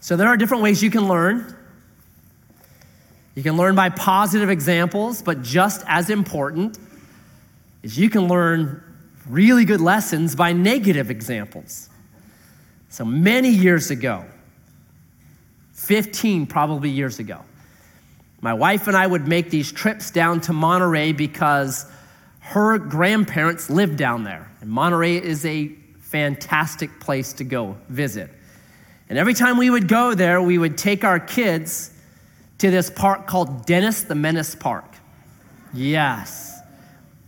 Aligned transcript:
So 0.00 0.16
there 0.16 0.28
are 0.28 0.36
different 0.36 0.62
ways 0.62 0.82
you 0.82 0.90
can 0.90 1.08
learn. 1.08 1.56
You 3.34 3.42
can 3.42 3.56
learn 3.56 3.74
by 3.74 3.90
positive 3.90 4.50
examples, 4.50 5.22
but 5.22 5.42
just 5.42 5.84
as 5.86 6.10
important 6.10 6.78
is 7.82 7.98
you 7.98 8.08
can 8.08 8.28
learn 8.28 8.82
really 9.28 9.64
good 9.64 9.80
lessons 9.80 10.34
by 10.34 10.52
negative 10.52 11.10
examples. 11.10 11.88
So 12.88 13.04
many 13.04 13.50
years 13.50 13.90
ago, 13.90 14.24
15 15.72 16.46
probably 16.46 16.88
years 16.88 17.18
ago, 17.18 17.40
my 18.40 18.54
wife 18.54 18.86
and 18.86 18.96
I 18.96 19.06
would 19.06 19.26
make 19.26 19.50
these 19.50 19.72
trips 19.72 20.10
down 20.10 20.40
to 20.42 20.52
Monterey 20.52 21.12
because 21.12 21.86
her 22.40 22.78
grandparents 22.78 23.68
lived 23.68 23.96
down 23.96 24.24
there. 24.24 24.50
And 24.60 24.70
Monterey 24.70 25.16
is 25.16 25.44
a 25.44 25.68
fantastic 26.00 27.00
place 27.00 27.32
to 27.34 27.44
go 27.44 27.76
visit. 27.88 28.30
And 29.08 29.18
every 29.18 29.34
time 29.34 29.56
we 29.56 29.70
would 29.70 29.88
go 29.88 30.14
there, 30.14 30.42
we 30.42 30.58
would 30.58 30.76
take 30.76 31.04
our 31.04 31.20
kids 31.20 31.90
to 32.58 32.70
this 32.70 32.90
park 32.90 33.26
called 33.26 33.66
Dennis 33.66 34.02
the 34.02 34.14
Menace 34.14 34.54
Park. 34.54 34.84
Yes, 35.72 36.58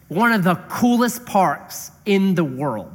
one 0.08 0.32
of 0.32 0.42
the 0.42 0.54
coolest 0.68 1.26
parks 1.26 1.90
in 2.06 2.34
the 2.34 2.44
world. 2.44 2.92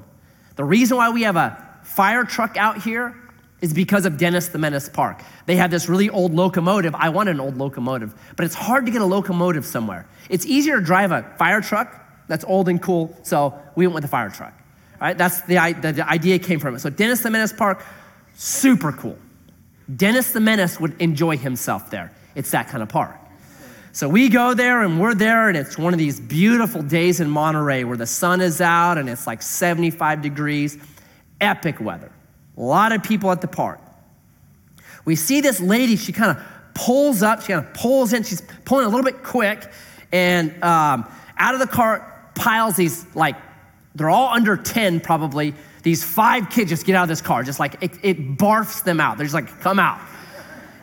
The 0.55 0.63
reason 0.63 0.97
why 0.97 1.09
we 1.09 1.23
have 1.23 1.35
a 1.35 1.57
fire 1.83 2.23
truck 2.23 2.57
out 2.57 2.81
here 2.81 3.15
is 3.61 3.73
because 3.73 4.05
of 4.05 4.17
Dennis 4.17 4.49
the 4.49 4.57
Menace 4.57 4.89
Park. 4.89 5.21
They 5.45 5.55
have 5.55 5.71
this 5.71 5.87
really 5.87 6.09
old 6.09 6.33
locomotive. 6.33 6.95
I 6.95 7.09
want 7.09 7.29
an 7.29 7.39
old 7.39 7.57
locomotive, 7.57 8.13
but 8.35 8.45
it's 8.45 8.55
hard 8.55 8.85
to 8.87 8.91
get 8.91 9.01
a 9.01 9.05
locomotive 9.05 9.65
somewhere. 9.65 10.05
It's 10.29 10.45
easier 10.45 10.79
to 10.79 10.85
drive 10.85 11.11
a 11.11 11.23
fire 11.37 11.61
truck 11.61 11.99
that's 12.27 12.43
old 12.45 12.67
and 12.67 12.81
cool, 12.81 13.15
so 13.23 13.57
we 13.75 13.87
went 13.87 13.95
with 13.95 14.03
the 14.03 14.09
fire 14.09 14.29
truck. 14.29 14.53
All 14.95 15.07
right, 15.07 15.17
that's 15.17 15.41
the, 15.41 15.55
the, 15.81 15.93
the 15.93 16.09
idea 16.09 16.39
came 16.39 16.59
from 16.59 16.75
it. 16.75 16.79
So 16.79 16.89
Dennis 16.89 17.21
the 17.21 17.29
Menace 17.29 17.53
Park, 17.53 17.85
super 18.33 18.91
cool. 18.91 19.17
Dennis 19.95 20.31
the 20.31 20.39
Menace 20.39 20.79
would 20.79 20.99
enjoy 21.01 21.37
himself 21.37 21.89
there. 21.89 22.11
It's 22.35 22.51
that 22.51 22.69
kind 22.69 22.81
of 22.81 22.89
park. 22.89 23.17
So 23.91 24.09
we 24.09 24.29
go 24.29 24.55
there 24.55 24.81
and 24.81 24.99
we're 24.99 25.13
there, 25.13 25.49
and 25.49 25.57
it's 25.57 25.77
one 25.77 25.93
of 25.93 25.99
these 25.99 26.19
beautiful 26.19 26.81
days 26.81 27.19
in 27.19 27.29
Monterey 27.29 27.83
where 27.83 27.97
the 27.97 28.07
sun 28.07 28.41
is 28.41 28.59
out 28.59 28.97
and 28.97 29.07
it's 29.07 29.27
like 29.27 29.43
75 29.43 30.21
degrees. 30.21 30.77
Epic 31.39 31.79
weather. 31.79 32.11
A 32.57 32.61
lot 32.61 32.91
of 32.91 33.03
people 33.03 33.31
at 33.31 33.41
the 33.41 33.47
park. 33.47 33.79
We 35.05 35.15
see 35.15 35.41
this 35.41 35.59
lady, 35.59 35.95
she 35.95 36.11
kind 36.11 36.35
of 36.35 36.43
pulls 36.73 37.21
up, 37.21 37.41
she 37.41 37.49
kind 37.49 37.65
of 37.65 37.73
pulls 37.73 38.13
in, 38.13 38.23
she's 38.23 38.41
pulling 38.65 38.85
a 38.85 38.89
little 38.89 39.03
bit 39.03 39.21
quick, 39.21 39.69
and 40.11 40.51
um, 40.63 41.05
out 41.37 41.53
of 41.53 41.59
the 41.59 41.67
cart 41.67 42.33
piles 42.35 42.75
these, 42.75 43.05
like, 43.15 43.35
they're 43.95 44.09
all 44.09 44.33
under 44.33 44.57
10 44.57 45.01
probably. 45.01 45.53
These 45.83 46.03
five 46.03 46.49
kids 46.49 46.69
just 46.69 46.85
get 46.85 46.95
out 46.95 47.03
of 47.03 47.09
this 47.09 47.21
car, 47.21 47.43
just 47.43 47.59
like 47.59 47.75
it, 47.81 47.91
it 48.01 48.37
barfs 48.37 48.83
them 48.83 48.99
out. 48.99 49.17
They're 49.17 49.25
just 49.25 49.33
like, 49.33 49.59
come 49.59 49.79
out. 49.79 49.99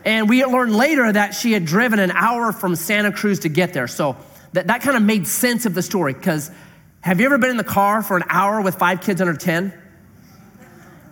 And 0.04 0.28
we 0.28 0.44
learned 0.44 0.74
later 0.74 1.10
that 1.12 1.34
she 1.34 1.52
had 1.52 1.64
driven 1.64 1.98
an 1.98 2.10
hour 2.10 2.52
from 2.52 2.76
Santa 2.76 3.12
Cruz 3.12 3.40
to 3.40 3.48
get 3.48 3.72
there. 3.72 3.88
So 3.88 4.16
that, 4.52 4.66
that 4.68 4.82
kind 4.82 4.96
of 4.96 5.02
made 5.02 5.26
sense 5.26 5.66
of 5.66 5.74
the 5.74 5.82
story 5.82 6.12
because 6.14 6.50
have 7.00 7.18
you 7.18 7.26
ever 7.26 7.38
been 7.38 7.50
in 7.50 7.56
the 7.56 7.64
car 7.64 8.02
for 8.02 8.16
an 8.16 8.24
hour 8.28 8.60
with 8.60 8.76
five 8.76 9.00
kids 9.00 9.20
under 9.20 9.34
10? 9.34 9.74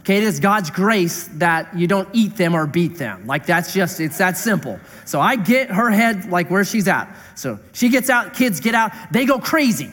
Okay, 0.01 0.19
it 0.19 0.23
is 0.23 0.41
God's 0.41 0.71
grace 0.71 1.29
that 1.35 1.77
you 1.77 1.87
don't 1.87 2.09
eat 2.15 2.37
them 2.37 2.55
or 2.55 2.67
beat 2.67 2.97
them. 2.97 3.27
Like 3.27 3.45
that's 3.45 3.75
just, 3.75 4.01
it's 4.01 4.19
that 4.19 4.39
simple. 4.39 4.81
So 5.05 5.21
I 5.21 5.37
get 5.37 5.71
her 5.71 5.91
head 5.91 6.31
like 6.31 6.51
where 6.51 6.65
she's 6.65 6.89
at. 6.89 7.15
So 7.35 7.59
she 7.73 7.91
gets 7.91 8.09
out, 8.09 8.35
kids 8.35 8.61
get 8.61 8.75
out, 8.75 8.93
they 9.13 9.27
go 9.27 9.39
crazy. 9.39 9.93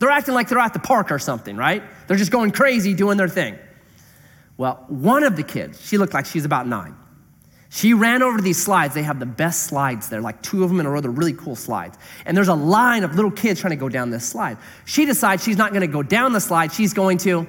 They're 0.00 0.10
acting 0.10 0.34
like 0.34 0.48
they're 0.48 0.58
at 0.58 0.72
the 0.72 0.80
park 0.80 1.12
or 1.12 1.18
something, 1.18 1.56
right? 1.56 1.82
They're 2.08 2.16
just 2.16 2.32
going 2.32 2.50
crazy 2.50 2.94
doing 2.94 3.16
their 3.16 3.28
thing. 3.28 3.58
Well, 4.56 4.84
one 4.88 5.22
of 5.22 5.36
the 5.36 5.42
kids, 5.42 5.86
she 5.86 5.98
looked 5.98 6.14
like 6.14 6.26
she's 6.26 6.44
about 6.44 6.66
nine. 6.66 6.96
She 7.68 7.94
ran 7.94 8.22
over 8.22 8.38
to 8.38 8.42
these 8.42 8.60
slides. 8.60 8.94
They 8.94 9.02
have 9.04 9.20
the 9.20 9.26
best 9.26 9.64
slides 9.64 10.08
there, 10.08 10.20
like 10.20 10.42
two 10.42 10.64
of 10.64 10.70
them 10.70 10.80
in 10.80 10.86
a 10.86 10.90
row. 10.90 11.00
They're 11.00 11.10
really 11.10 11.34
cool 11.34 11.54
slides. 11.54 11.96
And 12.26 12.36
there's 12.36 12.48
a 12.48 12.54
line 12.54 13.04
of 13.04 13.14
little 13.14 13.30
kids 13.30 13.60
trying 13.60 13.70
to 13.70 13.76
go 13.76 13.88
down 13.88 14.10
this 14.10 14.26
slide. 14.26 14.58
She 14.86 15.04
decides 15.04 15.44
she's 15.44 15.56
not 15.56 15.70
going 15.70 15.82
to 15.82 15.86
go 15.86 16.02
down 16.02 16.32
the 16.32 16.40
slide. 16.40 16.72
She's 16.72 16.92
going 16.92 17.18
to 17.18 17.46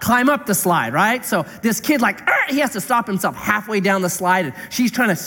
climb 0.00 0.30
up 0.30 0.46
the 0.46 0.54
slide, 0.54 0.94
right? 0.94 1.24
So 1.24 1.44
this 1.62 1.80
kid, 1.80 2.00
like, 2.00 2.20
he 2.48 2.60
has 2.60 2.72
to 2.72 2.80
stop 2.80 3.06
himself 3.06 3.36
halfway 3.36 3.80
down 3.80 4.02
the 4.02 4.10
slide, 4.10 4.46
and 4.46 4.54
she's 4.70 4.90
trying 4.90 5.14
to 5.14 5.22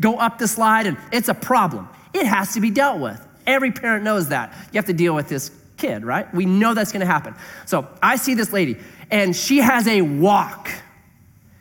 go 0.00 0.16
up 0.18 0.38
the 0.38 0.48
slide, 0.48 0.86
and 0.86 0.98
it's 1.12 1.28
a 1.28 1.34
problem. 1.34 1.88
It 2.12 2.26
has 2.26 2.52
to 2.54 2.60
be 2.60 2.70
dealt 2.70 3.00
with. 3.00 3.24
Every 3.46 3.72
parent 3.72 4.04
knows 4.04 4.28
that. 4.28 4.52
You 4.72 4.78
have 4.78 4.86
to 4.86 4.92
deal 4.92 5.14
with 5.14 5.28
this 5.28 5.50
kid, 5.76 6.04
right? 6.04 6.32
We 6.34 6.46
know 6.46 6.74
that's 6.74 6.92
to 7.00 7.06
happen. 7.06 7.34
So 7.66 7.88
I 8.02 8.16
see 8.16 8.34
this 8.34 8.52
lady, 8.52 8.78
and 9.10 9.34
she 9.34 9.58
has 9.58 9.86
a 9.86 10.02
walk. 10.02 10.70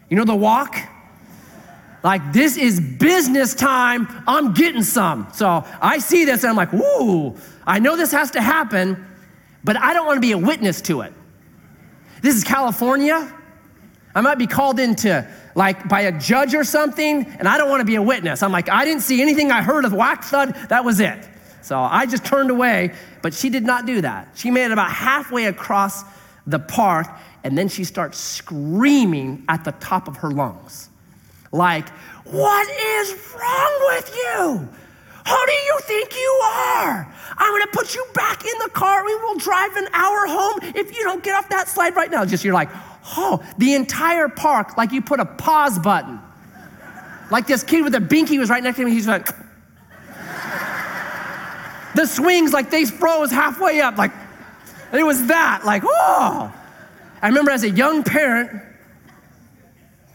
You 0.10 0.18
know 0.18 0.26
the 0.26 0.36
walk? 0.36 0.76
Like, 2.04 2.34
this 2.34 2.58
is 2.58 2.80
business 2.80 3.54
time. 3.56 4.08
I'm 4.28 4.54
getting 4.54 4.84
some. 4.84 5.28
So 5.34 5.66
I 5.82 6.00
see 6.00 6.26
this 6.26 6.44
and 6.44 6.50
I'm 6.50 6.58
like, 6.58 6.74
ooh, 6.74 7.36
I 7.66 7.80
know 7.80 7.96
this 7.96 8.12
has 8.12 8.32
to 8.32 8.42
happen, 8.42 9.06
but 9.64 9.78
I 9.78 9.94
don't 9.94 10.06
want 10.06 10.18
to 10.18 10.22
be 10.22 10.34
a 10.34 10.38
witness 10.38 10.82
to 10.82 11.02
it. 11.02 11.14
This 12.22 12.36
is 12.36 12.44
California. 12.44 13.34
I 14.14 14.22
might 14.22 14.38
be 14.38 14.48
called 14.48 14.80
into 14.80 15.28
like 15.56 15.88
by 15.88 16.02
a 16.02 16.20
judge 16.20 16.54
or 16.54 16.64
something, 16.64 17.26
and 17.26 17.48
I 17.48 17.58
don't 17.58 17.70
want 17.70 17.82
to 17.82 17.86
be 17.86 17.96
a 17.96 18.02
witness. 18.02 18.44
I'm 18.44 18.52
like, 18.52 18.70
I 18.70 18.86
didn't 18.86 19.02
see 19.02 19.22
anything. 19.22 19.52
I 19.52 19.62
heard 19.62 19.86
of 19.86 19.94
whack 19.94 20.24
thud. 20.24 20.56
That 20.70 20.84
was 20.84 21.00
it. 21.00 21.28
So 21.64 21.80
I 21.80 22.06
just 22.06 22.26
turned 22.26 22.52
away, 22.52 22.94
but 23.22 23.34
she 23.34 23.50
did 23.50 23.64
not 23.64 23.86
do 23.86 24.02
that. 24.02 24.30
She 24.36 24.52
made 24.52 24.66
it 24.66 24.72
about 24.72 24.92
halfway 24.92 25.46
across 25.46 26.04
the 26.46 26.60
park, 26.60 27.08
and 27.44 27.58
then 27.58 27.70
she 27.70 27.84
starts 27.84 28.20
screaming 28.20 29.46
at 29.50 29.64
the 29.64 29.72
top 29.74 30.08
of 30.08 30.18
her 30.18 30.30
lungs 30.30 30.90
like, 31.54 31.88
What 32.26 32.68
is 32.70 33.16
wrong 33.34 33.80
with 33.88 34.16
you? 34.16 34.68
Who 35.26 35.46
do 35.46 35.54
you 35.54 35.80
think 35.84 36.14
you 36.14 36.42
are? 36.44 37.16
I'm 37.38 37.54
gonna 37.54 37.72
put 37.72 37.96
you 37.96 38.06
back 38.14 38.44
in 38.44 38.54
the 38.62 38.70
car. 38.70 39.06
We 39.06 39.16
will 39.16 39.38
drive 39.38 39.74
an 39.78 39.88
hour 39.94 40.26
home 40.28 40.60
if 40.76 40.92
you 40.98 41.04
don't 41.04 41.24
get 41.24 41.36
off 41.36 41.48
that 41.50 41.70
slide 41.70 41.96
right 41.96 42.12
now. 42.12 42.26
Just 42.26 42.44
you're 42.44 42.54
like, 42.54 42.70
oh, 43.16 43.42
the 43.58 43.74
entire 43.76 44.28
park, 44.28 44.76
like 44.76 44.92
you 44.92 45.02
put 45.02 45.22
a 45.22 45.26
pause 45.26 45.80
button. 45.80 46.20
Like 47.32 47.48
this 47.48 47.64
kid 47.64 47.84
with 47.84 47.96
a 47.96 48.00
binky 48.00 48.38
was 48.38 48.50
right 48.50 48.62
next 48.62 48.78
to 48.78 48.86
me. 48.86 48.92
He's 48.92 49.08
like, 49.08 49.30
the 51.96 52.06
swings, 52.06 52.54
like 52.54 52.70
they 52.70 52.86
froze 52.86 53.32
halfway 53.32 53.82
up. 53.82 53.98
Like, 53.98 54.12
it 54.94 55.04
was 55.04 55.28
that. 55.28 55.66
Like, 55.66 55.84
oh. 55.86 56.54
I 57.22 57.28
remember 57.28 57.52
as 57.52 57.64
a 57.64 57.70
young 57.70 58.04
parent, 58.04 58.62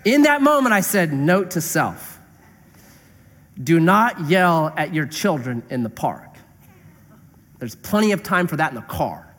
in 0.04 0.22
that 0.22 0.42
moment, 0.42 0.72
I 0.72 0.80
said, 0.80 1.12
Note 1.12 1.52
to 1.52 1.60
self 1.60 2.18
do 3.62 3.80
not 3.80 4.28
yell 4.28 4.72
at 4.76 4.94
your 4.94 5.06
children 5.06 5.62
in 5.68 5.82
the 5.82 5.90
park. 5.90 6.36
There's 7.58 7.74
plenty 7.74 8.12
of 8.12 8.22
time 8.22 8.46
for 8.46 8.56
that 8.56 8.70
in 8.70 8.76
the 8.76 8.82
car. 8.82 9.34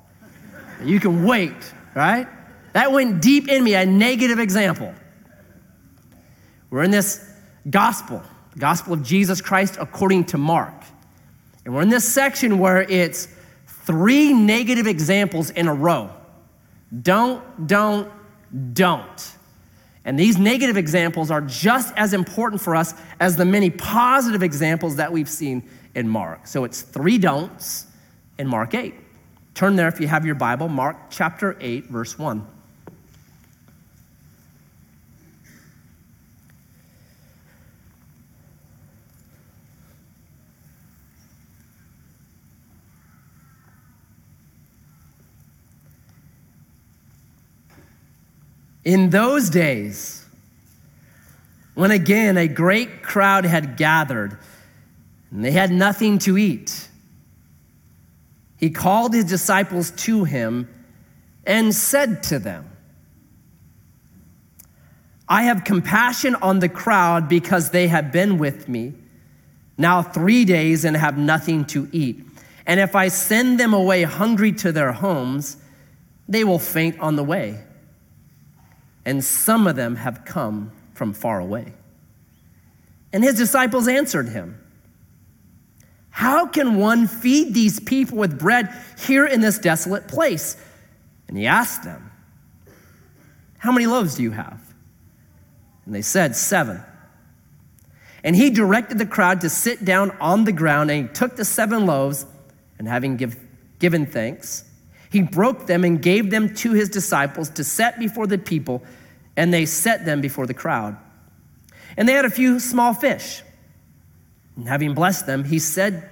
You 0.84 1.00
can 1.00 1.24
wait, 1.24 1.54
right? 1.96 2.28
That 2.74 2.92
went 2.92 3.22
deep 3.22 3.48
in 3.48 3.64
me, 3.64 3.76
a 3.76 3.86
negative 3.86 4.40
example. 4.40 4.94
We're 6.70 6.84
in 6.84 6.92
this 6.92 7.26
gospel, 7.70 8.22
the 8.54 8.60
gospel 8.60 8.94
of 8.94 9.04
Jesus 9.04 9.42
Christ 9.42 9.78
according 9.80 10.26
to 10.26 10.38
Mark. 10.38 10.79
And 11.66 11.74
we're 11.74 11.82
in 11.82 11.90
this 11.90 12.08
section 12.08 12.60
where 12.60 12.82
it's 12.82 13.28
three 13.68 14.34
negative 14.34 14.88
examples 14.88 15.50
in 15.50 15.68
a 15.68 15.74
row. 15.74 16.12
Don't, 17.02 17.68
don't, 17.68 18.12
don't. 18.74 19.32
And 20.06 20.18
these 20.18 20.38
negative 20.38 20.78
examples 20.78 21.30
are 21.30 21.42
just 21.42 21.94
as 21.96 22.14
important 22.14 22.62
for 22.62 22.76
us 22.76 22.94
as 23.20 23.36
the 23.36 23.46
many 23.46 23.70
positive 23.70 24.42
examples 24.42 24.96
that 24.96 25.12
we've 25.12 25.30
seen 25.30 25.68
in 25.94 26.08
Mark. 26.08 26.48
So 26.48 26.64
it's 26.64 26.82
three 26.82 27.18
don'ts 27.18 27.86
in 28.38 28.48
Mark 28.48 28.74
8. 28.74 28.94
Turn 29.54 29.76
there 29.76 29.88
if 29.88 30.00
you 30.00 30.08
have 30.08 30.26
your 30.26 30.36
Bible, 30.36 30.70
Mark 30.70 31.10
chapter 31.10 31.58
8, 31.60 31.88
verse 31.88 32.18
1. 32.18 32.48
In 48.90 49.12
those 49.12 49.52
days, 49.52 50.26
when 51.76 51.92
again 51.92 52.38
a 52.38 52.48
great 52.48 53.04
crowd 53.04 53.46
had 53.46 53.78
gathered 53.78 54.36
and 55.30 55.46
they 55.46 55.52
had 55.52 55.70
nothing 55.70 56.18
to 56.18 56.40
eat, 56.40 56.88
he 58.58 58.72
called 58.72 59.14
his 59.14 59.26
disciples 59.26 59.92
to 59.92 60.24
him 60.24 60.68
and 61.46 61.76
said 61.76 62.24
to 62.24 62.40
them, 62.40 62.68
I 65.28 65.44
have 65.44 65.66
compassion 65.66 66.34
on 66.34 66.58
the 66.58 66.68
crowd 66.68 67.30
because 67.30 67.70
they 67.70 67.90
have 67.90 68.12
been 68.12 68.40
with 68.40 68.68
me 68.68 68.96
now 69.78 70.02
three 70.02 70.46
days 70.46 70.84
and 70.84 70.98
have 70.98 71.16
nothing 71.16 71.66
to 71.66 71.88
eat. 71.92 72.26
And 72.66 72.80
if 72.80 72.96
I 72.96 73.10
send 73.10 73.60
them 73.60 73.76
away 73.76 74.02
hungry 74.02 74.52
to 74.54 74.72
their 74.72 74.94
homes, 74.94 75.58
they 76.28 76.44
will 76.44 76.58
faint 76.58 77.00
on 77.00 77.18
the 77.18 77.24
way 77.24 77.66
and 79.10 79.26
some 79.26 79.66
of 79.66 79.76
them 79.76 79.96
have 79.96 80.24
come 80.24 80.72
from 80.94 81.14
far 81.14 81.40
away. 81.40 81.74
And 83.12 83.24
his 83.24 83.38
disciples 83.38 83.88
answered 83.88 84.30
him, 84.30 84.64
How 86.12 86.46
can 86.46 86.76
one 86.76 87.08
feed 87.08 87.56
these 87.56 87.80
people 87.80 88.20
with 88.20 88.38
bread 88.38 88.72
here 89.00 89.26
in 89.26 89.42
this 89.42 89.58
desolate 89.58 90.08
place? 90.08 90.58
And 91.28 91.36
he 91.36 91.48
asked 91.48 91.84
them, 91.84 92.12
How 93.58 93.72
many 93.72 93.88
loaves 93.88 94.14
do 94.14 94.22
you 94.22 94.30
have? 94.30 94.62
And 95.88 95.96
they 95.96 96.04
said, 96.04 96.36
Seven. 96.36 96.80
And 98.24 98.36
he 98.36 98.52
directed 98.52 99.00
the 99.00 99.08
crowd 99.08 99.42
to 99.42 99.50
sit 99.50 99.84
down 99.84 100.12
on 100.22 100.44
the 100.44 100.52
ground, 100.52 100.92
and 100.92 101.08
he 101.08 101.14
took 101.16 101.36
the 101.36 101.46
seven 101.46 101.88
loaves, 101.88 102.28
and 102.78 102.88
having 102.88 103.18
give, 103.18 103.40
given 103.80 104.06
thanks, 104.06 104.66
he 105.10 105.24
broke 105.24 105.66
them 105.66 105.84
and 105.84 106.00
gave 106.00 106.30
them 106.30 106.54
to 106.58 106.74
his 106.74 106.90
disciples 106.90 107.50
to 107.52 107.64
set 107.64 107.98
before 107.98 108.28
the 108.28 108.38
people, 108.38 108.84
and 109.40 109.54
they 109.54 109.66
set 109.66 110.04
them 110.04 110.20
before 110.20 110.46
the 110.46 110.54
crowd. 110.54 110.98
And 111.96 112.10
they 112.10 112.12
had 112.12 112.26
a 112.26 112.30
few 112.30 112.60
small 112.60 112.94
fish. 112.94 113.42
And 114.58 114.68
having 114.68 114.94
blessed 114.94 115.28
them, 115.28 115.46
he 115.46 115.60
said 115.60 116.10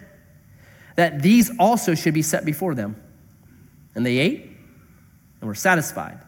that 0.95 1.21
these 1.21 1.51
also 1.59 1.93
should 1.93 2.13
be 2.13 2.21
set 2.21 2.45
before 2.45 2.73
them. 2.73 2.95
And 3.95 4.05
they 4.05 4.19
ate 4.19 4.49
and 5.41 5.47
were 5.49 5.55
satisfied. 5.55 6.19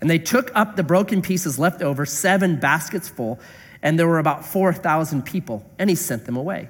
And 0.00 0.08
they 0.08 0.20
took 0.20 0.52
up 0.54 0.76
the 0.76 0.84
broken 0.84 1.22
pieces 1.22 1.58
left 1.58 1.82
over, 1.82 2.06
seven 2.06 2.60
baskets 2.60 3.08
full, 3.08 3.40
and 3.82 3.98
there 3.98 4.06
were 4.06 4.20
about 4.20 4.44
4,000 4.44 5.22
people, 5.22 5.68
and 5.76 5.90
he 5.90 5.96
sent 5.96 6.24
them 6.24 6.36
away. 6.36 6.68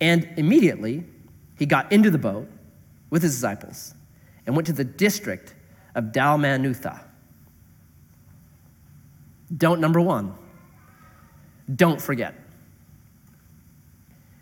And 0.00 0.28
immediately 0.36 1.04
he 1.56 1.64
got 1.64 1.92
into 1.92 2.10
the 2.10 2.18
boat 2.18 2.48
with 3.08 3.22
his 3.22 3.36
disciples 3.36 3.94
and 4.46 4.56
went 4.56 4.66
to 4.66 4.72
the 4.72 4.82
district 4.82 5.54
of 5.94 6.06
Dalmanutha. 6.06 7.04
Don't, 9.56 9.80
number 9.80 10.00
one, 10.00 10.34
don't 11.74 12.00
forget. 12.00 12.34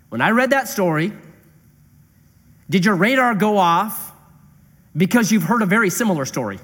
When 0.08 0.20
I 0.20 0.30
read 0.30 0.50
that 0.50 0.68
story, 0.68 1.12
did 2.68 2.84
your 2.84 2.96
radar 2.96 3.34
go 3.34 3.58
off 3.58 4.12
because 4.96 5.30
you've 5.30 5.44
heard 5.44 5.62
a 5.62 5.66
very 5.66 5.90
similar 5.90 6.24
story? 6.24 6.58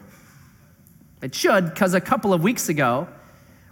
It 1.21 1.35
should, 1.35 1.67
because 1.67 1.95
a 1.95 2.01
couple 2.01 2.33
of 2.33 2.43
weeks 2.43 2.69
ago, 2.69 3.09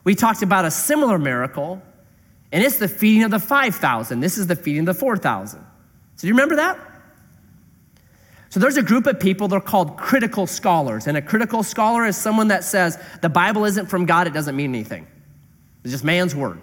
we 0.05 0.15
talked 0.15 0.43
about 0.43 0.65
a 0.65 0.71
similar 0.71 1.19
miracle, 1.19 1.83
and 2.53 2.65
it's 2.65 2.79
the 2.79 2.89
feeding 2.89 3.25
of 3.25 3.31
the 3.31 3.41
5,000. 3.41 4.21
This 4.21 4.39
is 4.39 4.47
the 4.47 4.57
feeding 4.57 4.81
of 4.81 4.87
the 4.87 4.95
4,000. 4.95 5.61
So, 5.61 5.67
do 6.21 6.27
you 6.29 6.35
remember 6.35 6.57
that? 6.57 6.79
So, 8.51 8.61
there's 8.61 8.77
a 8.77 8.83
group 8.83 9.07
of 9.07 9.19
people, 9.19 9.49
they're 9.49 9.61
called 9.61 9.97
critical 9.97 10.47
scholars. 10.47 11.07
And 11.07 11.17
a 11.17 11.23
critical 11.23 11.63
scholar 11.63 12.05
is 12.05 12.17
someone 12.17 12.49
that 12.49 12.65
says 12.65 12.99
the 13.23 13.29
Bible 13.29 13.65
isn't 13.65 13.87
from 13.87 14.07
God, 14.07 14.27
it 14.27 14.33
doesn't 14.33 14.57
mean 14.57 14.71
anything. 14.71 15.07
It's 15.85 15.93
just 15.93 16.05
man's 16.05 16.35
word. 16.35 16.61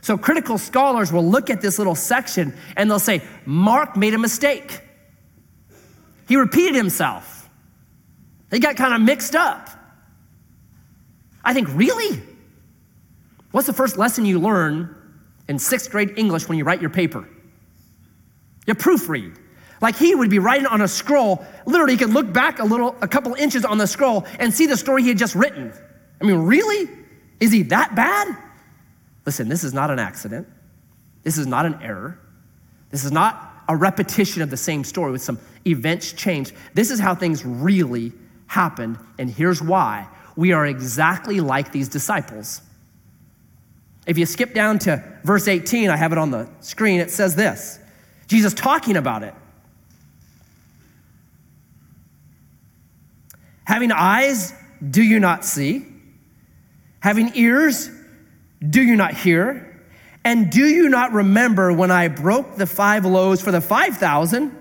So, 0.00 0.18
critical 0.18 0.58
scholars 0.58 1.12
will 1.12 1.24
look 1.24 1.50
at 1.50 1.60
this 1.60 1.78
little 1.78 1.94
section 1.94 2.54
and 2.76 2.90
they'll 2.90 2.98
say, 2.98 3.22
Mark 3.46 3.96
made 3.96 4.14
a 4.14 4.18
mistake. 4.18 4.82
He 6.26 6.36
repeated 6.36 6.74
himself. 6.74 7.48
They 8.50 8.58
got 8.58 8.76
kind 8.76 8.94
of 8.94 9.00
mixed 9.00 9.34
up. 9.34 9.68
I 11.44 11.54
think, 11.54 11.68
really? 11.72 12.20
What's 13.52 13.66
the 13.66 13.72
first 13.72 13.96
lesson 13.96 14.24
you 14.26 14.38
learn 14.38 14.94
in 15.48 15.58
sixth 15.58 15.90
grade 15.90 16.18
English 16.18 16.48
when 16.48 16.58
you 16.58 16.64
write 16.64 16.80
your 16.80 16.90
paper? 16.90 17.28
You 18.66 18.74
proofread. 18.74 19.36
Like 19.80 19.96
he 19.96 20.14
would 20.14 20.30
be 20.30 20.38
writing 20.38 20.66
on 20.66 20.80
a 20.80 20.88
scroll. 20.88 21.44
Literally, 21.66 21.92
he 21.92 21.98
could 21.98 22.10
look 22.10 22.32
back 22.32 22.58
a 22.58 22.64
little, 22.64 22.96
a 23.00 23.08
couple 23.08 23.34
inches 23.34 23.64
on 23.64 23.78
the 23.78 23.86
scroll 23.86 24.26
and 24.38 24.52
see 24.52 24.66
the 24.66 24.76
story 24.76 25.02
he 25.02 25.08
had 25.08 25.18
just 25.18 25.34
written. 25.34 25.72
I 26.20 26.24
mean, 26.24 26.38
really? 26.38 26.90
Is 27.40 27.52
he 27.52 27.62
that 27.64 27.94
bad? 27.94 28.36
Listen, 29.24 29.48
this 29.48 29.62
is 29.62 29.72
not 29.72 29.90
an 29.90 29.98
accident. 29.98 30.48
This 31.22 31.38
is 31.38 31.46
not 31.46 31.66
an 31.66 31.78
error. 31.82 32.18
This 32.90 33.04
is 33.04 33.12
not 33.12 33.48
a 33.68 33.76
repetition 33.76 34.42
of 34.42 34.50
the 34.50 34.56
same 34.56 34.82
story 34.82 35.12
with 35.12 35.22
some 35.22 35.38
events 35.66 36.12
changed. 36.12 36.54
This 36.74 36.90
is 36.90 36.98
how 36.98 37.14
things 37.14 37.44
really 37.44 38.12
happened, 38.46 38.98
and 39.18 39.30
here's 39.30 39.62
why. 39.62 40.08
We 40.36 40.52
are 40.52 40.66
exactly 40.66 41.40
like 41.40 41.70
these 41.70 41.88
disciples. 41.88 42.62
If 44.06 44.16
you 44.16 44.24
skip 44.24 44.54
down 44.54 44.78
to 44.80 45.04
verse 45.22 45.48
18, 45.48 45.90
I 45.90 45.96
have 45.96 46.12
it 46.12 46.18
on 46.18 46.30
the 46.30 46.48
screen, 46.60 47.00
it 47.00 47.10
says 47.10 47.36
this 47.36 47.78
Jesus 48.26 48.54
talking 48.54 48.96
about 48.96 49.22
it. 49.22 49.34
Having 53.68 53.92
eyes, 53.92 54.54
do 54.90 55.02
you 55.02 55.20
not 55.20 55.44
see? 55.44 55.84
Having 57.00 57.32
ears, 57.34 57.90
do 58.66 58.80
you 58.80 58.96
not 58.96 59.12
hear? 59.12 59.84
And 60.24 60.50
do 60.50 60.64
you 60.64 60.88
not 60.88 61.12
remember 61.12 61.70
when 61.70 61.90
I 61.90 62.08
broke 62.08 62.56
the 62.56 62.64
five 62.64 63.04
loaves 63.04 63.42
for 63.42 63.52
the 63.52 63.60
5,000? 63.60 64.56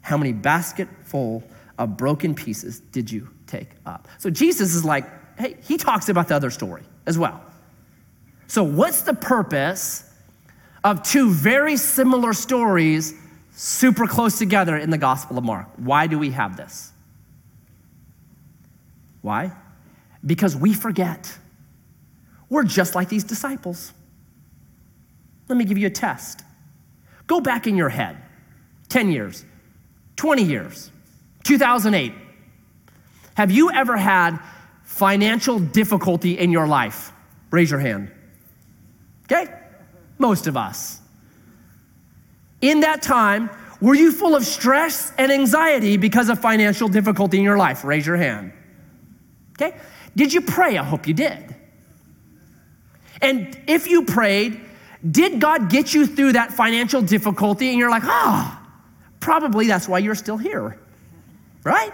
How 0.00 0.16
many 0.16 0.32
basketful 0.32 1.44
of 1.76 1.98
broken 1.98 2.34
pieces 2.34 2.80
did 2.80 3.12
you 3.12 3.28
take 3.46 3.68
up? 3.84 4.08
So 4.16 4.30
Jesus 4.30 4.74
is 4.74 4.86
like, 4.86 5.04
hey, 5.38 5.58
he 5.62 5.76
talks 5.76 6.08
about 6.08 6.28
the 6.28 6.34
other 6.34 6.48
story 6.48 6.84
as 7.04 7.18
well. 7.18 7.42
So, 8.46 8.62
what's 8.62 9.02
the 9.02 9.12
purpose 9.12 10.10
of 10.82 11.02
two 11.02 11.30
very 11.30 11.76
similar 11.76 12.32
stories 12.32 13.12
super 13.52 14.06
close 14.06 14.38
together 14.38 14.78
in 14.78 14.88
the 14.88 14.98
Gospel 14.98 15.36
of 15.36 15.44
Mark? 15.44 15.68
Why 15.76 16.06
do 16.06 16.18
we 16.18 16.30
have 16.30 16.56
this? 16.56 16.93
Why? 19.24 19.52
Because 20.24 20.54
we 20.54 20.74
forget. 20.74 21.34
We're 22.50 22.64
just 22.64 22.94
like 22.94 23.08
these 23.08 23.24
disciples. 23.24 23.90
Let 25.48 25.56
me 25.56 25.64
give 25.64 25.78
you 25.78 25.86
a 25.86 25.90
test. 25.90 26.42
Go 27.26 27.40
back 27.40 27.66
in 27.66 27.74
your 27.74 27.88
head 27.88 28.18
10 28.90 29.10
years, 29.10 29.46
20 30.16 30.42
years, 30.42 30.90
2008. 31.42 32.12
Have 33.34 33.50
you 33.50 33.70
ever 33.70 33.96
had 33.96 34.38
financial 34.82 35.58
difficulty 35.58 36.38
in 36.38 36.50
your 36.50 36.66
life? 36.66 37.10
Raise 37.50 37.70
your 37.70 37.80
hand. 37.80 38.12
Okay? 39.24 39.50
Most 40.18 40.46
of 40.46 40.58
us. 40.58 41.00
In 42.60 42.80
that 42.80 43.00
time, 43.00 43.48
were 43.80 43.94
you 43.94 44.12
full 44.12 44.36
of 44.36 44.44
stress 44.44 45.14
and 45.16 45.32
anxiety 45.32 45.96
because 45.96 46.28
of 46.28 46.40
financial 46.40 46.88
difficulty 46.88 47.38
in 47.38 47.42
your 47.42 47.56
life? 47.56 47.84
Raise 47.84 48.06
your 48.06 48.16
hand. 48.16 48.52
Okay? 49.54 49.76
Did 50.16 50.32
you 50.32 50.40
pray? 50.40 50.78
I 50.78 50.84
hope 50.84 51.06
you 51.06 51.14
did. 51.14 51.54
And 53.20 53.58
if 53.66 53.86
you 53.86 54.04
prayed, 54.04 54.60
did 55.08 55.40
God 55.40 55.70
get 55.70 55.94
you 55.94 56.06
through 56.06 56.32
that 56.32 56.52
financial 56.52 57.02
difficulty? 57.02 57.70
And 57.70 57.78
you're 57.78 57.90
like, 57.90 58.04
ah, 58.04 58.60
oh, 58.60 58.68
probably 59.20 59.66
that's 59.66 59.88
why 59.88 59.98
you're 59.98 60.14
still 60.14 60.36
here, 60.36 60.78
right? 61.62 61.92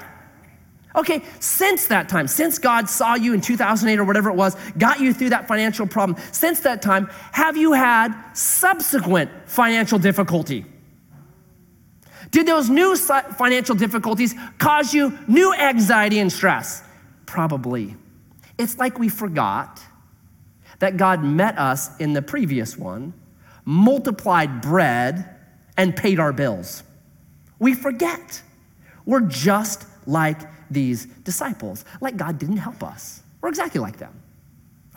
Okay, 0.97 1.23
since 1.39 1.87
that 1.87 2.09
time, 2.09 2.27
since 2.27 2.59
God 2.59 2.89
saw 2.89 3.15
you 3.15 3.33
in 3.33 3.41
2008 3.41 3.99
or 4.01 4.05
whatever 4.05 4.29
it 4.29 4.35
was, 4.35 4.57
got 4.77 4.99
you 4.99 5.15
through 5.15 5.31
that 5.31 5.47
financial 5.47 5.87
problem, 5.87 6.21
since 6.33 6.61
that 6.61 6.83
time, 6.83 7.09
have 7.31 7.57
you 7.57 7.73
had 7.73 8.13
subsequent 8.33 9.31
financial 9.47 9.99
difficulty? 9.99 10.65
Did 12.33 12.47
those 12.47 12.69
new 12.69 12.97
financial 12.97 13.75
difficulties 13.75 14.35
cause 14.59 14.93
you 14.93 15.17
new 15.29 15.53
anxiety 15.55 16.19
and 16.19 16.33
stress? 16.33 16.83
Probably. 17.31 17.95
It's 18.59 18.77
like 18.77 18.99
we 18.99 19.09
forgot 19.09 19.81
that 20.81 20.97
God 20.97 21.23
met 21.23 21.57
us 21.59 21.97
in 21.99 22.13
the 22.13 22.23
previous 22.23 22.77
one, 22.77 23.15
multiplied 23.65 24.61
bread, 24.61 25.37
and 25.77 25.95
paid 25.95 26.19
our 26.19 26.33
bills. 26.33 26.83
We 27.61 27.75
forget. 27.75 28.43
We're 29.07 29.21
just 29.21 29.87
like 30.07 30.41
these 30.73 31.07
disciples, 31.07 31.85
like 32.01 32.17
God 32.17 32.37
didn't 32.41 32.57
help 32.57 32.83
us. 32.83 33.23
We're 33.41 33.51
exactly 33.51 33.81
like 33.81 33.99
them, 33.99 34.21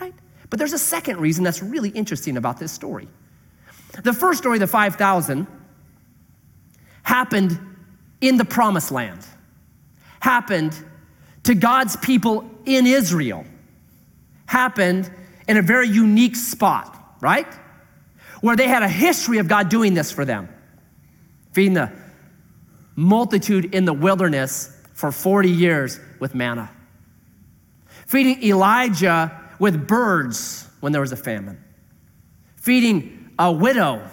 right? 0.01 0.15
But 0.49 0.57
there's 0.57 0.73
a 0.73 0.79
second 0.79 1.19
reason 1.19 1.43
that's 1.43 1.61
really 1.61 1.89
interesting 1.89 2.35
about 2.35 2.57
this 2.57 2.71
story. 2.71 3.07
The 4.03 4.13
first 4.13 4.39
story, 4.39 4.57
the 4.57 4.65
5,000, 4.65 5.45
happened 7.03 7.59
in 8.21 8.37
the 8.37 8.45
promised 8.45 8.89
land, 8.91 9.23
happened 10.19 10.83
to 11.43 11.55
God's 11.55 11.95
people 11.97 12.49
in 12.65 12.87
Israel, 12.87 13.45
happened 14.45 15.11
in 15.47 15.57
a 15.57 15.61
very 15.61 15.87
unique 15.87 16.35
spot, 16.35 17.17
right? 17.21 17.47
Where 18.41 18.55
they 18.55 18.67
had 18.67 18.83
a 18.83 18.87
history 18.87 19.39
of 19.39 19.47
God 19.47 19.69
doing 19.69 19.93
this 19.93 20.11
for 20.11 20.25
them, 20.25 20.49
feeding 21.51 21.73
the 21.73 21.91
multitude 22.95 23.73
in 23.73 23.85
the 23.85 23.93
wilderness 23.93 24.75
for 24.93 25.11
40 25.11 25.49
years 25.49 25.99
with 26.19 26.35
manna, 26.35 26.69
feeding 28.05 28.41
Elijah 28.43 29.39
with 29.59 29.87
birds 29.87 30.67
when 30.79 30.91
there 30.91 31.01
was 31.01 31.11
a 31.11 31.17
famine, 31.17 31.61
feeding 32.55 33.31
a 33.39 33.51
widow 33.51 34.07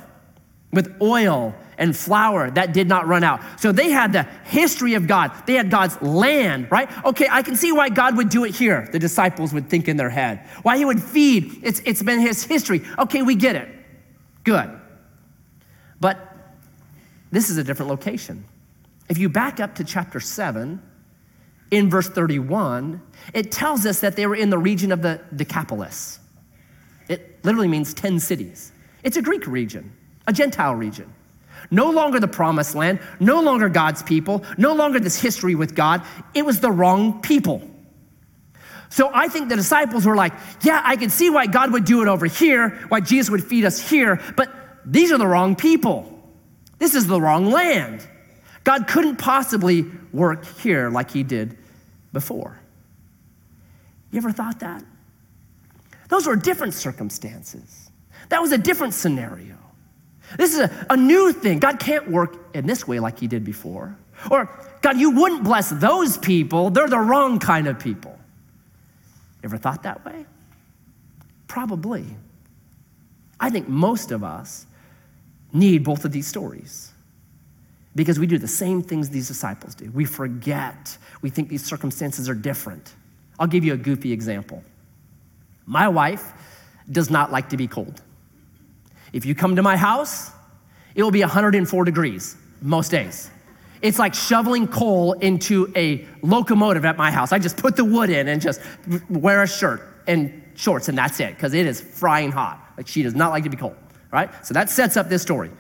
with 0.73 0.97
oil 1.03 1.55
and 1.81 1.97
flour 1.97 2.51
that 2.53 2.73
did 2.73 2.87
not 2.87 3.09
run 3.09 3.25
out. 3.25 3.41
So 3.59 3.73
they 3.73 3.91
had 3.91 4.13
the 4.13 4.23
history 4.45 4.95
of 4.95 5.09
God. 5.09 5.33
They 5.47 5.55
had 5.55 5.71
God's 5.71 6.01
land, 6.01 6.71
right? 6.71 6.89
Okay, 7.05 7.27
I 7.29 7.43
can 7.43 7.57
see 7.57 7.73
why 7.73 7.89
God 7.89 8.17
would 8.19 8.29
do 8.29 8.45
it 8.45 8.55
here, 8.55 8.89
the 8.93 8.99
disciples 8.99 9.53
would 9.53 9.69
think 9.69 9.89
in 9.89 9.97
their 9.97 10.11
head. 10.11 10.47
Why 10.63 10.77
he 10.77 10.85
would 10.85 11.03
feed. 11.03 11.61
It's, 11.65 11.81
it's 11.85 12.03
been 12.03 12.21
his 12.21 12.45
history. 12.45 12.83
Okay, 12.99 13.23
we 13.23 13.35
get 13.35 13.57
it. 13.57 13.69
Good. 14.45 14.71
But 15.99 16.19
this 17.33 17.51
is 17.51 17.57
a 17.57 17.65
different 17.65 17.91
location. 17.91 18.45
If 19.09 19.19
you 19.19 19.29
back 19.29 19.59
up 19.59 19.75
to 19.77 19.85
chapter 19.85 20.21
7, 20.21 20.81
in 21.71 21.89
verse 21.89 22.09
31, 22.09 23.01
it 23.33 23.53
tells 23.53 23.87
us 23.87 24.01
that 24.01 24.17
they 24.17 24.27
were 24.27 24.35
in 24.35 24.51
the 24.51 24.59
region 24.59 24.93
of 24.93 25.03
the 25.03 25.21
Decapolis. 25.35 26.19
It 27.09 27.45
literally 27.45 27.69
means 27.69 27.95
10 27.95 28.21
cities. 28.21 28.73
It's 29.03 29.17
a 29.17 29.23
Greek 29.23 29.47
region, 29.47 29.93
a 30.27 30.33
Gentile 30.33 30.75
region. 30.75 31.13
No 31.71 31.91
longer 31.91 32.19
the 32.19 32.29
promised 32.29 32.75
land, 32.75 33.01
no 33.21 33.41
longer 33.41 33.69
God's 33.69 34.03
people, 34.03 34.45
no 34.59 34.75
longer 34.75 34.99
this 34.99 35.21
history 35.21 35.55
with 35.55 35.75
God. 35.75 36.03
It 36.35 36.45
was 36.45 36.61
the 36.61 36.71
wrong 36.71 37.21
people. 37.23 37.63
So 38.89 39.09
I 39.15 39.29
think 39.29 39.49
the 39.49 39.57
disciples 39.57 40.05
were 40.05 40.17
like, 40.17 40.33
yeah, 40.63 40.83
I 40.85 40.97
can 40.97 41.11
see 41.11 41.31
why 41.31 41.47
God 41.47 41.73
would 41.73 41.85
do 41.85 42.03
it 42.03 42.09
over 42.09 42.27
here, 42.27 42.71
why 42.89 43.01
Jesus 43.01 43.31
would 43.31 43.45
feed 43.45 43.65
us 43.65 43.89
here, 43.89 44.21
but 44.37 44.53
these 44.85 45.13
are 45.13 45.19
the 45.19 45.27
wrong 45.27 45.55
people. 45.55 46.19
This 46.79 46.97
is 46.97 47.07
the 47.07 47.21
wrong 47.21 47.53
land. 47.53 48.07
God 48.65 48.89
couldn't 48.89 49.17
possibly 49.17 49.87
work 50.13 50.45
here 50.45 50.91
like 50.91 51.11
he 51.11 51.23
did 51.23 51.57
before. 52.13 52.59
You 54.11 54.19
ever 54.19 54.33
thought 54.33 54.59
that? 54.61 54.83
Those 56.09 56.27
were 56.27 56.35
different 56.35 56.75
circumstances. 56.75 57.91
That 58.31 58.43
was 58.43 58.51
a 58.51 58.59
different 58.59 58.95
scenario. 58.95 59.57
This 60.37 60.55
is 60.55 60.61
a, 60.61 60.87
a 60.91 60.97
new 60.97 61.33
thing. 61.33 61.59
God 61.59 61.79
can't 61.79 62.11
work 62.11 62.37
in 62.55 62.67
this 62.67 62.87
way 62.87 63.01
like 63.01 63.19
he 63.19 63.27
did 63.27 63.45
before. 63.45 63.97
Or, 64.31 64.49
God, 64.83 64.99
you 64.99 65.11
wouldn't 65.11 65.45
bless 65.45 65.71
those 65.71 66.19
people. 66.19 66.71
They're 66.71 66.89
the 66.89 66.99
wrong 66.99 67.39
kind 67.39 67.67
of 67.67 67.79
people. 67.79 68.19
Ever 69.43 69.57
thought 69.57 69.83
that 69.85 70.05
way? 70.05 70.27
Probably. 71.49 72.05
I 73.39 73.51
think 73.51 73.69
most 73.69 74.11
of 74.11 74.23
us 74.23 74.67
need 75.53 75.83
both 75.83 76.05
of 76.05 76.13
these 76.13 76.27
stories 76.27 76.93
because 77.97 78.19
we 78.19 78.27
do 78.27 78.39
the 78.39 78.49
same 78.49 78.83
things 78.83 79.11
these 79.11 79.27
disciples 79.27 79.75
do. 79.75 79.91
We 79.91 80.05
forget. 80.05 80.97
We 81.23 81.31
think 81.31 81.49
these 81.49 81.65
circumstances 81.65 82.29
are 82.29 82.35
different. 82.35 82.95
I'll 83.39 83.47
give 83.47 83.65
you 83.65 83.73
a 83.73 83.77
goofy 83.77 84.13
example. 84.13 84.63
My 85.67 85.89
wife 85.89 86.33
does 86.91 87.11
not 87.11 87.33
like 87.33 87.49
to 87.49 87.57
be 87.57 87.67
cold. 87.67 88.01
If 89.13 89.25
you 89.25 89.35
come 89.35 89.57
to 89.57 89.63
my 89.63 89.77
house, 89.77 90.31
it 90.95 91.03
will 91.03 91.11
be 91.11 91.21
104 91.21 91.85
degrees 91.85 92.37
most 92.63 92.91
days. 92.91 93.31
It's 93.83 93.99
like 93.99 94.15
shoveling 94.15 94.69
coal 94.69 95.15
into 95.15 95.73
a 95.75 96.07
locomotive 96.23 96.85
at 96.85 96.99
my 96.99 97.11
house. 97.11 97.33
I 97.33 97.39
just 97.39 97.57
put 97.57 97.77
the 97.77 97.85
wood 97.85 98.11
in 98.11 98.29
and 98.29 98.41
just 98.41 98.61
wear 99.09 99.43
a 99.43 99.49
shirt 99.49 99.83
and 100.07 100.43
shorts, 100.55 100.89
and 100.89 100.99
that's 100.99 101.19
it, 101.21 101.35
because 101.35 101.55
it 101.55 101.67
is 101.67 101.81
frying 101.81 102.31
hot. 102.31 102.61
Like 102.77 102.87
she 102.87 103.03
does 103.03 103.15
not 103.15 103.31
like 103.31 103.45
to 103.45 103.51
be 103.51 103.57
cold, 103.57 103.77
right? 104.13 104.31
So 104.45 104.55
that 104.55 104.69
sets 104.69 104.97
up 104.97 105.09
this 105.09 105.23
story. 105.23 105.51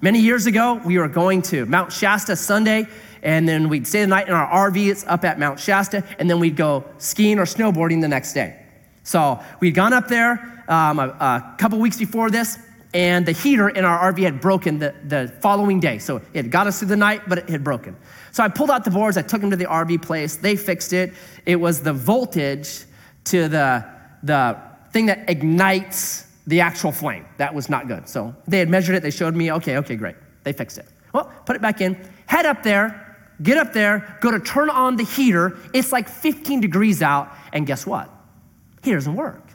Many 0.00 0.20
years 0.20 0.46
ago, 0.46 0.80
we 0.84 0.98
were 0.98 1.08
going 1.08 1.42
to 1.42 1.66
Mount 1.66 1.92
Shasta 1.92 2.36
Sunday, 2.36 2.86
and 3.22 3.48
then 3.48 3.68
we'd 3.68 3.86
stay 3.86 4.00
the 4.00 4.06
night 4.06 4.28
in 4.28 4.34
our 4.34 4.70
RV. 4.70 4.90
It's 4.90 5.04
up 5.04 5.24
at 5.24 5.38
Mount 5.38 5.60
Shasta, 5.60 6.04
and 6.18 6.28
then 6.28 6.40
we'd 6.40 6.56
go 6.56 6.84
skiing 6.98 7.38
or 7.38 7.44
snowboarding 7.44 8.00
the 8.00 8.08
next 8.08 8.32
day. 8.32 8.60
So 9.02 9.40
we'd 9.60 9.74
gone 9.74 9.92
up 9.92 10.08
there 10.08 10.64
um, 10.68 10.98
a, 10.98 11.08
a 11.08 11.54
couple 11.58 11.78
weeks 11.78 11.96
before 11.96 12.30
this, 12.30 12.58
and 12.94 13.26
the 13.26 13.32
heater 13.32 13.68
in 13.68 13.84
our 13.84 14.12
RV 14.12 14.22
had 14.22 14.40
broken 14.40 14.78
the, 14.78 14.94
the 15.04 15.32
following 15.40 15.78
day. 15.78 15.98
So 15.98 16.22
it 16.32 16.50
got 16.50 16.66
us 16.66 16.78
through 16.78 16.88
the 16.88 16.96
night, 16.96 17.22
but 17.28 17.38
it 17.38 17.48
had 17.48 17.62
broken. 17.62 17.96
So 18.32 18.42
I 18.42 18.48
pulled 18.48 18.70
out 18.70 18.84
the 18.84 18.90
boards, 18.90 19.16
I 19.16 19.22
took 19.22 19.40
them 19.40 19.50
to 19.50 19.56
the 19.56 19.66
RV 19.66 20.02
place, 20.02 20.36
they 20.36 20.56
fixed 20.56 20.92
it. 20.92 21.12
It 21.44 21.56
was 21.56 21.82
the 21.82 21.92
voltage 21.92 22.84
to 23.24 23.48
the, 23.48 23.84
the 24.22 24.58
thing 24.92 25.06
that 25.06 25.28
ignites 25.28 26.26
the 26.46 26.60
actual 26.60 26.92
flame. 26.92 27.26
That 27.36 27.54
was 27.54 27.68
not 27.68 27.88
good. 27.88 28.08
So 28.08 28.34
they 28.46 28.58
had 28.58 28.70
measured 28.70 28.96
it, 28.96 29.02
they 29.02 29.10
showed 29.10 29.34
me, 29.34 29.52
okay, 29.52 29.76
okay, 29.78 29.96
great. 29.96 30.16
They 30.44 30.52
fixed 30.52 30.78
it. 30.78 30.86
Well, 31.12 31.30
put 31.44 31.56
it 31.56 31.62
back 31.62 31.80
in, 31.80 31.98
head 32.26 32.46
up 32.46 32.62
there, 32.62 33.16
get 33.42 33.58
up 33.58 33.72
there, 33.72 34.16
go 34.20 34.30
to 34.30 34.40
turn 34.40 34.70
on 34.70 34.96
the 34.96 35.04
heater. 35.04 35.58
It's 35.74 35.92
like 35.92 36.08
15 36.08 36.60
degrees 36.60 37.02
out, 37.02 37.32
and 37.52 37.66
guess 37.66 37.86
what? 37.86 38.10
Heater 38.82 38.96
doesn't 38.96 39.16
work. 39.16 39.47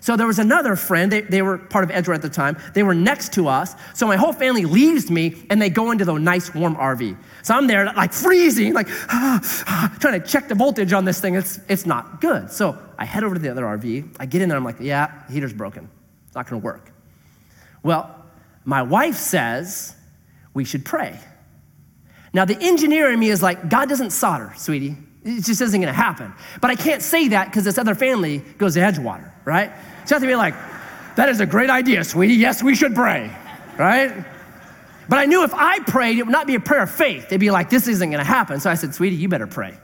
So 0.00 0.16
there 0.16 0.26
was 0.26 0.38
another 0.38 0.76
friend, 0.76 1.12
they, 1.12 1.20
they 1.20 1.42
were 1.42 1.58
part 1.58 1.84
of 1.84 1.90
Edgewater 1.90 2.14
at 2.14 2.22
the 2.22 2.30
time. 2.30 2.56
They 2.72 2.82
were 2.82 2.94
next 2.94 3.34
to 3.34 3.48
us. 3.48 3.74
So 3.94 4.06
my 4.06 4.16
whole 4.16 4.32
family 4.32 4.64
leaves 4.64 5.10
me 5.10 5.46
and 5.50 5.60
they 5.60 5.68
go 5.68 5.90
into 5.90 6.06
the 6.06 6.14
nice 6.14 6.54
warm 6.54 6.74
RV. 6.74 7.16
So 7.42 7.54
I'm 7.54 7.66
there 7.66 7.84
like 7.92 8.12
freezing, 8.12 8.72
like 8.72 8.88
ah, 9.10 9.40
ah, 9.66 9.96
trying 10.00 10.20
to 10.20 10.26
check 10.26 10.48
the 10.48 10.54
voltage 10.54 10.94
on 10.94 11.04
this 11.04 11.20
thing. 11.20 11.34
It's, 11.34 11.60
it's 11.68 11.84
not 11.84 12.20
good. 12.20 12.50
So 12.50 12.78
I 12.98 13.04
head 13.04 13.24
over 13.24 13.34
to 13.34 13.40
the 13.40 13.50
other 13.50 13.64
RV. 13.64 14.16
I 14.18 14.26
get 14.26 14.40
in 14.40 14.48
there. 14.48 14.56
I'm 14.56 14.64
like, 14.64 14.80
yeah, 14.80 15.22
heater's 15.30 15.52
broken. 15.52 15.90
It's 16.26 16.34
not 16.34 16.48
going 16.48 16.60
to 16.60 16.64
work. 16.64 16.92
Well, 17.82 18.14
my 18.64 18.82
wife 18.82 19.16
says 19.16 19.94
we 20.54 20.64
should 20.64 20.84
pray. 20.84 21.18
Now, 22.32 22.44
the 22.44 22.56
engineer 22.60 23.10
in 23.10 23.18
me 23.18 23.30
is 23.30 23.42
like, 23.42 23.68
God 23.68 23.88
doesn't 23.88 24.10
solder, 24.10 24.52
sweetie. 24.56 24.96
It 25.24 25.44
just 25.44 25.60
isn't 25.60 25.80
going 25.80 25.92
to 25.92 26.00
happen. 26.00 26.32
But 26.60 26.70
I 26.70 26.74
can't 26.74 27.02
say 27.02 27.28
that 27.28 27.46
because 27.46 27.64
this 27.64 27.78
other 27.78 27.94
family 27.94 28.38
goes 28.58 28.74
to 28.74 28.80
Edgewater, 28.80 29.30
right? 29.44 29.70
So 30.06 30.14
I 30.14 30.16
have 30.16 30.22
to 30.22 30.26
be 30.26 30.36
like, 30.36 30.54
that 31.16 31.28
is 31.28 31.40
a 31.40 31.46
great 31.46 31.70
idea, 31.70 32.04
sweetie. 32.04 32.34
Yes, 32.34 32.62
we 32.62 32.74
should 32.74 32.94
pray, 32.94 33.30
right? 33.78 34.24
But 35.08 35.18
I 35.18 35.26
knew 35.26 35.44
if 35.44 35.52
I 35.52 35.80
prayed, 35.80 36.18
it 36.18 36.22
would 36.22 36.32
not 36.32 36.46
be 36.46 36.54
a 36.54 36.60
prayer 36.60 36.84
of 36.84 36.90
faith. 36.90 37.28
They'd 37.28 37.38
be 37.38 37.50
like, 37.50 37.68
this 37.68 37.88
isn't 37.88 38.10
going 38.10 38.24
to 38.24 38.24
happen. 38.24 38.60
So 38.60 38.70
I 38.70 38.74
said, 38.74 38.94
sweetie, 38.94 39.16
you 39.16 39.28
better 39.28 39.46
pray. 39.46 39.76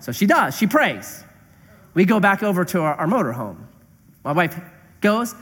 So 0.00 0.12
she 0.12 0.26
does. 0.26 0.56
She 0.56 0.66
prays. 0.66 1.22
We 1.92 2.04
go 2.04 2.18
back 2.20 2.42
over 2.42 2.64
to 2.64 2.80
our, 2.80 2.94
our 2.94 3.06
motorhome. 3.06 3.58
My 4.24 4.32
wife 4.32 4.58
goes, 5.00 5.34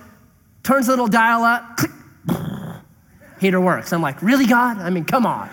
turns 0.63 0.87
the 0.87 0.93
little 0.93 1.07
dial 1.07 1.45
up, 1.45 1.77
click, 1.77 1.91
heater 3.41 3.61
works. 3.61 3.93
I'm 3.93 4.03
like, 4.03 4.21
really, 4.21 4.47
God? 4.47 4.79
I 4.79 4.91
mean, 4.91 5.05
come 5.05 5.27
on. 5.27 5.49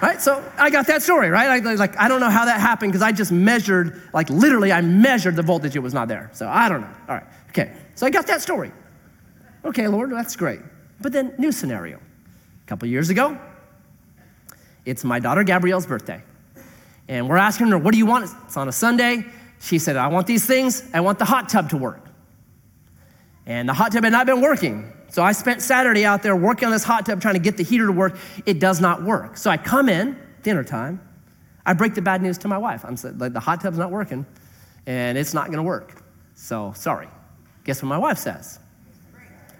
Right? 0.00 0.22
So 0.22 0.44
I 0.56 0.70
got 0.70 0.86
that 0.86 1.02
story, 1.02 1.28
right? 1.28 1.60
I, 1.64 1.74
like, 1.74 1.96
I 1.96 2.06
don't 2.08 2.20
know 2.20 2.30
how 2.30 2.44
that 2.44 2.60
happened 2.60 2.92
because 2.92 3.02
I 3.02 3.12
just 3.12 3.32
measured, 3.32 4.00
like 4.12 4.30
literally, 4.30 4.70
I 4.70 4.80
measured 4.80 5.34
the 5.34 5.42
voltage, 5.42 5.74
it 5.74 5.80
was 5.80 5.94
not 5.94 6.08
there. 6.08 6.30
So 6.32 6.48
I 6.48 6.68
don't 6.68 6.82
know. 6.82 6.94
All 7.08 7.16
right. 7.16 7.26
Okay. 7.48 7.72
So 7.94 8.06
I 8.06 8.10
got 8.10 8.26
that 8.28 8.40
story. 8.40 8.72
Okay, 9.64 9.88
Lord, 9.88 10.12
that's 10.12 10.36
great. 10.36 10.60
But 11.00 11.12
then, 11.12 11.34
new 11.38 11.50
scenario. 11.50 11.96
A 11.96 12.68
couple 12.68 12.88
years 12.88 13.10
ago, 13.10 13.38
it's 14.84 15.04
my 15.04 15.18
daughter 15.18 15.42
Gabrielle's 15.42 15.86
birthday. 15.86 16.22
And 17.08 17.28
we're 17.28 17.38
asking 17.38 17.68
her, 17.68 17.78
what 17.78 17.92
do 17.92 17.98
you 17.98 18.06
want? 18.06 18.30
It's 18.46 18.56
on 18.56 18.68
a 18.68 18.72
Sunday. 18.72 19.24
She 19.60 19.78
said, 19.78 19.96
I 19.96 20.08
want 20.08 20.26
these 20.26 20.46
things. 20.46 20.82
I 20.94 21.00
want 21.00 21.18
the 21.18 21.24
hot 21.24 21.48
tub 21.48 21.70
to 21.70 21.76
work. 21.76 22.06
And 23.46 23.68
the 23.68 23.72
hot 23.72 23.92
tub 23.92 24.04
had 24.04 24.12
not 24.12 24.26
been 24.26 24.40
working. 24.40 24.92
So 25.18 25.24
I 25.24 25.32
spent 25.32 25.62
Saturday 25.62 26.04
out 26.04 26.22
there 26.22 26.36
working 26.36 26.66
on 26.66 26.70
this 26.70 26.84
hot 26.84 27.04
tub 27.04 27.20
trying 27.20 27.34
to 27.34 27.40
get 27.40 27.56
the 27.56 27.64
heater 27.64 27.86
to 27.86 27.92
work. 27.92 28.16
It 28.46 28.60
does 28.60 28.80
not 28.80 29.02
work. 29.02 29.36
So 29.36 29.50
I 29.50 29.56
come 29.56 29.88
in, 29.88 30.16
dinner 30.44 30.62
time, 30.62 31.00
I 31.66 31.72
break 31.72 31.94
the 31.94 32.02
bad 32.02 32.22
news 32.22 32.38
to 32.38 32.46
my 32.46 32.56
wife. 32.56 32.84
I'm 32.84 32.96
like, 33.18 33.32
the 33.32 33.40
hot 33.40 33.60
tub's 33.60 33.78
not 33.78 33.90
working 33.90 34.24
and 34.86 35.18
it's 35.18 35.34
not 35.34 35.46
going 35.46 35.56
to 35.56 35.64
work. 35.64 36.04
So 36.36 36.72
sorry. 36.76 37.08
Guess 37.64 37.82
what 37.82 37.88
my 37.88 37.98
wife 37.98 38.18
says? 38.18 38.60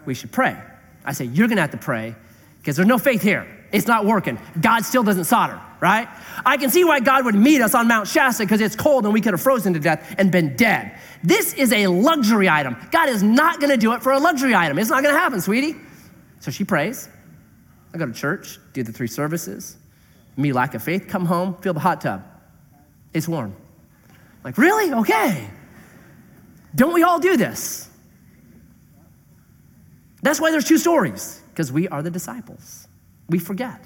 We 0.07 0.15
should 0.15 0.31
pray. 0.31 0.57
I 1.05 1.13
say, 1.13 1.25
You're 1.25 1.49
going 1.49 1.57
to 1.57 1.63
have 1.63 1.73
to 1.73 1.77
pray 1.77 2.15
because 2.59 2.77
there's 2.77 2.87
no 2.87 2.99
faith 2.99 3.23
here. 3.23 3.45
It's 3.71 3.87
not 3.87 4.07
working. 4.07 4.39
God 4.61 4.85
still 4.85 5.03
doesn't 5.03 5.25
solder, 5.25 5.61
right? 5.81 6.09
I 6.47 6.57
can 6.57 6.71
see 6.71 6.85
why 6.85 7.01
God 7.01 7.25
would 7.27 7.35
meet 7.35 7.61
us 7.61 7.75
on 7.75 7.87
Mount 7.87 8.09
Shasta 8.09 8.45
because 8.45 8.61
it's 8.61 8.75
cold 8.75 9.05
and 9.05 9.13
we 9.13 9.21
could 9.21 9.35
have 9.35 9.43
frozen 9.43 9.75
to 9.75 9.81
death 9.81 10.15
and 10.17 10.33
been 10.33 10.57
dead. 10.57 10.99
This 11.23 11.53
is 11.55 11.73
a 11.73 11.87
luxury 11.89 12.49
item. 12.49 12.77
God 12.91 13.09
is 13.09 13.23
not 13.23 13.61
going 13.61 13.71
to 13.71 13.77
do 13.77 13.93
it 13.93 14.03
for 14.03 14.13
a 14.13 14.19
luxury 14.19 14.55
item. 14.55 14.79
It's 14.79 14.91
not 14.91 15.03
going 15.03 15.15
to 15.15 15.21
happen, 15.21 15.41
sweetie. 15.41 15.77
So 16.41 16.51
she 16.51 16.65
prays. 16.65 17.09
I 17.93 17.99
go 17.99 18.07
to 18.07 18.13
church, 18.13 18.59
do 18.73 18.83
the 18.83 18.93
three 18.93 19.07
services. 19.07 19.77
Me, 20.37 20.53
lack 20.53 20.75
of 20.75 20.83
faith, 20.83 21.07
come 21.09 21.27
home, 21.27 21.57
fill 21.61 21.75
the 21.75 21.81
hot 21.81 22.01
tub. 22.01 22.25
It's 23.13 23.29
warm. 23.29 23.55
Like, 24.45 24.57
really? 24.57 24.93
Okay. 24.93 25.49
Don't 26.75 26.95
we 26.95 27.03
all 27.03 27.19
do 27.19 27.37
this? 27.37 27.89
That's 30.23 30.41
why 30.41 30.51
there's 30.51 30.65
two 30.65 30.79
stories, 30.79 31.41
because 31.51 31.71
we 31.71 31.89
are 31.89 32.03
the 32.03 32.11
disciples. 32.11 32.88
We 33.29 33.39
forget. 33.39 33.85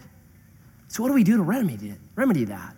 So, 0.88 1.02
what 1.02 1.08
do 1.08 1.14
we 1.14 1.24
do 1.24 1.36
to 1.36 1.42
remedy, 1.42 1.94
remedy 2.16 2.44
that? 2.44 2.76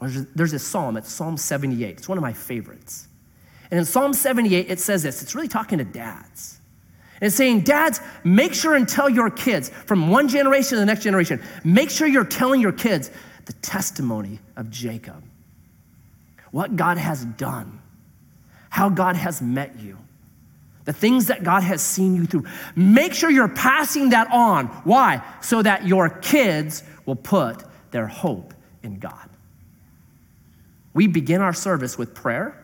There's, 0.00 0.52
a 0.52 0.58
psalm, 0.58 0.96
it's 0.96 1.12
Psalm 1.12 1.36
78. 1.36 1.98
It's 1.98 2.08
one 2.08 2.18
of 2.18 2.22
my 2.22 2.32
favorites. 2.32 3.08
And 3.70 3.78
in 3.80 3.84
Psalm 3.84 4.12
78, 4.12 4.70
it 4.70 4.78
says 4.80 5.02
this 5.02 5.22
it's 5.22 5.34
really 5.34 5.48
talking 5.48 5.78
to 5.78 5.84
dads. 5.84 6.60
And 7.20 7.26
it's 7.26 7.36
saying, 7.36 7.62
Dads, 7.62 8.00
make 8.22 8.54
sure 8.54 8.74
and 8.74 8.88
tell 8.88 9.10
your 9.10 9.28
kids 9.28 9.70
from 9.70 10.08
one 10.08 10.28
generation 10.28 10.70
to 10.70 10.76
the 10.76 10.86
next 10.86 11.02
generation, 11.02 11.42
make 11.64 11.90
sure 11.90 12.06
you're 12.06 12.24
telling 12.24 12.60
your 12.60 12.72
kids 12.72 13.10
the 13.46 13.52
testimony 13.54 14.38
of 14.56 14.70
Jacob, 14.70 15.22
what 16.52 16.76
God 16.76 16.96
has 16.96 17.24
done, 17.24 17.80
how 18.70 18.88
God 18.88 19.16
has 19.16 19.42
met 19.42 19.80
you, 19.80 19.98
the 20.88 20.94
things 20.94 21.26
that 21.26 21.44
God 21.44 21.64
has 21.64 21.82
seen 21.82 22.16
you 22.16 22.24
through. 22.24 22.44
Make 22.74 23.12
sure 23.12 23.30
you're 23.30 23.46
passing 23.46 24.08
that 24.08 24.32
on. 24.32 24.68
Why? 24.84 25.22
So 25.42 25.60
that 25.60 25.86
your 25.86 26.08
kids 26.08 26.82
will 27.04 27.14
put 27.14 27.62
their 27.90 28.06
hope 28.06 28.54
in 28.82 28.98
God. 28.98 29.28
We 30.94 31.06
begin 31.06 31.42
our 31.42 31.52
service 31.52 31.98
with 31.98 32.14
prayer 32.14 32.58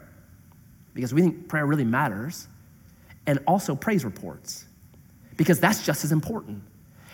because 0.94 1.12
we 1.12 1.20
think 1.20 1.48
prayer 1.48 1.66
really 1.66 1.84
matters, 1.84 2.48
and 3.26 3.40
also 3.46 3.74
praise 3.74 4.06
reports 4.06 4.64
because 5.36 5.60
that's 5.60 5.84
just 5.84 6.02
as 6.02 6.10
important. 6.10 6.62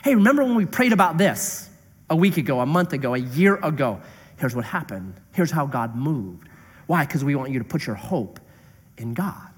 Hey, 0.05 0.15
remember 0.15 0.45
when 0.45 0.55
we 0.55 0.65
prayed 0.65 0.93
about 0.93 1.19
this 1.19 1.69
a 2.09 2.15
week 2.15 2.37
ago, 2.37 2.61
a 2.61 2.67
month 2.67 2.93
ago, 2.93 3.15
a 3.15 3.19
year 3.19 3.57
ago? 3.57 4.01
Here's 4.37 4.55
what 4.55 4.65
happened. 4.65 5.15
Here's 5.33 5.51
how 5.51 5.67
God 5.67 5.97
moved. 5.97 6.49
Why? 6.87 7.05
Because 7.05 7.25
we 7.25 7.35
want 7.35 7.51
you 7.51 7.59
to 7.59 7.65
put 7.65 7.85
your 7.85 7.97
hope 7.97 8.39
in 8.97 9.13
God. 9.13 9.50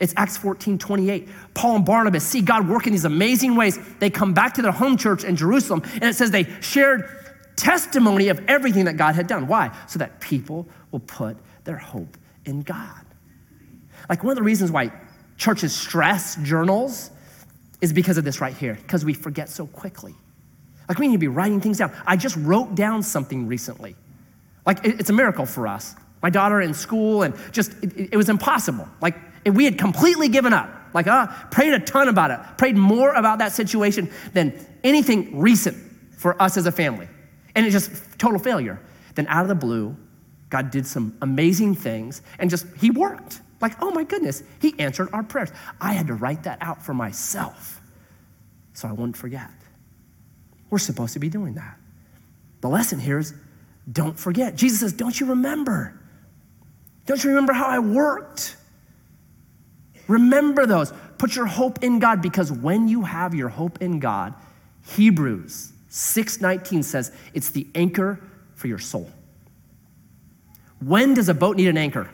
It's 0.00 0.14
Acts 0.16 0.38
14, 0.38 0.78
28. 0.78 1.28
Paul 1.52 1.76
and 1.76 1.84
Barnabas 1.84 2.24
see 2.24 2.40
God 2.40 2.68
work 2.68 2.86
in 2.86 2.92
these 2.92 3.04
amazing 3.04 3.54
ways. 3.54 3.78
They 3.98 4.08
come 4.08 4.32
back 4.32 4.54
to 4.54 4.62
their 4.62 4.72
home 4.72 4.96
church 4.96 5.24
in 5.24 5.36
Jerusalem, 5.36 5.82
and 5.94 6.04
it 6.04 6.16
says 6.16 6.30
they 6.30 6.44
shared 6.60 7.08
testimony 7.56 8.28
of 8.28 8.42
everything 8.48 8.86
that 8.86 8.96
God 8.96 9.14
had 9.14 9.26
done. 9.26 9.46
Why? 9.46 9.76
So 9.86 9.98
that 9.98 10.18
people 10.20 10.66
will 10.90 11.00
put 11.00 11.36
their 11.64 11.76
hope 11.76 12.16
in 12.46 12.62
God. 12.62 13.04
Like 14.08 14.24
one 14.24 14.32
of 14.32 14.36
the 14.36 14.42
reasons 14.42 14.70
why 14.70 14.90
churches 15.36 15.74
stress 15.74 16.36
journals 16.36 17.10
is 17.82 17.92
because 17.92 18.16
of 18.16 18.24
this 18.24 18.40
right 18.40 18.56
here, 18.56 18.74
because 18.74 19.04
we 19.04 19.12
forget 19.12 19.50
so 19.50 19.66
quickly. 19.66 20.14
Like 20.88 20.98
we 20.98 21.08
need 21.08 21.14
to 21.14 21.18
be 21.18 21.28
writing 21.28 21.60
things 21.60 21.78
down. 21.78 21.92
I 22.06 22.16
just 22.16 22.36
wrote 22.36 22.74
down 22.74 23.02
something 23.02 23.46
recently. 23.46 23.96
Like 24.64 24.80
it's 24.82 25.10
a 25.10 25.12
miracle 25.12 25.46
for 25.46 25.66
us. 25.66 25.94
My 26.22 26.30
daughter 26.30 26.60
in 26.60 26.74
school, 26.74 27.22
and 27.22 27.34
just 27.52 27.72
it, 27.82 28.10
it 28.12 28.16
was 28.16 28.28
impossible. 28.28 28.88
Like 29.00 29.16
we 29.44 29.64
had 29.64 29.78
completely 29.78 30.28
given 30.28 30.52
up. 30.52 30.68
Like, 30.92 31.06
uh, 31.06 31.28
prayed 31.50 31.72
a 31.72 31.78
ton 31.78 32.08
about 32.08 32.30
it, 32.30 32.40
prayed 32.58 32.76
more 32.76 33.12
about 33.14 33.38
that 33.38 33.52
situation 33.52 34.10
than 34.32 34.66
anything 34.82 35.38
recent 35.38 35.76
for 36.16 36.40
us 36.42 36.56
as 36.56 36.66
a 36.66 36.72
family. 36.72 37.08
And 37.54 37.64
it 37.64 37.70
just 37.70 38.18
total 38.18 38.38
failure. 38.38 38.80
Then 39.14 39.26
out 39.28 39.42
of 39.42 39.48
the 39.48 39.54
blue, 39.54 39.96
God 40.48 40.70
did 40.70 40.86
some 40.86 41.16
amazing 41.22 41.76
things 41.76 42.22
and 42.38 42.50
just, 42.50 42.66
He 42.78 42.90
worked. 42.90 43.40
Like, 43.60 43.80
oh 43.80 43.90
my 43.92 44.04
goodness, 44.04 44.42
He 44.60 44.74
answered 44.78 45.10
our 45.12 45.22
prayers. 45.22 45.50
I 45.80 45.92
had 45.92 46.08
to 46.08 46.14
write 46.14 46.42
that 46.44 46.58
out 46.60 46.82
for 46.82 46.92
myself 46.92 47.80
so 48.72 48.88
I 48.88 48.92
wouldn't 48.92 49.16
forget. 49.16 49.50
We're 50.70 50.78
supposed 50.78 51.12
to 51.12 51.18
be 51.18 51.28
doing 51.28 51.54
that. 51.54 51.76
The 52.60 52.68
lesson 52.68 52.98
here 52.98 53.18
is 53.18 53.34
don't 53.90 54.18
forget. 54.18 54.54
Jesus 54.54 54.80
says, 54.80 54.92
Don't 54.92 55.18
you 55.18 55.26
remember? 55.26 55.98
Don't 57.06 57.22
you 57.22 57.30
remember 57.30 57.52
how 57.52 57.66
I 57.66 57.78
worked? 57.78 58.56
Remember 60.10 60.66
those. 60.66 60.92
Put 61.18 61.36
your 61.36 61.46
hope 61.46 61.84
in 61.84 62.00
God 62.00 62.20
because 62.20 62.50
when 62.50 62.88
you 62.88 63.02
have 63.02 63.32
your 63.32 63.48
hope 63.48 63.80
in 63.80 64.00
God, 64.00 64.34
Hebrews 64.84 65.72
6:19 65.88 66.82
says 66.82 67.12
it's 67.32 67.50
the 67.50 67.68
anchor 67.76 68.18
for 68.56 68.66
your 68.66 68.80
soul. 68.80 69.08
When 70.80 71.14
does 71.14 71.28
a 71.28 71.34
boat 71.34 71.56
need 71.56 71.68
an 71.68 71.76
anchor? 71.76 72.10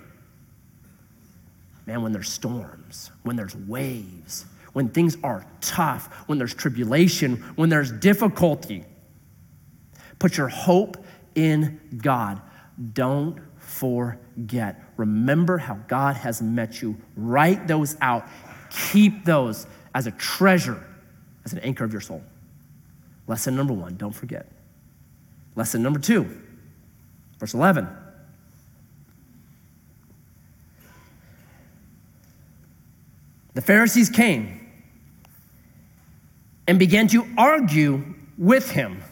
Man, 1.87 2.03
when 2.03 2.13
there's 2.13 2.29
storms, 2.29 3.13
when 3.23 3.37
there's 3.37 3.57
waves, 3.57 4.45
when 4.75 4.91
things 4.91 5.17
are 5.25 5.47
tough, 5.63 6.13
when 6.27 6.37
there's 6.37 6.53
tribulation, 6.53 7.37
when 7.55 7.71
there's 7.71 7.93
difficulty. 7.93 8.85
Put 10.19 10.37
your 10.37 10.49
hope 10.49 11.03
in 11.35 11.81
God. 11.97 12.43
Don't 12.93 13.39
forget. 13.57 14.86
Remember 14.97 15.59
how 15.59 15.75
God 15.89 16.17
has 16.17 16.41
met 16.41 16.81
you. 16.81 16.97
Write 17.17 17.67
those 17.67 17.97
out. 18.01 18.27
Keep 18.71 19.25
those 19.25 19.67
as 19.95 20.07
a 20.07 20.11
treasure, 20.13 20.83
as 21.45 21.53
an 21.53 21.59
anchor 21.61 21.85
of 21.85 21.93
your 21.93 22.01
soul. 22.01 22.23
Lesson 23.27 23.57
number 23.57 23.73
one, 23.73 23.97
don't 23.97 24.15
forget. 24.15 24.47
Lesson 25.55 25.83
number 25.83 25.99
two, 25.99 26.29
verse 27.39 27.55
11. 27.55 27.89
The 33.55 33.63
Pharisees 33.63 34.11
came 34.11 34.69
and 36.69 36.79
began 36.79 37.09
to 37.09 37.27
argue 37.39 38.15
with 38.37 38.71
him, 38.71 39.03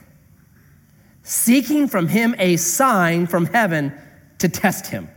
seeking 1.23 1.89
from 1.89 2.09
him 2.09 2.35
a 2.39 2.57
sign 2.57 3.27
from 3.27 3.47
heaven 3.47 3.93
to 4.39 4.49
test 4.49 4.87
him. 4.87 5.09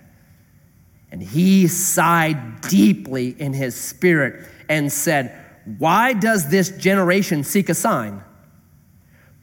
And 1.17 1.27
he 1.27 1.67
sighed 1.67 2.61
deeply 2.61 3.29
in 3.29 3.51
his 3.51 3.73
spirit 3.75 4.47
and 4.69 4.93
said, 4.93 5.35
Why 5.79 6.13
does 6.13 6.51
this 6.51 6.69
generation 6.69 7.43
seek 7.43 7.69
a 7.69 7.73
sign? 7.73 8.21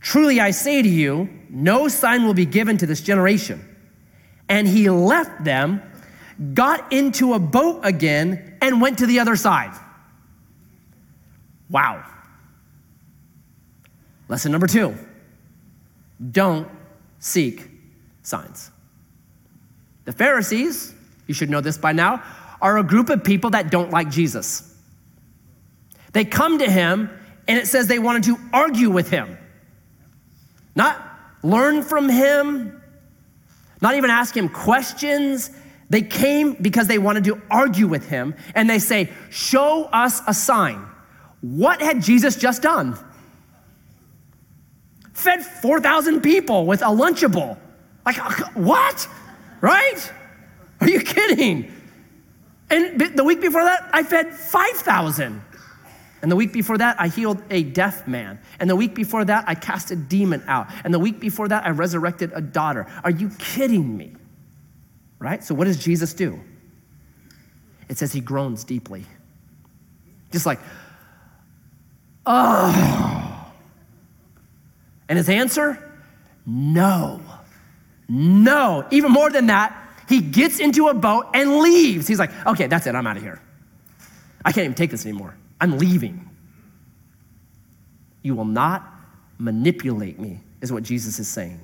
Truly 0.00 0.38
I 0.38 0.52
say 0.52 0.82
to 0.82 0.88
you, 0.88 1.28
no 1.50 1.88
sign 1.88 2.26
will 2.26 2.34
be 2.34 2.46
given 2.46 2.78
to 2.78 2.86
this 2.86 3.00
generation. 3.00 3.60
And 4.48 4.68
he 4.68 4.88
left 4.88 5.42
them, 5.42 5.82
got 6.52 6.92
into 6.92 7.32
a 7.32 7.40
boat 7.40 7.80
again, 7.82 8.56
and 8.62 8.80
went 8.80 8.98
to 8.98 9.06
the 9.06 9.18
other 9.18 9.34
side. 9.34 9.76
Wow. 11.68 12.04
Lesson 14.28 14.52
number 14.52 14.68
two 14.68 14.94
don't 16.30 16.68
seek 17.18 17.68
signs. 18.22 18.70
The 20.04 20.12
Pharisees, 20.12 20.93
you 21.26 21.34
should 21.34 21.50
know 21.50 21.60
this 21.60 21.78
by 21.78 21.92
now, 21.92 22.22
are 22.60 22.78
a 22.78 22.82
group 22.82 23.10
of 23.10 23.24
people 23.24 23.50
that 23.50 23.70
don't 23.70 23.90
like 23.90 24.10
Jesus. 24.10 24.74
They 26.12 26.24
come 26.24 26.58
to 26.58 26.70
him, 26.70 27.10
and 27.48 27.58
it 27.58 27.66
says 27.66 27.86
they 27.86 27.98
wanted 27.98 28.24
to 28.24 28.38
argue 28.52 28.90
with 28.90 29.10
him, 29.10 29.36
not 30.74 31.02
learn 31.42 31.82
from 31.82 32.08
him, 32.08 32.80
not 33.80 33.96
even 33.96 34.10
ask 34.10 34.36
him 34.36 34.48
questions. 34.48 35.50
They 35.90 36.02
came 36.02 36.54
because 36.54 36.86
they 36.86 36.98
wanted 36.98 37.24
to 37.24 37.40
argue 37.50 37.86
with 37.86 38.08
him, 38.08 38.34
and 38.54 38.70
they 38.70 38.78
say, 38.78 39.12
Show 39.30 39.84
us 39.84 40.22
a 40.26 40.32
sign. 40.32 40.86
What 41.40 41.82
had 41.82 42.00
Jesus 42.00 42.36
just 42.36 42.62
done? 42.62 42.96
Fed 45.12 45.44
4,000 45.44 46.22
people 46.22 46.66
with 46.66 46.82
a 46.82 46.86
Lunchable. 46.86 47.58
Like, 48.06 48.18
uh, 48.18 48.48
what? 48.54 49.06
Right? 49.60 50.12
Are 50.84 50.90
you 50.90 51.00
kidding? 51.00 51.72
And 52.68 53.00
the 53.00 53.24
week 53.24 53.40
before 53.40 53.64
that, 53.64 53.88
I 53.92 54.02
fed 54.02 54.34
5,000. 54.34 55.40
And 56.20 56.30
the 56.30 56.36
week 56.36 56.52
before 56.52 56.78
that, 56.78 57.00
I 57.00 57.08
healed 57.08 57.42
a 57.50 57.62
deaf 57.62 58.06
man. 58.06 58.38
And 58.58 58.68
the 58.68 58.76
week 58.76 58.94
before 58.94 59.24
that, 59.24 59.44
I 59.46 59.54
cast 59.54 59.90
a 59.90 59.96
demon 59.96 60.42
out. 60.46 60.68
And 60.84 60.92
the 60.92 60.98
week 60.98 61.20
before 61.20 61.48
that, 61.48 61.64
I 61.66 61.70
resurrected 61.70 62.32
a 62.34 62.40
daughter. 62.40 62.86
Are 63.02 63.10
you 63.10 63.30
kidding 63.38 63.96
me? 63.96 64.14
Right? 65.18 65.42
So, 65.42 65.54
what 65.54 65.64
does 65.64 65.82
Jesus 65.82 66.12
do? 66.12 66.40
It 67.88 67.98
says 67.98 68.12
he 68.12 68.20
groans 68.20 68.64
deeply. 68.64 69.04
Just 70.32 70.44
like, 70.44 70.60
oh. 72.26 73.52
And 75.08 75.16
his 75.16 75.28
answer? 75.28 75.78
No. 76.44 77.20
No. 78.08 78.86
Even 78.90 79.12
more 79.12 79.30
than 79.30 79.46
that, 79.46 79.83
he 80.08 80.20
gets 80.20 80.60
into 80.60 80.88
a 80.88 80.94
boat 80.94 81.26
and 81.34 81.58
leaves. 81.58 82.06
He's 82.06 82.18
like, 82.18 82.30
okay, 82.46 82.66
that's 82.66 82.86
it. 82.86 82.94
I'm 82.94 83.06
out 83.06 83.16
of 83.16 83.22
here. 83.22 83.40
I 84.44 84.52
can't 84.52 84.64
even 84.64 84.74
take 84.74 84.90
this 84.90 85.06
anymore. 85.06 85.34
I'm 85.60 85.78
leaving. 85.78 86.28
You 88.22 88.34
will 88.34 88.44
not 88.44 88.90
manipulate 89.38 90.18
me, 90.18 90.40
is 90.60 90.72
what 90.72 90.82
Jesus 90.82 91.18
is 91.18 91.28
saying. 91.28 91.60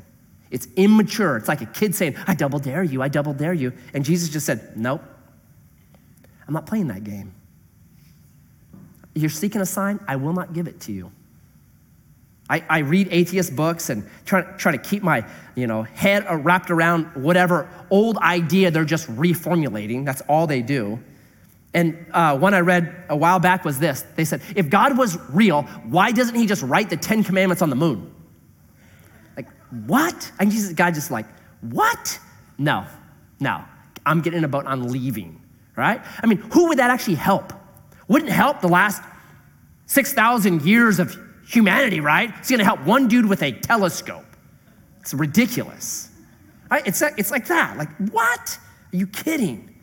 It's 0.50 0.66
immature. 0.76 1.36
It's 1.36 1.48
like 1.48 1.60
a 1.60 1.66
kid 1.66 1.94
saying, 1.94 2.16
I 2.26 2.34
double 2.34 2.58
dare 2.58 2.82
you, 2.82 3.02
I 3.02 3.08
double 3.08 3.32
dare 3.32 3.54
you. 3.54 3.72
And 3.94 4.04
Jesus 4.04 4.28
just 4.28 4.46
said, 4.46 4.76
Nope, 4.76 5.02
I'm 6.46 6.54
not 6.54 6.66
playing 6.66 6.88
that 6.88 7.04
game. 7.04 7.32
You're 9.14 9.30
seeking 9.30 9.60
a 9.60 9.66
sign, 9.66 10.00
I 10.08 10.16
will 10.16 10.32
not 10.32 10.52
give 10.52 10.66
it 10.66 10.80
to 10.82 10.92
you. 10.92 11.12
I, 12.50 12.64
I 12.68 12.78
read 12.80 13.08
atheist 13.12 13.54
books 13.54 13.90
and 13.90 14.04
try, 14.26 14.42
try 14.42 14.72
to 14.72 14.78
keep 14.78 15.04
my 15.04 15.24
you 15.54 15.68
know, 15.68 15.84
head 15.84 16.26
wrapped 16.44 16.70
around 16.70 17.04
whatever 17.14 17.70
old 17.90 18.18
idea 18.18 18.72
they're 18.72 18.84
just 18.84 19.08
reformulating. 19.08 20.04
That's 20.04 20.20
all 20.22 20.48
they 20.48 20.60
do. 20.60 20.98
And 21.72 22.06
uh, 22.12 22.36
one 22.36 22.52
I 22.52 22.60
read 22.60 23.04
a 23.08 23.16
while 23.16 23.38
back 23.38 23.64
was 23.64 23.78
this 23.78 24.02
they 24.16 24.24
said, 24.24 24.42
if 24.56 24.68
God 24.68 24.98
was 24.98 25.16
real, 25.30 25.62
why 25.84 26.10
doesn't 26.10 26.34
he 26.34 26.46
just 26.46 26.62
write 26.62 26.90
the 26.90 26.96
Ten 26.96 27.22
Commandments 27.22 27.62
on 27.62 27.70
the 27.70 27.76
moon? 27.76 28.12
Like, 29.36 29.46
what? 29.86 30.32
And 30.40 30.50
Jesus, 30.50 30.72
God 30.72 30.94
just 30.94 31.12
like, 31.12 31.26
what? 31.60 32.18
No, 32.58 32.84
no. 33.38 33.62
I'm 34.04 34.22
getting 34.22 34.42
a 34.42 34.48
boat, 34.48 34.64
I'm 34.66 34.88
leaving, 34.88 35.40
right? 35.76 36.02
I 36.20 36.26
mean, 36.26 36.38
who 36.52 36.68
would 36.68 36.78
that 36.78 36.90
actually 36.90 37.14
help? 37.14 37.52
Wouldn't 38.08 38.32
help 38.32 38.60
the 38.60 38.68
last 38.68 39.02
6,000 39.86 40.62
years 40.62 40.98
of 40.98 41.16
humanity, 41.50 42.00
right? 42.00 42.32
It's 42.38 42.50
gonna 42.50 42.64
help 42.64 42.80
one 42.86 43.08
dude 43.08 43.26
with 43.26 43.42
a 43.42 43.52
telescope. 43.52 44.24
It's 45.00 45.12
ridiculous. 45.12 46.08
Right? 46.70 46.86
It's, 46.86 47.00
like, 47.00 47.14
it's 47.18 47.32
like 47.32 47.48
that. 47.48 47.76
Like, 47.76 47.90
what? 48.12 48.58
Are 48.92 48.96
you 48.96 49.08
kidding? 49.08 49.74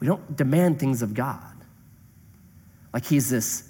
We 0.00 0.06
don't 0.06 0.36
demand 0.36 0.78
things 0.78 1.00
of 1.02 1.14
God. 1.14 1.42
like 2.92 3.04
he's 3.04 3.30
this 3.30 3.64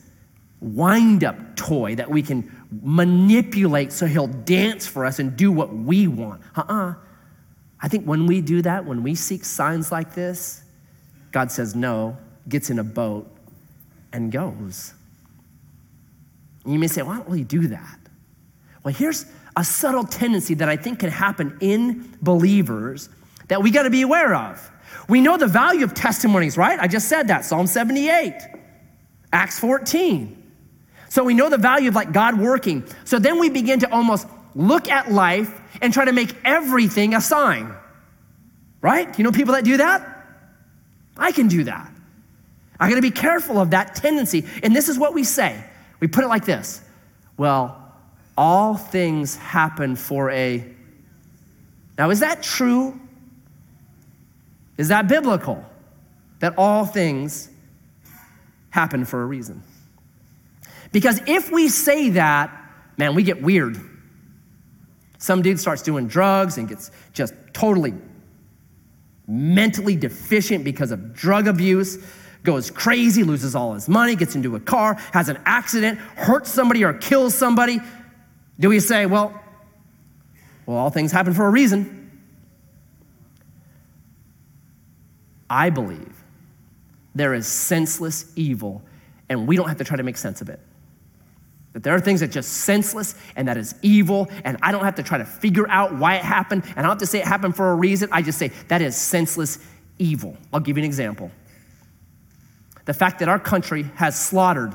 wind 0.60 1.22
up 1.22 1.36
toy 1.54 1.94
that 1.94 2.10
we 2.10 2.20
can 2.20 2.50
manipulate 2.82 3.92
so 3.92 4.06
he'll 4.06 4.26
dance 4.26 4.86
for 4.86 5.06
us 5.06 5.20
and 5.20 5.36
do 5.36 5.52
what 5.52 5.72
we 5.72 6.08
want. 6.08 6.42
Uh 6.56 6.60
uh-uh. 6.60 6.90
uh 6.90 6.94
I 7.80 7.86
think 7.86 8.04
when 8.06 8.26
we 8.26 8.40
do 8.40 8.60
that, 8.62 8.84
when 8.84 9.04
we 9.04 9.14
seek 9.14 9.44
signs 9.44 9.92
like 9.92 10.14
this, 10.14 10.62
God 11.30 11.52
says 11.52 11.76
no, 11.76 12.16
gets 12.48 12.70
in 12.70 12.80
a 12.80 12.84
boat, 12.84 13.30
and 14.12 14.32
goes. 14.32 14.94
And 16.68 16.74
you 16.74 16.78
may 16.78 16.86
say, 16.86 17.00
why 17.00 17.16
don't 17.16 17.30
we 17.30 17.44
do 17.44 17.68
that? 17.68 17.98
Well, 18.84 18.92
here's 18.92 19.24
a 19.56 19.64
subtle 19.64 20.04
tendency 20.04 20.52
that 20.52 20.68
I 20.68 20.76
think 20.76 20.98
can 20.98 21.08
happen 21.08 21.56
in 21.62 22.14
believers 22.20 23.08
that 23.46 23.62
we 23.62 23.70
got 23.70 23.84
to 23.84 23.90
be 23.90 24.02
aware 24.02 24.34
of. 24.34 24.70
We 25.08 25.22
know 25.22 25.38
the 25.38 25.46
value 25.46 25.82
of 25.82 25.94
testimonies, 25.94 26.58
right? 26.58 26.78
I 26.78 26.86
just 26.86 27.08
said 27.08 27.28
that. 27.28 27.46
Psalm 27.46 27.66
78, 27.66 28.34
Acts 29.32 29.58
14. 29.58 30.52
So 31.08 31.24
we 31.24 31.32
know 31.32 31.48
the 31.48 31.56
value 31.56 31.88
of 31.88 31.94
like 31.94 32.12
God 32.12 32.38
working. 32.38 32.84
So 33.06 33.18
then 33.18 33.38
we 33.38 33.48
begin 33.48 33.80
to 33.80 33.90
almost 33.90 34.26
look 34.54 34.90
at 34.90 35.10
life 35.10 35.50
and 35.80 35.90
try 35.90 36.04
to 36.04 36.12
make 36.12 36.36
everything 36.44 37.14
a 37.14 37.22
sign. 37.22 37.74
Right? 38.82 39.18
You 39.18 39.24
know 39.24 39.32
people 39.32 39.54
that 39.54 39.64
do 39.64 39.78
that? 39.78 40.06
I 41.16 41.32
can 41.32 41.48
do 41.48 41.64
that. 41.64 41.90
I 42.78 42.90
got 42.90 42.96
to 42.96 43.00
be 43.00 43.10
careful 43.10 43.58
of 43.58 43.70
that 43.70 43.94
tendency. 43.94 44.44
And 44.62 44.76
this 44.76 44.90
is 44.90 44.98
what 44.98 45.14
we 45.14 45.24
say. 45.24 45.64
We 46.00 46.08
put 46.08 46.24
it 46.24 46.28
like 46.28 46.44
this. 46.44 46.80
Well, 47.36 47.84
all 48.36 48.76
things 48.76 49.36
happen 49.36 49.96
for 49.96 50.30
a 50.30 50.64
Now 51.96 52.10
is 52.10 52.20
that 52.20 52.42
true? 52.42 52.98
Is 54.76 54.88
that 54.88 55.08
biblical? 55.08 55.64
That 56.38 56.54
all 56.56 56.86
things 56.86 57.50
happen 58.70 59.04
for 59.04 59.22
a 59.22 59.26
reason. 59.26 59.62
Because 60.92 61.20
if 61.26 61.50
we 61.50 61.68
say 61.68 62.10
that, 62.10 62.50
man, 62.96 63.14
we 63.14 63.24
get 63.24 63.42
weird. 63.42 63.78
Some 65.18 65.42
dude 65.42 65.58
starts 65.58 65.82
doing 65.82 66.06
drugs 66.06 66.58
and 66.58 66.68
gets 66.68 66.92
just 67.12 67.34
totally 67.52 67.94
mentally 69.26 69.96
deficient 69.96 70.64
because 70.64 70.90
of 70.90 71.12
drug 71.12 71.48
abuse, 71.48 71.98
goes 72.44 72.70
crazy, 72.70 73.22
loses 73.22 73.54
all 73.54 73.74
his 73.74 73.88
money, 73.88 74.16
gets 74.16 74.34
into 74.34 74.56
a 74.56 74.60
car, 74.60 74.94
has 75.12 75.28
an 75.28 75.38
accident, 75.44 75.98
hurts 75.98 76.50
somebody 76.50 76.84
or 76.84 76.92
kills 76.94 77.34
somebody. 77.34 77.80
Do 78.60 78.68
we 78.68 78.80
say, 78.80 79.06
well, 79.06 79.40
well, 80.66 80.76
all 80.76 80.90
things 80.90 81.12
happen 81.12 81.32
for 81.32 81.46
a 81.46 81.50
reason? 81.50 82.10
I 85.50 85.70
believe 85.70 86.14
there 87.14 87.34
is 87.34 87.46
senseless 87.46 88.30
evil, 88.36 88.82
and 89.28 89.46
we 89.46 89.56
don't 89.56 89.68
have 89.68 89.78
to 89.78 89.84
try 89.84 89.96
to 89.96 90.02
make 90.02 90.16
sense 90.16 90.40
of 90.40 90.48
it. 90.48 90.60
That 91.72 91.82
there 91.82 91.94
are 91.94 92.00
things 92.00 92.20
that 92.20 92.28
just 92.28 92.50
senseless 92.50 93.14
and 93.36 93.48
that 93.48 93.56
is 93.56 93.74
evil, 93.82 94.28
and 94.44 94.58
I 94.62 94.72
don't 94.72 94.84
have 94.84 94.96
to 94.96 95.02
try 95.02 95.18
to 95.18 95.24
figure 95.24 95.68
out 95.68 95.94
why 95.94 96.16
it 96.16 96.22
happened, 96.22 96.64
and 96.64 96.78
I 96.78 96.82
don't 96.82 96.90
have 96.90 96.98
to 96.98 97.06
say 97.06 97.20
it 97.20 97.26
happened 97.26 97.56
for 97.56 97.70
a 97.70 97.74
reason. 97.74 98.08
I 98.12 98.22
just 98.22 98.38
say 98.38 98.52
that 98.68 98.82
is 98.82 98.96
senseless 98.96 99.58
evil. 99.98 100.36
I'll 100.52 100.60
give 100.60 100.76
you 100.76 100.82
an 100.82 100.86
example. 100.86 101.30
The 102.88 102.94
fact 102.94 103.18
that 103.18 103.28
our 103.28 103.38
country 103.38 103.82
has 103.96 104.18
slaughtered 104.18 104.74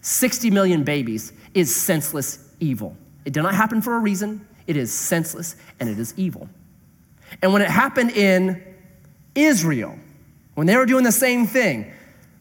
60 0.00 0.50
million 0.50 0.84
babies 0.84 1.34
is 1.52 1.76
senseless 1.76 2.38
evil. 2.60 2.96
It 3.26 3.34
did 3.34 3.42
not 3.42 3.54
happen 3.54 3.82
for 3.82 3.94
a 3.94 3.98
reason, 3.98 4.48
it 4.66 4.78
is 4.78 4.90
senseless 4.90 5.54
and 5.78 5.86
it 5.90 5.98
is 5.98 6.14
evil. 6.16 6.48
And 7.42 7.52
when 7.52 7.60
it 7.60 7.68
happened 7.68 8.12
in 8.12 8.62
Israel, 9.34 9.98
when 10.54 10.66
they 10.66 10.78
were 10.78 10.86
doing 10.86 11.04
the 11.04 11.12
same 11.12 11.46
thing, 11.46 11.92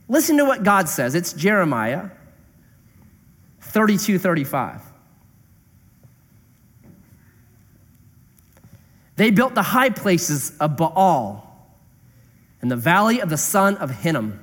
listen 0.08 0.38
to 0.38 0.45
what 0.45 0.63
God 0.63 0.88
says. 0.88 1.13
It's 1.13 1.34
Jeremiah 1.34 2.10
32 3.60 4.17
35. 4.17 4.80
They 9.17 9.30
built 9.30 9.56
the 9.56 9.62
high 9.62 9.89
places 9.89 10.54
of 10.62 10.78
Baal 10.78 11.69
in 12.62 12.69
the 12.69 12.78
valley 12.78 13.19
of 13.19 13.30
the 13.30 13.36
son 13.36 13.76
of 13.76 13.91
Hinnom 13.91 14.39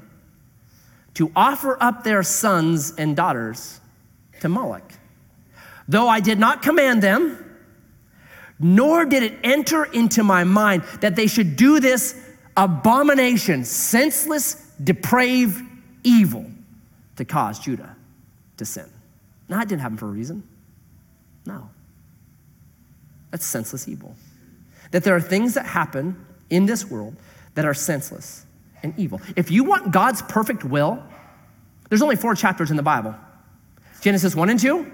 to 1.19 1.33
offer 1.35 1.77
up 1.83 2.05
their 2.05 2.23
sons 2.23 2.95
and 2.97 3.17
daughters 3.17 3.81
to 4.41 4.49
Moloch. 4.49 4.93
Though 5.89 6.07
I 6.07 6.21
did 6.21 6.39
not 6.39 6.63
command 6.63 7.03
them, 7.03 7.45
nor 8.61 9.05
did 9.05 9.25
it 9.25 9.35
enter 9.43 9.85
into 9.85 10.23
my 10.23 10.45
mind 10.45 10.85
that 11.01 11.17
they 11.17 11.27
should 11.27 11.57
do 11.57 11.81
this 11.81 12.17
abomination, 12.57 13.65
senseless, 13.65 14.55
depraved 14.85 15.61
evil 16.05 16.47
to 17.17 17.25
cause 17.25 17.59
Judah 17.59 17.97
to 18.59 18.65
sin. 18.65 18.87
Now, 19.49 19.61
it 19.61 19.69
didn't 19.69 19.83
happen 19.83 19.97
for 19.97 20.07
a 20.07 20.11
reason. 20.11 20.45
No. 21.45 21.69
That's 23.33 23.45
senseless 23.45 23.89
evil. 23.89 24.15
That 24.93 25.03
there 25.03 25.17
are 25.17 25.21
things 25.21 25.55
that 25.55 25.67
happen 25.67 26.25
in 26.49 26.67
this 26.67 26.89
world 26.89 27.17
that 27.57 27.65
are 27.65 27.75
senseless 27.75 28.47
and 28.83 28.95
evil. 28.97 29.21
If 29.37 29.51
you 29.51 29.65
want 29.65 29.93
God's 29.93 30.23
perfect 30.23 30.65
will, 30.65 31.03
there's 31.89 32.03
only 32.03 32.17
four 32.17 32.35
chapters 32.35 32.71
in 32.71 32.77
the 32.77 32.83
Bible 32.83 33.15
Genesis 34.01 34.35
1 34.35 34.51
and 34.51 34.61
2, 34.61 34.93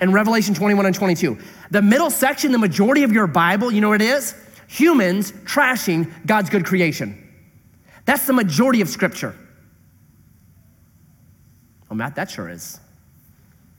and 0.00 0.12
Revelation 0.12 0.54
21 0.54 0.86
and 0.86 0.94
22. 0.94 1.38
The 1.70 1.82
middle 1.82 2.10
section, 2.10 2.52
the 2.52 2.58
majority 2.58 3.02
of 3.02 3.12
your 3.12 3.26
Bible, 3.26 3.72
you 3.72 3.80
know 3.80 3.88
what 3.88 4.02
it 4.02 4.08
is? 4.08 4.34
Humans 4.68 5.32
trashing 5.44 6.12
God's 6.26 6.50
good 6.50 6.66
creation. 6.66 7.24
That's 8.04 8.26
the 8.26 8.32
majority 8.32 8.80
of 8.80 8.88
Scripture. 8.88 9.34
Oh, 11.90 11.94
Matt, 11.94 12.14
that 12.16 12.30
sure 12.30 12.48
is. 12.48 12.78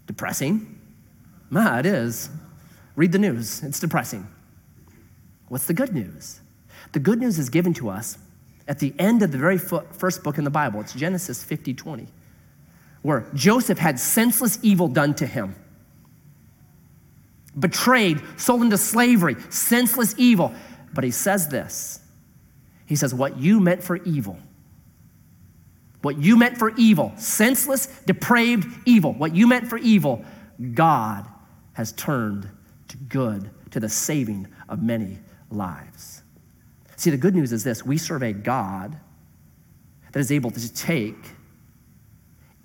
Depressing? 0.08 0.80
Ma, 1.52 1.78
it 1.78 1.86
is. 1.86 2.30
Read 2.96 3.12
the 3.12 3.20
news, 3.20 3.64
it's 3.64 3.80
depressing. 3.80 4.28
What's 5.48 5.68
the 5.68 5.74
good 5.74 5.94
news? 5.94 6.42
The 6.92 7.00
good 7.00 7.20
news 7.20 7.40
is 7.40 7.50
given 7.50 7.74
to 7.76 7.90
us 7.90 8.18
at 8.70 8.78
the 8.78 8.94
end 9.00 9.24
of 9.24 9.32
the 9.32 9.38
very 9.38 9.58
first 9.58 10.24
book 10.24 10.38
in 10.38 10.44
the 10.44 10.52
Bible. 10.52 10.80
It's 10.80 10.94
Genesis 10.94 11.44
50 11.44 11.74
20, 11.74 12.08
where 13.02 13.26
Joseph 13.34 13.80
had 13.80 14.00
senseless 14.00 14.60
evil 14.62 14.88
done 14.88 15.16
to 15.16 15.26
him. 15.26 15.56
Betrayed, 17.58 18.22
sold 18.38 18.62
into 18.62 18.78
slavery, 18.78 19.36
senseless 19.50 20.14
evil. 20.18 20.54
But 20.94 21.04
he 21.04 21.12
says 21.12 21.50
this 21.50 22.00
He 22.86 22.96
says, 22.96 23.14
What 23.14 23.38
you 23.40 23.60
meant 23.60 23.84
for 23.84 23.98
evil, 23.98 24.38
what 26.04 26.20
you 26.20 26.38
meant 26.38 26.60
for 26.60 26.70
evil, 26.78 27.12
senseless, 27.18 27.88
depraved 28.06 28.68
evil, 28.86 29.14
what 29.14 29.36
you 29.36 29.48
meant 29.48 29.68
for 29.68 29.80
evil, 29.80 30.24
God 30.74 31.26
has 31.74 31.92
turned 31.94 32.48
to 32.90 32.98
good, 32.98 33.50
to 33.72 33.80
the 33.80 33.90
saving 33.90 34.48
of 34.68 34.84
many 34.84 35.18
lives. 35.50 36.19
See, 37.00 37.12
the 37.12 37.18
good 37.18 37.34
news 37.34 37.54
is 37.54 37.64
this 37.64 37.86
we 37.86 37.98
serve 37.98 38.24
a 38.24 38.34
God 38.34 38.98
that 40.12 40.20
is 40.20 40.34
able 40.34 40.52
to 40.52 40.74
take 40.74 41.16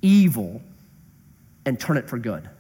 evil 0.03 0.61
and 1.65 1.79
turn 1.79 1.97
it 1.97 2.09
for 2.09 2.19
good. 2.19 2.51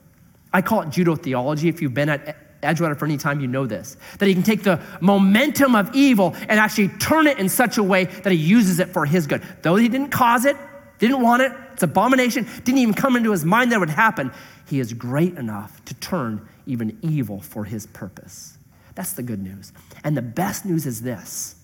I 0.53 0.63
call 0.63 0.83
it 0.83 0.91
judo 0.91 1.17
theology. 1.17 1.69
If 1.69 1.83
you've 1.83 1.93
been 1.93 2.11
at 2.11 2.61
Edgewater 2.63 2.97
for 2.97 3.07
any 3.07 3.17
time, 3.17 3.41
you 3.41 3.49
know 3.49 3.67
this. 3.67 3.97
That 4.21 4.27
he 4.27 4.35
can 4.35 4.45
take 4.45 4.63
the 4.63 4.81
momentum 5.01 5.75
of 5.75 5.93
evil 5.97 6.37
and 6.49 6.61
actually 6.61 6.91
turn 6.91 7.27
it 7.27 7.39
in 7.39 7.49
such 7.49 7.77
a 7.77 7.83
way 7.83 8.05
that 8.05 8.31
he 8.31 8.39
uses 8.39 8.79
it 8.79 8.91
for 8.91 9.05
his 9.05 9.27
good. 9.27 9.43
Though 9.63 9.75
he 9.75 9.89
didn't 9.89 10.11
cause 10.11 10.45
it, 10.45 10.57
didn't 11.01 11.23
want 11.23 11.43
it, 11.43 11.51
it's 11.73 11.83
abomination, 11.83 12.47
didn't 12.63 12.79
even 12.79 12.95
come 12.95 13.17
into 13.17 13.33
his 13.33 13.45
mind 13.45 13.73
that 13.73 13.77
it 13.77 13.81
would 13.81 13.91
happen, 13.91 14.31
he 14.69 14.79
is 14.79 14.93
great 14.93 15.37
enough 15.37 15.85
to 15.87 15.95
turn 15.95 16.49
even 16.67 16.97
evil 17.03 17.41
for 17.41 17.65
his 17.65 17.85
purpose. 17.89 18.59
That's 18.95 19.15
the 19.15 19.25
good 19.25 19.43
news. 19.43 19.73
And 20.05 20.17
the 20.17 20.23
best 20.23 20.65
news 20.65 20.87
is 20.87 21.03
this 21.03 21.57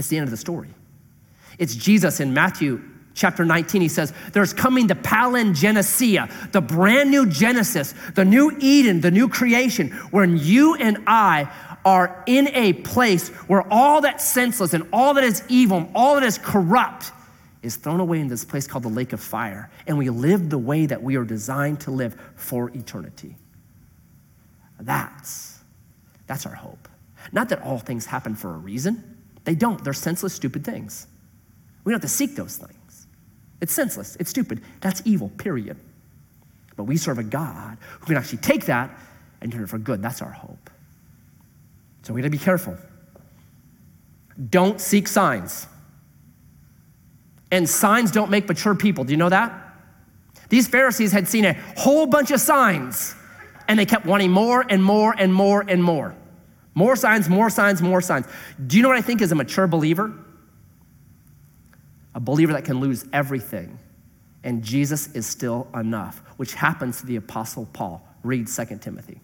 it's 0.00 0.08
the 0.08 0.16
end 0.16 0.24
of 0.24 0.30
the 0.30 0.36
story. 0.36 0.70
It's 1.58 1.76
Jesus 1.76 2.18
in 2.18 2.34
Matthew 2.34 2.82
chapter 3.14 3.44
19, 3.44 3.82
he 3.82 3.88
says, 3.88 4.12
There's 4.32 4.52
coming 4.52 4.86
the 4.86 4.94
palingenesia, 4.94 6.52
the 6.52 6.60
brand 6.60 7.10
new 7.10 7.26
Genesis, 7.26 7.94
the 8.14 8.24
new 8.24 8.56
Eden, 8.58 9.00
the 9.00 9.10
new 9.10 9.28
creation, 9.28 9.90
when 10.10 10.38
you 10.38 10.74
and 10.74 10.98
I 11.06 11.52
are 11.84 12.22
in 12.26 12.48
a 12.48 12.72
place 12.74 13.28
where 13.28 13.62
all 13.72 14.00
that's 14.00 14.24
senseless 14.24 14.74
and 14.74 14.86
all 14.92 15.14
that 15.14 15.24
is 15.24 15.42
evil 15.48 15.78
and 15.78 15.90
all 15.94 16.14
that 16.16 16.24
is 16.24 16.38
corrupt 16.38 17.12
is 17.62 17.76
thrown 17.76 18.00
away 18.00 18.20
in 18.20 18.28
this 18.28 18.44
place 18.44 18.66
called 18.66 18.84
the 18.84 18.88
lake 18.88 19.12
of 19.12 19.20
fire. 19.20 19.70
And 19.86 19.98
we 19.98 20.10
live 20.10 20.50
the 20.50 20.58
way 20.58 20.86
that 20.86 21.02
we 21.02 21.16
are 21.16 21.24
designed 21.24 21.80
to 21.80 21.90
live 21.90 22.16
for 22.36 22.70
eternity. 22.70 23.36
That's, 24.78 25.58
that's 26.26 26.46
our 26.46 26.54
hope. 26.54 26.88
Not 27.32 27.50
that 27.50 27.62
all 27.62 27.78
things 27.78 28.06
happen 28.06 28.34
for 28.34 28.54
a 28.54 28.58
reason. 28.58 29.19
They 29.44 29.54
don't. 29.54 29.82
They're 29.82 29.92
senseless, 29.92 30.34
stupid 30.34 30.64
things. 30.64 31.06
We 31.84 31.92
don't 31.92 32.00
have 32.00 32.10
to 32.10 32.14
seek 32.14 32.36
those 32.36 32.56
things. 32.56 33.06
It's 33.60 33.72
senseless, 33.72 34.16
it's 34.18 34.30
stupid. 34.30 34.62
That's 34.80 35.02
evil, 35.04 35.28
period. 35.30 35.76
But 36.76 36.84
we 36.84 36.96
serve 36.96 37.18
a 37.18 37.22
God 37.22 37.76
who 38.00 38.06
can 38.06 38.16
actually 38.16 38.38
take 38.38 38.66
that 38.66 38.90
and 39.40 39.52
turn 39.52 39.62
it 39.62 39.68
for 39.68 39.78
good. 39.78 40.02
That's 40.02 40.22
our 40.22 40.30
hope. 40.30 40.70
So 42.02 42.14
we 42.14 42.22
gotta 42.22 42.30
be 42.30 42.38
careful. 42.38 42.76
Don't 44.48 44.80
seek 44.80 45.08
signs. 45.08 45.66
And 47.52 47.68
signs 47.68 48.10
don't 48.10 48.30
make 48.30 48.48
mature 48.48 48.74
people. 48.74 49.04
Do 49.04 49.12
you 49.12 49.16
know 49.16 49.28
that? 49.28 49.52
These 50.48 50.68
Pharisees 50.68 51.12
had 51.12 51.28
seen 51.28 51.44
a 51.44 51.54
whole 51.76 52.06
bunch 52.06 52.30
of 52.30 52.40
signs 52.40 53.14
and 53.68 53.78
they 53.78 53.86
kept 53.86 54.06
wanting 54.06 54.30
more 54.30 54.64
and 54.68 54.82
more 54.82 55.14
and 55.16 55.32
more 55.32 55.64
and 55.66 55.82
more. 55.82 56.14
More 56.74 56.96
signs, 56.96 57.28
more 57.28 57.50
signs, 57.50 57.82
more 57.82 58.00
signs. 58.00 58.26
Do 58.66 58.76
you 58.76 58.82
know 58.82 58.88
what 58.88 58.98
I 58.98 59.02
think 59.02 59.20
is 59.22 59.32
a 59.32 59.34
mature 59.34 59.66
believer? 59.66 60.12
A 62.14 62.20
believer 62.20 62.52
that 62.52 62.64
can 62.64 62.80
lose 62.80 63.04
everything 63.12 63.78
and 64.42 64.62
Jesus 64.62 65.12
is 65.14 65.26
still 65.26 65.68
enough, 65.74 66.22
which 66.36 66.54
happens 66.54 67.00
to 67.00 67.06
the 67.06 67.16
Apostle 67.16 67.68
Paul. 67.72 68.06
Read 68.22 68.48
2 68.48 68.78
Timothy. 68.80 69.20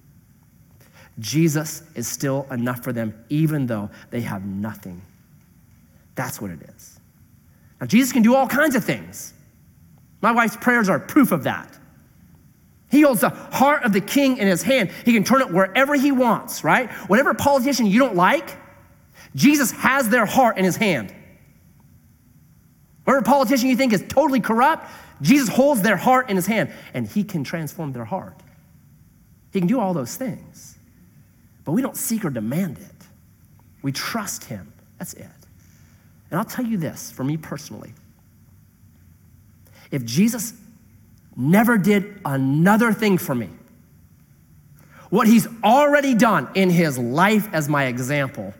Jesus 1.18 1.82
is 1.94 2.06
still 2.06 2.46
enough 2.50 2.84
for 2.84 2.92
them, 2.92 3.14
even 3.30 3.66
though 3.66 3.90
they 4.10 4.20
have 4.20 4.44
nothing. 4.44 5.00
That's 6.14 6.40
what 6.40 6.50
it 6.50 6.60
is. 6.74 7.00
Now, 7.80 7.86
Jesus 7.86 8.12
can 8.12 8.22
do 8.22 8.34
all 8.34 8.46
kinds 8.46 8.74
of 8.74 8.84
things. 8.84 9.32
My 10.20 10.32
wife's 10.32 10.56
prayers 10.56 10.88
are 10.88 10.98
proof 10.98 11.32
of 11.32 11.44
that. 11.44 11.78
He 12.96 13.02
holds 13.02 13.20
the 13.20 13.28
heart 13.28 13.82
of 13.82 13.92
the 13.92 14.00
king 14.00 14.38
in 14.38 14.48
his 14.48 14.62
hand. 14.62 14.90
He 15.04 15.12
can 15.12 15.22
turn 15.22 15.42
it 15.42 15.50
wherever 15.50 15.94
he 15.94 16.12
wants, 16.12 16.64
right? 16.64 16.90
Whatever 17.10 17.34
politician 17.34 17.84
you 17.84 17.98
don't 17.98 18.16
like, 18.16 18.56
Jesus 19.34 19.70
has 19.72 20.08
their 20.08 20.24
heart 20.24 20.56
in 20.56 20.64
his 20.64 20.76
hand. 20.76 21.14
Whatever 23.04 23.22
politician 23.22 23.68
you 23.68 23.76
think 23.76 23.92
is 23.92 24.02
totally 24.08 24.40
corrupt, 24.40 24.90
Jesus 25.20 25.46
holds 25.46 25.82
their 25.82 25.98
heart 25.98 26.30
in 26.30 26.36
his 26.36 26.46
hand 26.46 26.72
and 26.94 27.06
he 27.06 27.22
can 27.22 27.44
transform 27.44 27.92
their 27.92 28.06
heart. 28.06 28.42
He 29.52 29.60
can 29.60 29.68
do 29.68 29.78
all 29.78 29.92
those 29.92 30.16
things. 30.16 30.78
But 31.66 31.72
we 31.72 31.82
don't 31.82 31.98
seek 31.98 32.24
or 32.24 32.30
demand 32.30 32.78
it. 32.78 33.06
We 33.82 33.92
trust 33.92 34.44
him. 34.44 34.72
That's 34.98 35.12
it. 35.12 35.26
And 36.30 36.40
I'll 36.40 36.46
tell 36.46 36.64
you 36.64 36.78
this 36.78 37.10
for 37.10 37.24
me 37.24 37.36
personally 37.36 37.92
if 39.90 40.02
Jesus 40.06 40.54
never 41.36 41.76
did 41.76 42.20
another 42.24 42.92
thing 42.92 43.18
for 43.18 43.34
me, 43.34 43.50
what 45.10 45.26
he's 45.26 45.46
already 45.62 46.14
done 46.14 46.48
in 46.54 46.70
his 46.70 46.98
life 46.98 47.48
as 47.52 47.68
my 47.68 47.84
example, 47.84 48.54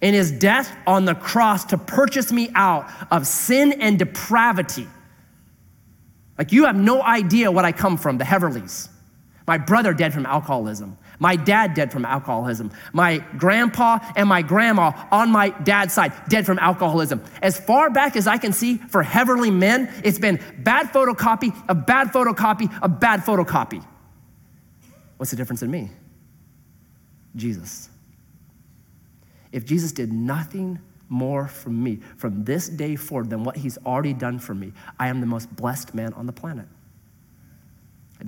in 0.00 0.14
his 0.14 0.30
death 0.30 0.74
on 0.86 1.04
the 1.04 1.14
cross 1.14 1.64
to 1.66 1.78
purchase 1.78 2.30
me 2.32 2.50
out 2.54 2.88
of 3.10 3.26
sin 3.26 3.80
and 3.80 3.98
depravity. 3.98 4.86
Like, 6.38 6.52
you 6.52 6.66
have 6.66 6.76
no 6.76 7.02
idea 7.02 7.50
what 7.50 7.64
I 7.64 7.72
come 7.72 7.96
from, 7.96 8.18
the 8.18 8.24
Heverlys. 8.24 8.88
My 9.46 9.58
brother 9.58 9.94
dead 9.94 10.12
from 10.12 10.26
alcoholism. 10.26 10.98
My 11.18 11.36
dad 11.36 11.74
dead 11.74 11.92
from 11.92 12.04
alcoholism. 12.04 12.70
My 12.92 13.18
grandpa 13.38 13.98
and 14.16 14.28
my 14.28 14.42
grandma 14.42 14.92
on 15.10 15.30
my 15.30 15.50
dad's 15.50 15.94
side 15.94 16.12
dead 16.28 16.46
from 16.46 16.58
alcoholism. 16.58 17.22
As 17.42 17.58
far 17.58 17.90
back 17.90 18.16
as 18.16 18.26
I 18.26 18.38
can 18.38 18.52
see 18.52 18.76
for 18.76 19.02
Heverly 19.02 19.50
men, 19.50 19.92
it's 20.04 20.18
been 20.18 20.40
bad 20.58 20.92
photocopy, 20.92 21.54
a 21.68 21.74
bad 21.74 22.08
photocopy, 22.08 22.76
a 22.82 22.88
bad 22.88 23.20
photocopy. 23.20 23.84
What's 25.16 25.30
the 25.30 25.36
difference 25.36 25.62
in 25.62 25.70
me? 25.70 25.90
Jesus. 27.34 27.88
If 29.52 29.64
Jesus 29.64 29.92
did 29.92 30.12
nothing 30.12 30.78
more 31.08 31.48
for 31.48 31.70
me 31.70 32.00
from 32.16 32.44
this 32.44 32.68
day 32.68 32.96
forward 32.96 33.30
than 33.30 33.44
what 33.44 33.56
he's 33.56 33.78
already 33.78 34.12
done 34.12 34.38
for 34.38 34.54
me, 34.54 34.72
I 34.98 35.08
am 35.08 35.20
the 35.20 35.26
most 35.26 35.54
blessed 35.54 35.94
man 35.94 36.12
on 36.14 36.26
the 36.26 36.32
planet. 36.32 36.66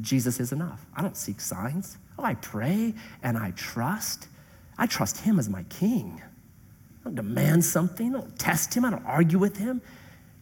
Jesus 0.00 0.38
is 0.38 0.52
enough. 0.52 0.84
I 0.94 1.02
don't 1.02 1.16
seek 1.16 1.40
signs. 1.40 1.98
Oh, 2.18 2.24
I 2.24 2.34
pray 2.34 2.94
and 3.22 3.38
I 3.38 3.52
trust. 3.52 4.28
I 4.76 4.86
trust 4.86 5.18
him 5.18 5.38
as 5.38 5.48
my 5.48 5.62
king. 5.64 6.20
I 7.00 7.04
don't 7.04 7.14
demand 7.14 7.64
something. 7.64 8.14
I 8.14 8.20
don't 8.20 8.38
test 8.38 8.74
him. 8.74 8.84
I 8.84 8.90
don't 8.90 9.06
argue 9.06 9.38
with 9.38 9.56
him. 9.56 9.80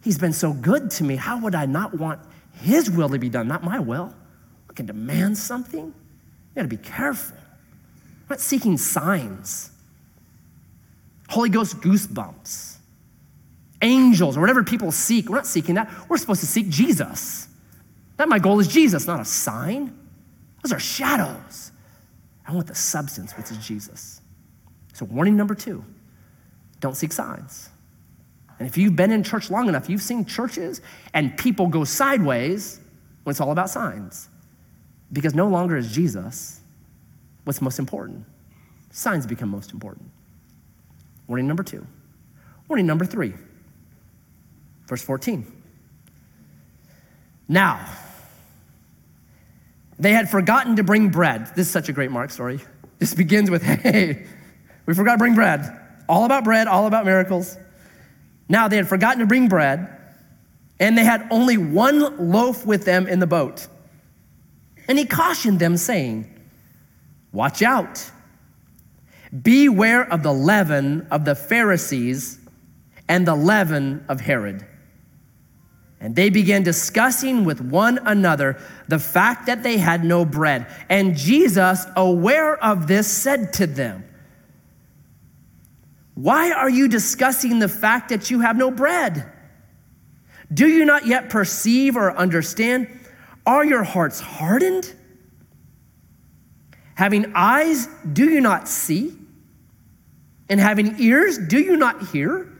He's 0.01 0.17
been 0.17 0.33
so 0.33 0.53
good 0.53 0.89
to 0.91 1.03
me. 1.03 1.15
How 1.15 1.39
would 1.41 1.55
I 1.55 1.65
not 1.65 1.93
want 1.93 2.19
his 2.61 2.89
will 2.89 3.09
to 3.09 3.19
be 3.19 3.29
done, 3.29 3.47
not 3.47 3.63
my 3.63 3.79
will? 3.79 4.13
I 4.69 4.73
can 4.73 4.85
demand 4.85 5.37
something. 5.37 5.85
You 5.85 5.93
gotta 6.55 6.67
be 6.67 6.77
careful. 6.77 7.37
I'm 7.37 8.31
not 8.31 8.39
seeking 8.39 8.77
signs. 8.77 9.71
Holy 11.29 11.49
Ghost 11.49 11.81
goosebumps, 11.81 12.77
angels, 13.81 14.37
or 14.37 14.41
whatever 14.41 14.63
people 14.63 14.91
seek. 14.91 15.29
We're 15.29 15.35
not 15.35 15.47
seeking 15.47 15.75
that. 15.75 15.91
We're 16.09 16.17
supposed 16.17 16.39
to 16.39 16.47
seek 16.47 16.69
Jesus. 16.69 17.47
That 18.15 18.29
my 18.29 18.39
goal 18.39 18.59
is 18.59 18.67
Jesus, 18.67 19.05
not 19.05 19.19
a 19.19 19.25
sign. 19.25 19.93
Those 20.63 20.73
are 20.73 20.79
shadows. 20.79 21.71
I 22.47 22.53
want 22.53 22.67
the 22.67 22.75
substance, 22.75 23.35
which 23.37 23.51
is 23.51 23.57
Jesus. 23.57 24.21
So, 24.93 25.05
warning 25.05 25.35
number 25.35 25.55
two 25.55 25.83
don't 26.79 26.95
seek 26.95 27.11
signs. 27.11 27.69
And 28.59 28.67
if 28.67 28.77
you've 28.77 28.95
been 28.95 29.11
in 29.11 29.23
church 29.23 29.51
long 29.51 29.69
enough, 29.69 29.89
you've 29.89 30.01
seen 30.01 30.25
churches 30.25 30.81
and 31.13 31.37
people 31.37 31.67
go 31.67 31.83
sideways 31.83 32.79
when 33.23 33.31
it's 33.31 33.41
all 33.41 33.51
about 33.51 33.69
signs. 33.69 34.29
Because 35.13 35.35
no 35.35 35.47
longer 35.47 35.77
is 35.77 35.91
Jesus 35.91 36.59
what's 37.43 37.61
most 37.61 37.79
important. 37.79 38.25
Signs 38.91 39.25
become 39.25 39.49
most 39.49 39.71
important. 39.71 40.09
Warning 41.27 41.47
number 41.47 41.63
two. 41.63 41.85
Warning 42.67 42.85
number 42.85 43.05
three, 43.05 43.33
verse 44.87 45.01
14. 45.01 45.45
Now, 47.47 47.85
they 49.99 50.13
had 50.13 50.29
forgotten 50.29 50.75
to 50.75 50.83
bring 50.83 51.09
bread. 51.09 51.47
This 51.55 51.67
is 51.67 51.73
such 51.73 51.89
a 51.89 51.93
great 51.93 52.11
Mark 52.11 52.29
story. 52.31 52.59
This 52.99 53.13
begins 53.13 53.49
with, 53.49 53.63
hey, 53.63 54.27
we 54.85 54.93
forgot 54.93 55.13
to 55.13 55.17
bring 55.17 55.35
bread. 55.35 55.79
All 56.07 56.25
about 56.25 56.43
bread, 56.43 56.67
all 56.67 56.87
about 56.87 57.05
miracles. 57.05 57.57
Now 58.47 58.67
they 58.67 58.77
had 58.77 58.87
forgotten 58.87 59.19
to 59.19 59.25
bring 59.25 59.49
bread, 59.49 59.89
and 60.79 60.97
they 60.97 61.03
had 61.03 61.27
only 61.31 61.57
one 61.57 62.31
loaf 62.31 62.65
with 62.65 62.85
them 62.85 63.07
in 63.07 63.19
the 63.19 63.27
boat. 63.27 63.67
And 64.87 64.97
he 64.97 65.05
cautioned 65.05 65.59
them, 65.59 65.75
saying, 65.77 66.33
Watch 67.31 67.61
out. 67.61 68.09
Beware 69.41 70.09
of 70.11 70.23
the 70.23 70.33
leaven 70.33 71.07
of 71.11 71.25
the 71.25 71.35
Pharisees 71.35 72.39
and 73.09 73.27
the 73.27 73.35
leaven 73.35 74.05
of 74.07 74.21
Herod. 74.21 74.65
And 75.99 76.15
they 76.15 76.29
began 76.29 76.61
discussing 76.61 77.43
with 77.43 77.59
one 77.59 77.99
another 78.05 78.61
the 78.87 78.99
fact 78.99 79.47
that 79.47 79.63
they 79.63 79.77
had 79.77 80.03
no 80.03 80.25
bread. 80.25 80.67
And 80.89 81.17
Jesus, 81.17 81.85
aware 81.95 82.55
of 82.63 82.87
this, 82.87 83.07
said 83.07 83.53
to 83.53 83.65
them, 83.65 84.03
Why 86.13 86.51
are 86.51 86.69
you 86.69 86.87
discussing 86.87 87.59
the 87.59 87.67
fact 87.67 88.09
that 88.09 88.29
you 88.29 88.41
have 88.41 88.57
no 88.57 88.69
bread? 88.69 89.31
Do 90.53 90.67
you 90.67 90.85
not 90.85 91.07
yet 91.07 91.29
perceive 91.29 91.97
or 91.97 92.15
understand? 92.15 92.87
Are 93.45 93.65
your 93.65 93.83
hearts 93.83 94.19
hardened? 94.19 94.93
Having 96.93 97.33
eyes, 97.35 97.87
do 98.13 98.29
you 98.29 98.41
not 98.41 98.67
see? 98.67 99.13
And 100.47 100.59
having 100.59 100.99
ears, 100.99 101.37
do 101.37 101.59
you 101.59 101.75
not 101.75 102.07
hear? 102.09 102.53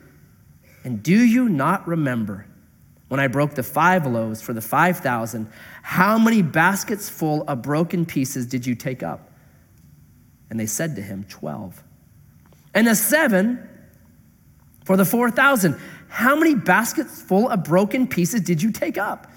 And 0.83 1.03
do 1.03 1.15
you 1.15 1.49
not 1.49 1.87
remember 1.87 2.47
when 3.07 3.19
I 3.19 3.27
broke 3.27 3.55
the 3.55 3.63
five 3.63 4.05
loaves 4.05 4.41
for 4.41 4.53
the 4.53 4.61
5,000? 4.61 5.49
How 5.81 6.17
many 6.17 6.41
baskets 6.41 7.09
full 7.09 7.43
of 7.43 7.61
broken 7.61 8.05
pieces 8.05 8.45
did 8.45 8.65
you 8.65 8.75
take 8.75 9.03
up? 9.03 9.31
And 10.49 10.59
they 10.59 10.65
said 10.65 10.95
to 10.95 11.01
him, 11.01 11.25
12. 11.29 11.83
And 12.73 12.87
the 12.87 12.95
seven 12.95 13.67
for 14.85 14.95
the 14.95 15.05
4,000. 15.05 15.79
How 16.07 16.35
many 16.35 16.55
baskets 16.55 17.21
full 17.21 17.49
of 17.49 17.63
broken 17.63 18.07
pieces 18.07 18.41
did 18.41 18.61
you 18.61 18.71
take 18.71 18.97
up? 18.97 19.31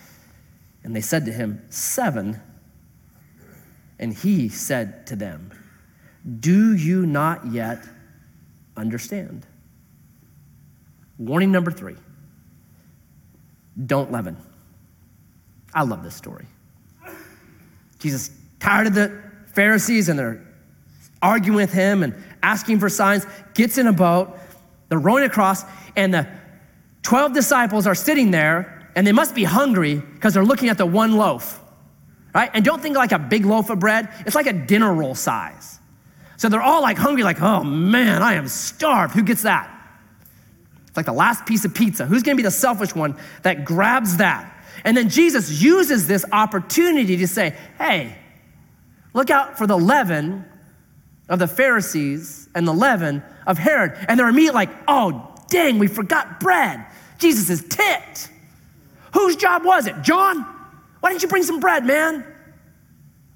And 0.84 0.94
they 0.94 1.00
said 1.00 1.24
to 1.26 1.32
him, 1.32 1.62
Seven. 1.68 2.40
And 3.98 4.14
he 4.14 4.48
said 4.48 5.06
to 5.08 5.16
them, 5.16 5.50
Do 6.38 6.74
you 6.74 7.04
not 7.04 7.46
yet 7.46 7.84
understand? 8.76 9.46
Warning 11.18 11.52
number 11.52 11.70
three 11.70 11.96
don't 13.86 14.10
leaven. 14.10 14.36
I 15.74 15.82
love 15.82 16.02
this 16.02 16.14
story. 16.14 16.46
Jesus, 17.98 18.30
tired 18.58 18.86
of 18.86 18.94
the 18.94 19.22
Pharisees 19.46 20.08
and 20.08 20.18
they're 20.18 20.44
arguing 21.22 21.56
with 21.56 21.72
him 21.72 22.02
and 22.02 22.14
asking 22.42 22.78
for 22.78 22.88
signs, 22.88 23.26
gets 23.54 23.78
in 23.78 23.86
a 23.86 23.92
boat, 23.92 24.36
they're 24.88 24.98
rowing 24.98 25.24
across, 25.24 25.64
and 25.96 26.14
the 26.14 26.26
12 27.02 27.34
disciples 27.34 27.86
are 27.86 27.94
sitting 27.94 28.30
there 28.30 28.90
and 28.96 29.06
they 29.06 29.12
must 29.12 29.34
be 29.34 29.44
hungry 29.44 29.96
because 29.96 30.34
they're 30.34 30.44
looking 30.44 30.68
at 30.68 30.78
the 30.78 30.86
one 30.86 31.16
loaf 31.16 31.60
right? 32.34 32.50
And 32.54 32.64
don't 32.64 32.80
think 32.80 32.96
like 32.96 33.12
a 33.12 33.18
big 33.18 33.44
loaf 33.44 33.70
of 33.70 33.78
bread, 33.78 34.08
it's 34.26 34.34
like 34.34 34.46
a 34.46 34.52
dinner 34.52 34.92
roll 34.92 35.14
size. 35.14 35.78
So 36.36 36.48
they're 36.48 36.62
all 36.62 36.82
like 36.82 36.96
hungry, 36.96 37.22
like, 37.22 37.40
oh 37.42 37.64
man, 37.64 38.22
I 38.22 38.34
am 38.34 38.48
starved. 38.48 39.14
Who 39.14 39.22
gets 39.22 39.42
that? 39.42 39.76
Like 41.00 41.06
the 41.06 41.12
last 41.14 41.46
piece 41.46 41.64
of 41.64 41.72
pizza. 41.72 42.04
Who's 42.04 42.22
gonna 42.22 42.36
be 42.36 42.42
the 42.42 42.50
selfish 42.50 42.94
one 42.94 43.16
that 43.40 43.64
grabs 43.64 44.18
that? 44.18 44.54
And 44.84 44.94
then 44.94 45.08
Jesus 45.08 45.62
uses 45.62 46.06
this 46.06 46.26
opportunity 46.30 47.16
to 47.16 47.26
say, 47.26 47.56
hey, 47.78 48.14
look 49.14 49.30
out 49.30 49.56
for 49.56 49.66
the 49.66 49.78
leaven 49.78 50.44
of 51.30 51.38
the 51.38 51.48
Pharisees 51.48 52.50
and 52.54 52.68
the 52.68 52.74
leaven 52.74 53.22
of 53.46 53.56
Herod. 53.56 53.96
And 54.08 54.20
they're 54.20 54.28
immediately 54.28 54.66
like, 54.66 54.70
oh, 54.86 55.34
dang, 55.48 55.78
we 55.78 55.86
forgot 55.86 56.38
bread. 56.38 56.84
Jesus 57.18 57.48
is 57.48 57.66
ticked. 57.66 58.30
Whose 59.14 59.36
job 59.36 59.64
was 59.64 59.86
it? 59.86 60.02
John? 60.02 60.44
Why 61.00 61.08
didn't 61.08 61.22
you 61.22 61.28
bring 61.28 61.44
some 61.44 61.60
bread, 61.60 61.86
man? 61.86 62.26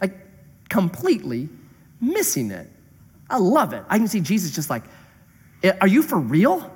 Like, 0.03 0.13
completely 0.69 1.49
missing 1.99 2.51
it. 2.51 2.71
I 3.31 3.39
love 3.39 3.73
it. 3.73 3.83
I 3.89 3.97
can 3.97 4.07
see 4.07 4.21
Jesus 4.21 4.55
just 4.55 4.69
like, 4.69 4.83
Are 5.81 5.89
you 5.89 6.03
for 6.03 6.19
real? 6.19 6.71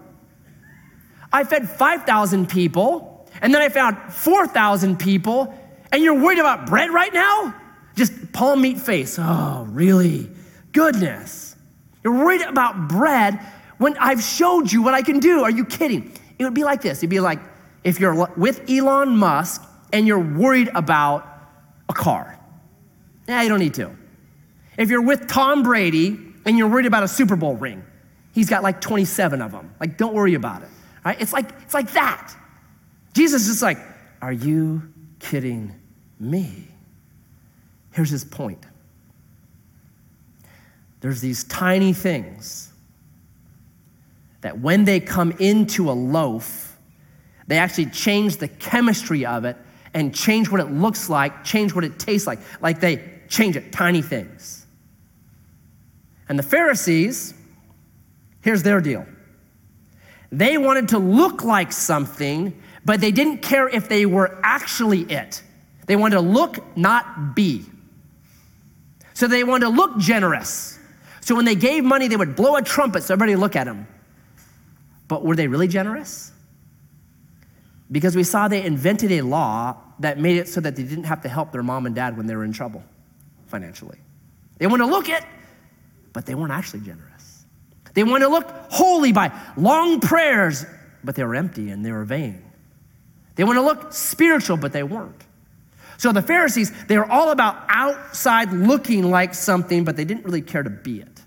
I 1.32 1.44
fed 1.44 1.68
5,000 1.68 2.48
people, 2.48 3.28
and 3.40 3.54
then 3.54 3.62
I 3.62 3.68
found 3.68 4.12
4,000 4.12 4.98
people, 4.98 5.54
and 5.92 6.02
you're 6.02 6.20
worried 6.20 6.38
about 6.38 6.66
bread 6.66 6.90
right 6.90 7.12
now? 7.12 7.54
Just 7.96 8.32
palm 8.32 8.62
meet 8.62 8.78
face. 8.78 9.18
Oh, 9.20 9.66
really? 9.70 10.30
Goodness. 10.72 11.56
You're 12.04 12.14
worried 12.14 12.42
about 12.42 12.88
bread 12.88 13.40
when 13.78 13.96
I've 13.98 14.22
showed 14.22 14.70
you 14.70 14.82
what 14.82 14.94
I 14.94 15.02
can 15.02 15.18
do. 15.18 15.42
Are 15.42 15.50
you 15.50 15.64
kidding? 15.64 16.12
It 16.38 16.44
would 16.44 16.54
be 16.54 16.64
like 16.64 16.82
this. 16.82 16.98
It'd 16.98 17.10
be 17.10 17.20
like 17.20 17.40
if 17.84 17.98
you're 17.98 18.28
with 18.36 18.68
Elon 18.70 19.16
Musk 19.16 19.64
and 19.92 20.06
you're 20.06 20.18
worried 20.18 20.70
about 20.74 21.26
a 21.88 21.92
car. 21.92 22.38
Yeah, 23.26 23.42
you 23.42 23.48
don't 23.48 23.58
need 23.58 23.74
to. 23.74 23.90
If 24.76 24.90
you're 24.90 25.02
with 25.02 25.26
Tom 25.26 25.62
Brady 25.62 26.18
and 26.44 26.56
you're 26.56 26.68
worried 26.68 26.86
about 26.86 27.02
a 27.02 27.08
Super 27.08 27.36
Bowl 27.36 27.56
ring, 27.56 27.84
he's 28.32 28.48
got 28.48 28.62
like 28.62 28.80
27 28.80 29.42
of 29.42 29.52
them. 29.52 29.74
Like, 29.80 29.96
don't 29.96 30.14
worry 30.14 30.34
about 30.34 30.62
it. 30.62 30.68
Right? 31.04 31.20
It's 31.20 31.32
like 31.32 31.50
it's 31.62 31.74
like 31.74 31.92
that. 31.92 32.34
Jesus 33.14 33.48
is 33.48 33.62
like, 33.62 33.78
are 34.22 34.32
you 34.32 34.82
kidding 35.18 35.74
me? 36.20 36.68
Here's 37.92 38.10
his 38.10 38.24
point. 38.24 38.64
There's 41.00 41.20
these 41.20 41.44
tiny 41.44 41.92
things 41.92 42.72
that 44.40 44.60
when 44.60 44.84
they 44.84 45.00
come 45.00 45.32
into 45.32 45.90
a 45.90 45.92
loaf, 45.92 46.76
they 47.46 47.58
actually 47.58 47.86
change 47.86 48.36
the 48.36 48.48
chemistry 48.48 49.24
of 49.26 49.44
it 49.44 49.56
and 49.94 50.14
change 50.14 50.50
what 50.50 50.60
it 50.60 50.70
looks 50.70 51.08
like, 51.08 51.44
change 51.44 51.74
what 51.74 51.84
it 51.84 51.98
tastes 51.98 52.26
like. 52.26 52.38
Like 52.60 52.80
they 52.80 53.02
change 53.28 53.56
it, 53.56 53.72
tiny 53.72 54.02
things. 54.02 54.66
And 56.28 56.38
the 56.38 56.42
Pharisees, 56.42 57.34
here's 58.42 58.62
their 58.62 58.80
deal 58.80 59.06
they 60.30 60.58
wanted 60.58 60.88
to 60.90 60.98
look 60.98 61.44
like 61.44 61.72
something, 61.72 62.60
but 62.84 63.00
they 63.00 63.10
didn't 63.10 63.38
care 63.38 63.68
if 63.68 63.88
they 63.88 64.06
were 64.06 64.38
actually 64.42 65.02
it. 65.02 65.42
They 65.86 65.96
wanted 65.96 66.16
to 66.16 66.20
look, 66.20 66.76
not 66.76 67.34
be. 67.34 67.64
So 69.14 69.26
they 69.26 69.42
wanted 69.42 69.66
to 69.66 69.72
look 69.72 69.98
generous. 69.98 70.78
So 71.22 71.34
when 71.34 71.44
they 71.44 71.54
gave 71.54 71.82
money, 71.82 72.08
they 72.08 72.16
would 72.16 72.36
blow 72.36 72.56
a 72.56 72.62
trumpet 72.62 73.02
so 73.02 73.14
everybody 73.14 73.34
would 73.34 73.40
look 73.40 73.56
at 73.56 73.64
them. 73.64 73.86
But 75.08 75.24
were 75.24 75.34
they 75.34 75.48
really 75.48 75.68
generous? 75.68 76.30
Because 77.90 78.14
we 78.14 78.22
saw 78.22 78.48
they 78.48 78.62
invented 78.62 79.10
a 79.12 79.22
law 79.22 79.76
that 80.00 80.18
made 80.18 80.36
it 80.36 80.48
so 80.48 80.60
that 80.60 80.76
they 80.76 80.82
didn't 80.82 81.04
have 81.04 81.22
to 81.22 81.28
help 81.28 81.52
their 81.52 81.62
mom 81.62 81.86
and 81.86 81.94
dad 81.94 82.16
when 82.16 82.26
they 82.26 82.36
were 82.36 82.44
in 82.44 82.52
trouble 82.52 82.84
financially. 83.46 83.98
They 84.58 84.66
wanted 84.66 84.84
to 84.84 84.90
look 84.90 85.08
it, 85.08 85.24
but 86.12 86.26
they 86.26 86.34
weren't 86.34 86.52
actually 86.52 86.80
generous. 86.80 87.07
They 87.94 88.04
want 88.04 88.22
to 88.22 88.28
look 88.28 88.46
holy 88.70 89.12
by 89.12 89.32
long 89.56 90.00
prayers, 90.00 90.64
but 91.02 91.14
they 91.14 91.24
were 91.24 91.34
empty 91.34 91.70
and 91.70 91.84
they 91.84 91.92
were 91.92 92.04
vain. 92.04 92.42
They 93.34 93.44
want 93.44 93.56
to 93.56 93.62
look 93.62 93.92
spiritual, 93.92 94.56
but 94.56 94.72
they 94.72 94.82
weren't. 94.82 95.24
So 95.96 96.12
the 96.12 96.22
Pharisees, 96.22 96.72
they 96.86 96.96
were 96.96 97.10
all 97.10 97.30
about 97.30 97.64
outside 97.68 98.52
looking 98.52 99.10
like 99.10 99.34
something, 99.34 99.84
but 99.84 99.96
they 99.96 100.04
didn't 100.04 100.24
really 100.24 100.42
care 100.42 100.62
to 100.62 100.70
be 100.70 101.00
it. 101.00 101.22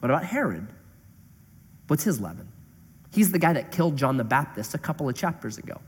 What 0.00 0.10
about 0.10 0.24
Herod? 0.24 0.66
What's 1.86 2.04
his 2.04 2.20
leaven? 2.20 2.48
He's 3.12 3.30
the 3.30 3.38
guy 3.38 3.52
that 3.52 3.70
killed 3.70 3.96
John 3.96 4.16
the 4.16 4.24
Baptist 4.24 4.74
a 4.74 4.78
couple 4.78 5.08
of 5.08 5.14
chapters 5.14 5.58
ago. 5.58 5.80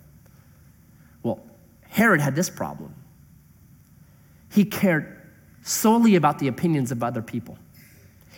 Well, 1.23 1.41
Herod 1.89 2.21
had 2.21 2.37
this 2.37 2.51
problem. 2.51 2.95
He 4.53 4.65
cared 4.67 5.23
solely 5.63 6.17
about 6.17 6.39
the 6.39 6.49
opinions 6.49 6.93
of 6.93 7.03
other 7.03 7.23
people. 7.23 7.59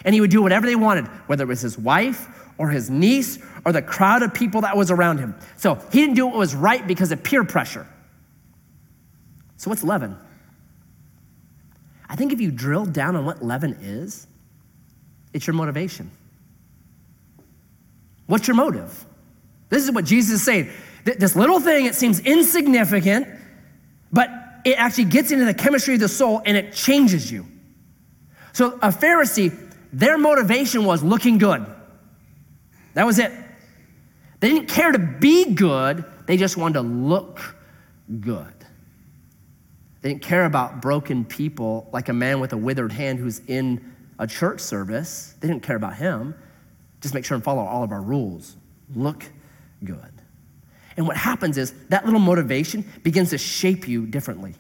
And 0.07 0.15
he 0.15 0.23
would 0.23 0.31
do 0.31 0.41
whatever 0.41 0.67
they 0.67 0.77
wanted, 0.77 1.07
whether 1.27 1.45
it 1.45 1.49
was 1.49 1.61
his 1.61 1.77
wife 1.77 2.27
or 2.57 2.71
his 2.71 2.89
niece 2.89 3.39
or 3.67 3.73
the 3.73 3.83
crowd 3.83 4.23
of 4.23 4.33
people 4.33 4.63
that 4.63 4.77
was 4.77 4.91
around 4.91 5.19
him. 5.19 5.35
So 5.57 5.75
he 5.93 6.01
didn't 6.01 6.15
do 6.15 6.27
what 6.27 6.37
was 6.37 6.55
right 6.55 6.87
because 6.87 7.13
of 7.13 7.23
peer 7.23 7.45
pressure. 7.45 7.87
So, 9.59 9.71
what's 9.71 9.83
leaven? 9.83 10.17
I 12.09 12.17
think 12.17 12.33
if 12.33 12.41
you 12.41 12.51
drill 12.51 12.87
down 12.87 13.17
on 13.17 13.25
what 13.25 13.43
leaven 13.43 13.79
is, 13.81 14.27
it's 15.33 15.47
your 15.47 15.55
motivation. 15.55 16.11
What's 18.27 18.47
your 18.47 18.57
motive? 18.57 19.05
This 19.69 19.83
is 19.83 19.91
what 19.91 20.05
Jesus 20.05 20.41
is 20.41 20.45
saying. 20.45 20.71
This 21.05 21.37
little 21.37 21.61
thing, 21.61 21.87
it 21.87 21.95
seems 21.95 22.21
insignificant, 22.21 23.29
but 24.13 24.31
it 24.65 24.79
actually 24.79 25.05
gets 25.05 25.31
into 25.31 25.45
the 25.45 25.55
chemistry 25.55 25.95
of 25.95 26.01
the 26.01 26.09
soul 26.09 26.43
and 26.45 26.57
it 26.57 26.73
changes 26.73 27.31
you. 27.31 27.47
So, 28.53 28.73
a 28.83 28.89
Pharisee, 28.89 29.66
their 29.93 30.19
motivation 30.19 30.85
was 30.85 31.03
looking 31.03 31.39
good. 31.39 31.67
That 32.95 33.07
was 33.07 33.19
it. 33.19 33.33
They 34.41 34.49
didn't 34.49 34.69
care 34.69 34.93
to 34.93 34.99
be 34.99 35.55
good, 35.55 36.05
they 36.27 36.37
just 36.37 36.57
wanted 36.57 36.75
to 36.75 36.81
look 36.83 37.57
good. 38.21 38.53
They 40.03 40.11
didn't 40.11 40.23
care 40.23 40.45
about 40.45 40.81
broken 40.81 41.25
people 41.25 41.89
like 41.93 42.09
a 42.09 42.13
man 42.13 42.41
with 42.41 42.53
a 42.53 42.57
withered 42.57 42.93
hand 42.93 43.19
who's 43.19 43.41
in 43.47 43.93
a 44.19 44.27
church 44.27 44.61
service. 44.61 45.35
They 45.41 45.49
didn't 45.49 45.63
care 45.63 45.77
about 45.77 45.97
him. 45.97 46.35
Just 47.01 47.15
make 47.15 47.25
sure 47.25 47.35
and 47.35 47.43
follow 47.45 47.63
all 47.63 47.83
of 47.83 47.93
our 47.93 48.01
rules. 48.01 48.57
Look 48.95 49.25
good. 49.83 50.13
And 50.97 51.07
what 51.07 51.17
happens 51.17 51.59
is 51.59 51.73
that 51.89 52.05
little 52.05 52.21
motivation 52.21 52.85
begins 53.03 53.31
to 53.31 53.39
shape 53.39 53.87
you 53.87 54.07
differently. 54.07 54.55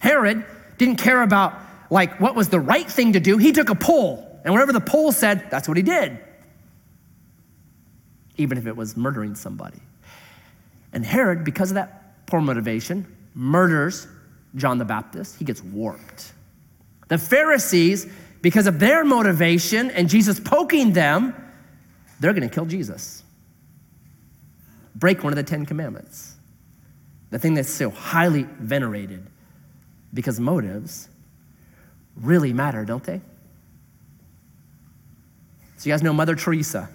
Herod 0.00 0.44
didn't 0.76 0.96
care 0.96 1.22
about 1.22 1.54
like 1.92 2.18
what 2.20 2.34
was 2.34 2.48
the 2.48 2.58
right 2.58 2.90
thing 2.90 3.12
to 3.12 3.20
do. 3.20 3.36
He 3.36 3.52
took 3.52 3.68
a 3.68 3.74
poll, 3.74 4.40
and 4.44 4.54
whatever 4.54 4.72
the 4.72 4.80
poll 4.80 5.12
said, 5.12 5.50
that's 5.50 5.68
what 5.68 5.76
he 5.76 5.82
did. 5.82 6.18
Even 8.38 8.56
if 8.56 8.66
it 8.66 8.74
was 8.74 8.96
murdering 8.96 9.34
somebody. 9.34 9.78
And 10.94 11.04
Herod, 11.04 11.44
because 11.44 11.70
of 11.70 11.74
that 11.74 12.26
poor 12.26 12.40
motivation, 12.40 13.06
murders 13.34 14.08
John 14.54 14.78
the 14.78 14.86
Baptist. 14.86 15.38
He 15.38 15.44
gets 15.44 15.62
warped. 15.62 16.32
The 17.08 17.18
Pharisees 17.18 18.06
because 18.40 18.66
of 18.66 18.80
their 18.80 19.04
motivation 19.04 19.90
and 19.90 20.08
Jesus 20.08 20.40
poking 20.40 20.94
them, 20.94 21.34
they're 22.20 22.32
going 22.32 22.48
to 22.48 22.52
kill 22.52 22.66
Jesus. 22.66 23.22
Break 24.96 25.22
one 25.22 25.32
of 25.32 25.36
the 25.36 25.42
Ten 25.42 25.66
Commandments. 25.66 26.34
The 27.30 27.38
thing 27.38 27.52
that's 27.54 27.70
so 27.70 27.90
highly 27.90 28.42
venerated 28.42 29.26
because 30.12 30.40
motives 30.40 31.08
really 32.16 32.52
matter, 32.52 32.84
don't 32.84 33.04
they? 33.04 33.20
So, 35.78 35.88
you 35.88 35.92
guys 35.92 36.02
know 36.02 36.12
Mother 36.12 36.36
Teresa, 36.36 36.88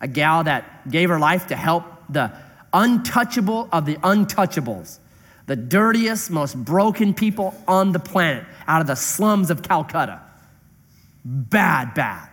a 0.00 0.08
gal 0.08 0.44
that 0.44 0.88
gave 0.90 1.08
her 1.10 1.18
life 1.18 1.48
to 1.48 1.56
help 1.56 1.84
the 2.08 2.32
untouchable 2.72 3.68
of 3.72 3.86
the 3.86 3.96
untouchables 3.96 4.98
the 5.46 5.56
dirtiest, 5.56 6.30
most 6.30 6.56
broken 6.56 7.14
people 7.14 7.54
on 7.66 7.92
the 7.92 7.98
planet 7.98 8.44
out 8.66 8.80
of 8.80 8.86
the 8.88 8.96
slums 8.96 9.50
of 9.50 9.62
Calcutta. 9.62 10.20
Bad, 11.24 11.94
bad. 11.94 12.28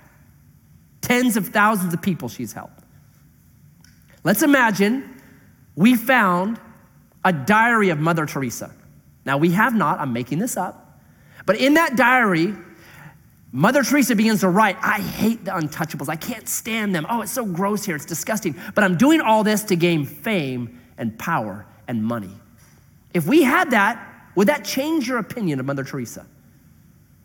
Tens 1.01 1.37
of 1.37 1.49
thousands 1.49 1.93
of 1.93 2.01
people 2.01 2.27
she's 2.27 2.53
helped. 2.53 2.83
Let's 4.23 4.41
imagine 4.41 5.21
we 5.75 5.95
found 5.95 6.59
a 7.23 7.31
diary 7.31 7.89
of 7.89 7.99
Mother 7.99 8.25
Teresa. 8.25 8.73
Now, 9.25 9.37
we 9.37 9.51
have 9.51 9.73
not, 9.73 9.99
I'm 9.99 10.11
making 10.11 10.39
this 10.39 10.57
up, 10.57 10.82
but 11.45 11.57
in 11.57 11.75
that 11.75 11.95
diary, 11.95 12.53
Mother 13.51 13.83
Teresa 13.83 14.15
begins 14.15 14.39
to 14.39 14.49
write, 14.49 14.77
I 14.81 14.99
hate 14.99 15.45
the 15.45 15.51
untouchables. 15.51 16.09
I 16.09 16.15
can't 16.15 16.49
stand 16.49 16.95
them. 16.95 17.05
Oh, 17.07 17.21
it's 17.21 17.31
so 17.31 17.45
gross 17.45 17.85
here. 17.85 17.95
It's 17.95 18.05
disgusting. 18.05 18.55
But 18.73 18.83
I'm 18.83 18.97
doing 18.97 19.21
all 19.21 19.43
this 19.43 19.63
to 19.65 19.75
gain 19.75 20.05
fame 20.05 20.81
and 20.97 21.17
power 21.19 21.65
and 21.87 22.03
money. 22.03 22.31
If 23.13 23.27
we 23.27 23.43
had 23.43 23.71
that, 23.71 24.31
would 24.35 24.47
that 24.47 24.65
change 24.65 25.07
your 25.07 25.19
opinion 25.19 25.59
of 25.59 25.67
Mother 25.67 25.83
Teresa? 25.83 26.25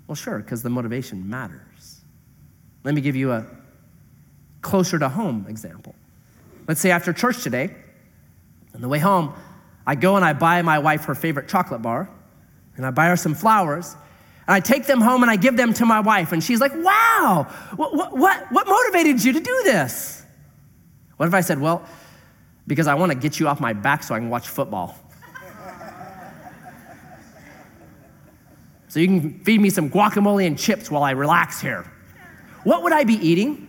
Well, 0.06 0.16
sure, 0.16 0.38
because 0.38 0.62
the 0.62 0.68
motivation 0.68 1.28
matters. 1.28 2.00
Let 2.84 2.94
me 2.94 3.00
give 3.00 3.16
you 3.16 3.32
a 3.32 3.46
closer 4.60 4.98
to 4.98 5.08
home 5.08 5.46
example. 5.48 5.94
Let's 6.66 6.80
say 6.80 6.90
after 6.90 7.14
church 7.14 7.42
today, 7.42 7.74
on 8.74 8.82
the 8.82 8.88
way 8.88 8.98
home, 8.98 9.32
I 9.86 9.94
go 9.94 10.16
and 10.16 10.24
I 10.24 10.34
buy 10.34 10.60
my 10.60 10.78
wife 10.78 11.04
her 11.06 11.14
favorite 11.14 11.48
chocolate 11.48 11.80
bar, 11.80 12.10
and 12.76 12.84
I 12.84 12.90
buy 12.90 13.06
her 13.08 13.16
some 13.16 13.34
flowers, 13.34 13.96
and 14.48 14.54
I 14.54 14.60
take 14.60 14.86
them 14.86 15.02
home 15.02 15.22
and 15.22 15.30
I 15.30 15.36
give 15.36 15.58
them 15.58 15.74
to 15.74 15.84
my 15.84 16.00
wife, 16.00 16.32
and 16.32 16.42
she's 16.42 16.58
like, 16.58 16.72
wow, 16.74 17.46
what, 17.76 17.94
what, 18.16 18.50
what, 18.50 18.66
motivated 18.66 19.22
you 19.22 19.34
to 19.34 19.40
do 19.40 19.60
this? 19.64 20.24
What 21.18 21.26
if 21.26 21.34
I 21.34 21.42
said, 21.42 21.60
well, 21.60 21.84
because 22.66 22.86
I 22.86 22.94
want 22.94 23.12
to 23.12 23.18
get 23.18 23.38
you 23.38 23.46
off 23.46 23.60
my 23.60 23.74
back 23.74 24.02
so 24.02 24.14
I 24.14 24.18
can 24.18 24.30
watch 24.30 24.48
football? 24.48 24.98
so 28.88 29.00
you 29.00 29.06
can 29.06 29.38
feed 29.44 29.60
me 29.60 29.68
some 29.68 29.90
guacamole 29.90 30.46
and 30.46 30.58
chips 30.58 30.90
while 30.90 31.02
I 31.02 31.10
relax 31.10 31.60
here. 31.60 31.84
What 32.64 32.82
would 32.82 32.94
I 32.94 33.04
be 33.04 33.14
eating? 33.14 33.66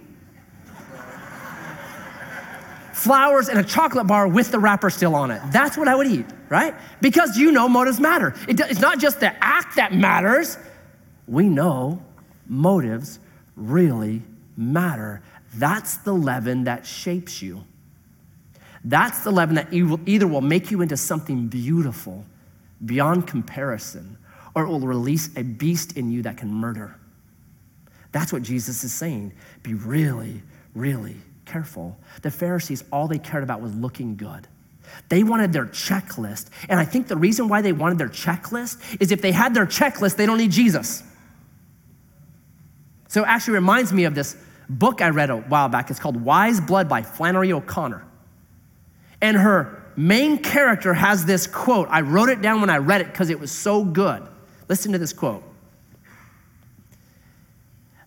flowers 2.93 3.47
and 3.47 3.57
a 3.59 3.63
chocolate 3.63 4.07
bar 4.07 4.27
with 4.27 4.51
the 4.51 4.59
wrapper 4.59 4.89
still 4.89 5.15
on 5.15 5.31
it. 5.31 5.41
That's 5.51 5.77
what 5.77 5.87
I 5.87 5.95
would 5.95 6.07
eat, 6.07 6.25
right? 6.49 6.75
Because 7.01 7.37
you 7.37 7.51
know 7.51 7.69
motives 7.69 7.99
matter. 7.99 8.33
it's 8.47 8.79
not 8.79 8.99
just 8.99 9.19
the 9.19 9.31
act 9.43 9.75
that 9.75 9.93
matters. 9.93 10.57
We 11.27 11.47
know 11.47 12.03
motives 12.47 13.19
really 13.55 14.23
matter. 14.57 15.21
That's 15.55 15.97
the 15.97 16.13
leaven 16.13 16.65
that 16.65 16.85
shapes 16.85 17.41
you. 17.41 17.63
That's 18.83 19.23
the 19.23 19.31
leaven 19.31 19.55
that 19.55 19.73
either 19.73 20.27
will 20.27 20.41
make 20.41 20.71
you 20.71 20.81
into 20.81 20.97
something 20.97 21.47
beautiful 21.47 22.25
beyond 22.85 23.27
comparison 23.27 24.17
or 24.55 24.63
it 24.63 24.67
will 24.67 24.79
release 24.79 25.29
a 25.35 25.43
beast 25.43 25.97
in 25.97 26.11
you 26.11 26.21
that 26.23 26.37
can 26.37 26.51
murder. 26.51 26.95
That's 28.11 28.33
what 28.33 28.41
Jesus 28.41 28.83
is 28.83 28.93
saying. 28.93 29.33
Be 29.61 29.73
really, 29.73 30.41
really 30.73 31.17
careful. 31.45 31.97
The 32.21 32.31
Pharisees, 32.31 32.83
all 32.91 33.07
they 33.07 33.19
cared 33.19 33.43
about 33.43 33.61
was 33.61 33.75
looking 33.75 34.15
good. 34.15 34.47
They 35.09 35.23
wanted 35.23 35.53
their 35.53 35.65
checklist. 35.65 36.47
And 36.69 36.79
I 36.79 36.85
think 36.85 37.07
the 37.07 37.17
reason 37.17 37.47
why 37.47 37.61
they 37.61 37.71
wanted 37.71 37.97
their 37.97 38.09
checklist 38.09 39.01
is 39.01 39.11
if 39.11 39.21
they 39.21 39.31
had 39.31 39.53
their 39.53 39.65
checklist, 39.65 40.15
they 40.15 40.25
don't 40.25 40.37
need 40.37 40.51
Jesus. 40.51 41.03
So 43.07 43.23
it 43.23 43.27
actually 43.27 43.55
reminds 43.55 43.91
me 43.91 44.03
of 44.03 44.13
this 44.13 44.37
book 44.69 45.01
I 45.01 45.09
read 45.09 45.31
a 45.31 45.37
while 45.37 45.67
back. 45.67 45.89
It's 45.89 45.99
called 45.99 46.21
Wise 46.21 46.61
Blood 46.61 46.87
by 46.87 47.01
Flannery 47.01 47.51
O'Connor. 47.51 48.05
And 49.21 49.35
her 49.35 49.83
main 49.95 50.37
character 50.37 50.93
has 50.93 51.25
this 51.25 51.47
quote. 51.47 51.87
I 51.89 52.01
wrote 52.01 52.29
it 52.29 52.41
down 52.41 52.61
when 52.61 52.69
I 52.69 52.77
read 52.77 53.01
it 53.01 53.07
because 53.07 53.31
it 53.31 53.39
was 53.39 53.51
so 53.51 53.83
good. 53.83 54.23
Listen 54.67 54.91
to 54.91 54.99
this 54.99 55.11
quote. 55.11 55.43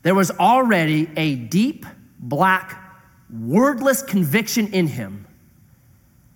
There 0.02 0.14
was 0.14 0.30
already 0.30 1.08
a 1.16 1.34
deep, 1.34 1.84
black, 2.18 2.78
wordless 3.30 4.02
conviction 4.02 4.68
in 4.68 4.86
him 4.86 5.26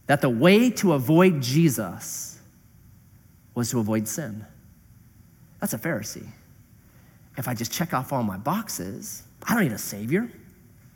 that 0.07 0.21
the 0.21 0.31
way 0.31 0.71
to 0.71 0.93
avoid 0.93 1.43
Jesus 1.43 2.39
was 3.55 3.71
to 3.71 3.81
avoid 3.81 4.07
sin. 4.07 4.45
That's 5.61 5.73
a 5.73 5.79
Pharisee. 5.79 6.27
If 7.37 7.49
I 7.49 7.55
just 7.55 7.73
check 7.73 7.93
off 7.93 8.13
all 8.13 8.23
my 8.23 8.37
boxes, 8.37 9.23
I 9.43 9.55
don't 9.55 9.65
need 9.65 9.73
a 9.73 9.79
Savior. 9.79 10.31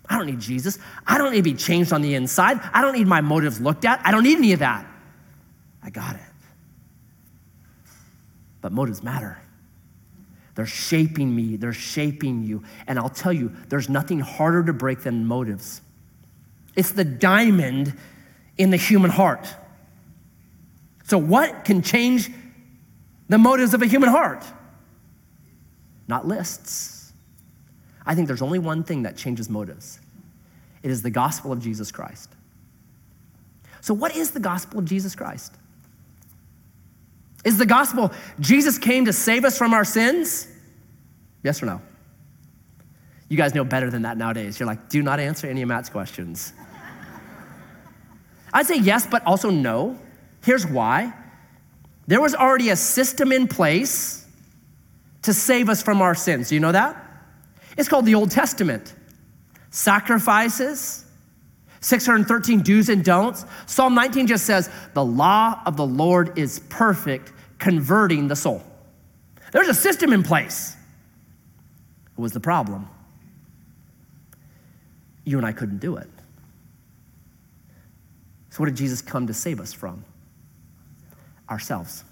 I 0.09 0.17
don't 0.17 0.27
need 0.27 0.41
Jesus. 0.41 0.79
I 1.07 1.19
don't 1.19 1.33
need 1.33 1.39
to 1.39 1.51
be 1.51 1.55
changed 1.55 1.93
on 1.93 2.03
the 2.03 2.15
inside. 2.15 2.61
I 2.73 2.83
don't 2.83 2.95
need 2.95 3.07
my 3.07 3.21
motives 3.21 3.61
looked 3.61 3.85
at. 3.85 4.01
I 4.05 4.11
don't 4.11 4.25
need 4.25 4.39
any 4.39 4.53
of 4.53 4.59
that. 4.61 4.87
I 5.83 5.91
got 5.91 6.17
it. 6.17 6.21
But 8.61 8.73
motives 8.73 9.03
matter. 9.03 9.39
They're 10.55 10.67
shaping 10.67 11.35
me, 11.35 11.57
they're 11.57 11.73
shaping 11.73 12.43
you. 12.43 12.63
And 12.87 12.99
I'll 12.99 13.09
tell 13.09 13.33
you, 13.33 13.53
there's 13.69 13.89
nothing 13.89 14.21
harder 14.21 14.63
to 14.65 14.73
break 14.73 15.01
than 15.01 15.25
motives. 15.25 15.81
It's 16.77 16.93
the 16.93 17.05
diamond 17.05 17.97
in 18.61 18.69
the 18.69 18.77
human 18.77 19.11
heart. 19.11 19.49
So, 21.05 21.17
what 21.17 21.65
can 21.65 21.81
change 21.81 22.31
the 23.27 23.39
motives 23.39 23.73
of 23.73 23.81
a 23.81 23.87
human 23.87 24.11
heart? 24.11 24.45
Not 26.07 26.29
lists. 26.29 27.13
I 28.05 28.15
think 28.15 28.27
there's 28.27 28.43
only 28.43 28.59
one 28.59 28.85
thing 28.85 29.05
that 29.05 29.17
changes 29.17 29.49
motives 29.49 29.99
it 30.83 30.91
is 30.91 31.03
the 31.03 31.11
gospel 31.11 31.53
of 31.53 31.63
Jesus 31.63 31.91
Christ. 31.91 32.31
So, 33.81 33.95
what 33.95 34.15
is 34.15 34.33
the 34.33 34.41
gospel 34.41 34.79
of 34.79 34.85
Jesus 34.85 35.15
Christ? 35.15 35.55
Is 37.47 37.57
the 37.57 37.67
gospel 37.67 38.13
Jesus 38.41 38.77
came 38.77 39.07
to 39.07 39.15
save 39.15 39.47
us 39.47 39.57
from 39.57 39.73
our 39.73 39.87
sins? 39.87 40.47
Yes 41.43 41.63
or 41.63 41.67
no? 41.67 41.81
You 43.31 43.39
guys 43.39 43.55
know 43.55 43.65
better 43.65 43.89
than 43.89 44.03
that 44.03 44.19
nowadays. 44.19 44.61
You're 44.61 44.67
like, 44.67 44.91
do 44.91 45.03
not 45.03 45.19
answer 45.19 45.47
any 45.47 45.63
of 45.63 45.69
Matt's 45.69 45.89
questions. 45.89 46.53
I'd 48.53 48.67
say 48.67 48.79
yes, 48.79 49.07
but 49.07 49.25
also 49.27 49.51
no. 49.51 49.99
Here's 50.43 50.67
why 50.67 51.13
there 52.07 52.21
was 52.21 52.35
already 52.35 52.71
a 52.71 52.77
system 52.77 53.31
in 53.31 53.47
place 53.47 54.27
to 55.23 55.33
save 55.33 55.69
us 55.69 55.83
from 55.83 56.03
our 56.03 56.15
sins. 56.15 56.51
You 56.51 56.61
know 56.61 56.73
that? 56.73 56.97
It's 57.77 57.89
called 57.89 58.07
the 58.07 58.15
Old 58.15 58.31
Testament. 58.31 58.95
Sacrifices, 59.71 61.05
613 61.81 62.63
do's 62.63 62.89
and 62.89 63.05
don'ts. 63.05 63.45
Psalm 63.67 63.95
19 63.95 64.27
just 64.27 64.45
says, 64.45 64.69
The 64.95 65.05
law 65.05 65.63
of 65.65 65.77
the 65.77 65.87
Lord 65.87 66.39
is 66.39 66.59
perfect, 66.69 67.33
converting 67.59 68.29
the 68.29 68.37
soul. 68.37 68.63
There's 69.53 69.69
a 69.69 69.75
system 69.75 70.13
in 70.13 70.23
place. 70.23 70.77
What 72.17 72.25
was 72.25 72.33
the 72.33 72.41
problem? 72.41 72.89
You 75.25 75.39
and 75.39 75.47
I 75.47 75.53
couldn't 75.53 75.79
do 75.79 75.97
it. 75.97 76.09
So, 78.51 78.59
what 78.59 78.67
did 78.67 78.77
Jesus 78.77 79.01
come 79.01 79.27
to 79.29 79.35
save 79.35 79.61
us 79.61 79.73
from? 79.73 80.05
Ourselves. 81.49 82.05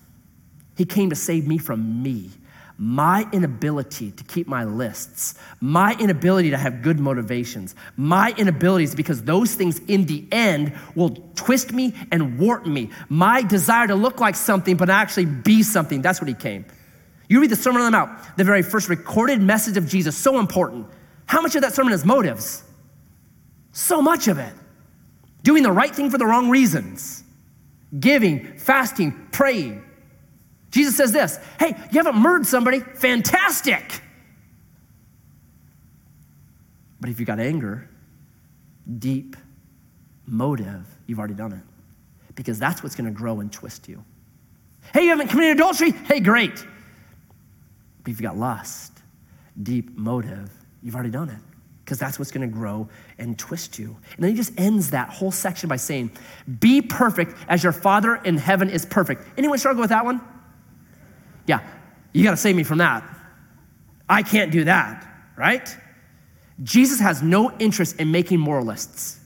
He 0.77 0.85
came 0.85 1.11
to 1.11 1.17
save 1.17 1.47
me 1.49 1.59
from 1.59 2.05
me, 2.05 2.31
my 2.79 3.29
inability 3.33 4.13
to 4.13 4.23
keep 4.23 4.47
my 4.47 4.63
lists, 4.63 5.35
my 5.61 5.97
inability 5.99 6.51
to 6.51 6.57
have 6.57 6.83
good 6.83 7.01
motivations, 7.01 7.75
my 7.97 8.33
inabilities 8.39 8.95
because 8.95 9.23
those 9.25 9.57
things 9.57 9.81
in 9.89 10.07
the 10.07 10.25
end 10.31 10.73
will 10.95 11.11
twist 11.35 11.73
me 11.73 11.93
and 12.13 12.39
warp 12.39 12.65
me. 12.65 12.91
My 13.09 13.43
desire 13.43 13.89
to 13.89 13.97
look 13.97 14.21
like 14.21 14.37
something 14.37 14.77
but 14.77 14.89
actually 14.89 15.27
be 15.27 15.65
something. 15.65 16.01
That's 16.01 16.21
what 16.21 16.29
he 16.29 16.35
came. 16.35 16.65
You 17.29 17.41
read 17.41 17.51
the 17.51 17.57
Sermon 17.57 17.83
on 17.83 17.91
the 17.91 17.99
Mount, 17.99 18.37
the 18.37 18.45
very 18.45 18.63
first 18.63 18.89
recorded 18.89 19.43
message 19.43 19.77
of 19.77 19.89
Jesus, 19.89 20.17
so 20.17 20.39
important. 20.39 20.87
How 21.27 21.43
much 21.43 21.57
of 21.57 21.63
that 21.63 21.75
sermon 21.75 21.93
is 21.93 22.05
motives? 22.05 22.63
So 23.73 24.01
much 24.01 24.29
of 24.29 24.39
it 24.39 24.55
doing 25.43 25.63
the 25.63 25.73
right 25.73 25.95
thing 25.95 26.11
for 26.11 26.19
the 26.19 26.27
wrong 26.27 26.51
reasons, 26.51 27.25
giving, 27.99 28.57
fasting, 28.59 29.29
praying. 29.33 29.85
Jesus 30.71 30.97
says 30.97 31.13
this 31.13 31.39
Hey, 31.59 31.69
you 31.91 31.99
haven't 31.99 32.17
murdered 32.17 32.47
somebody? 32.47 32.81
Fantastic. 32.81 34.03
But 37.01 37.11
if 37.11 37.21
you 37.21 37.27
got 37.27 37.39
anger, 37.39 37.89
deep 38.99 39.37
motive, 40.27 40.85
you've 41.07 41.19
already 41.19 41.35
done 41.35 41.53
it. 41.53 42.35
Because 42.35 42.59
that's 42.59 42.83
what's 42.83 42.95
going 42.95 43.07
to 43.07 43.17
grow 43.17 43.41
and 43.41 43.53
twist 43.53 43.89
you. 43.89 44.05
Hey, 44.93 45.05
you 45.05 45.11
haven't 45.11 45.29
committed 45.29 45.57
adultery? 45.57 45.93
Hey, 45.93 46.21
great. 46.21 46.65
But 48.03 48.11
if 48.11 48.21
you 48.21 48.27
got 48.27 48.37
lust, 48.37 48.93
deep 49.61 49.97
motive, 49.97 50.51
you've 50.83 50.95
already 50.95 51.11
done 51.11 51.31
it 51.31 51.48
because 51.89 51.99
that's 51.99 52.19
what's 52.19 52.31
going 52.31 52.47
to 52.47 52.55
grow 52.55 52.87
and 53.17 53.39
twist 53.39 53.79
you. 53.79 53.97
And 54.17 54.23
then 54.23 54.33
he 54.33 54.37
just 54.37 54.53
ends 54.61 54.91
that 54.91 55.09
whole 55.09 55.33
section 55.33 55.71
by 55.71 55.77
saying, 55.77 56.11
Be 56.61 56.83
perfect 56.83 57.35
as 57.49 57.63
your 57.63 57.73
Father 57.73 58.17
in 58.17 58.37
heaven 58.37 58.69
is 58.69 58.85
perfect. 58.85 59.27
Anyone 59.39 59.57
struggle 59.57 59.81
with 59.81 59.89
that 59.89 60.05
one? 60.05 60.21
Yeah, 61.47 61.67
you 62.13 62.25
got 62.25 62.33
to 62.33 62.37
save 62.37 62.57
me 62.57 62.63
from 62.63 62.79
that. 62.79 63.09
I 64.07 64.23
can't 64.23 64.53
do 64.53 64.65
that, 64.65 65.11
right? 65.35 65.67
Jesus 66.63 67.01
has 67.01 67.23
no 67.23 67.57
interest 67.59 67.99
in 67.99 68.13
making 68.13 68.39
moralists, 68.39 69.19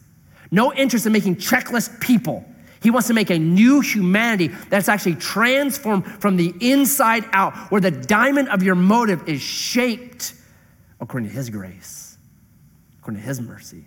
no 0.52 0.72
interest 0.72 1.04
in 1.04 1.12
making 1.12 1.36
checklist 1.36 2.00
people. 2.00 2.44
He 2.80 2.92
wants 2.92 3.08
to 3.08 3.14
make 3.14 3.30
a 3.30 3.40
new 3.40 3.80
humanity 3.80 4.52
that's 4.68 4.88
actually 4.88 5.16
transformed 5.16 6.06
from 6.20 6.36
the 6.36 6.54
inside 6.60 7.24
out, 7.32 7.56
where 7.72 7.80
the 7.80 7.90
diamond 7.90 8.50
of 8.50 8.62
your 8.62 8.76
motive 8.76 9.28
is 9.28 9.40
shaped 9.42 10.34
according 11.00 11.28
to 11.28 11.34
His 11.34 11.50
grace 11.50 12.01
according 13.02 13.20
to 13.20 13.26
his 13.26 13.40
mercy. 13.40 13.84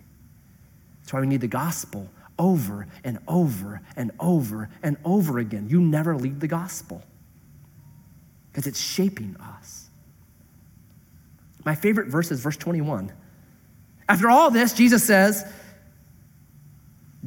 That's 1.00 1.14
why 1.14 1.20
we 1.20 1.26
need 1.26 1.40
the 1.40 1.48
gospel 1.48 2.06
over 2.38 2.86
and 3.02 3.18
over 3.26 3.80
and 3.96 4.10
over 4.20 4.68
and 4.82 4.98
over 5.06 5.38
again. 5.38 5.70
You 5.70 5.80
never 5.80 6.14
leave 6.14 6.38
the 6.38 6.48
gospel 6.48 7.02
because 8.52 8.66
it's 8.66 8.78
shaping 8.78 9.34
us. 9.40 9.88
My 11.64 11.74
favorite 11.74 12.08
verse 12.08 12.30
is 12.30 12.40
verse 12.40 12.58
21. 12.58 13.10
After 14.06 14.28
all 14.28 14.50
this, 14.50 14.74
Jesus 14.74 15.02
says, 15.02 15.50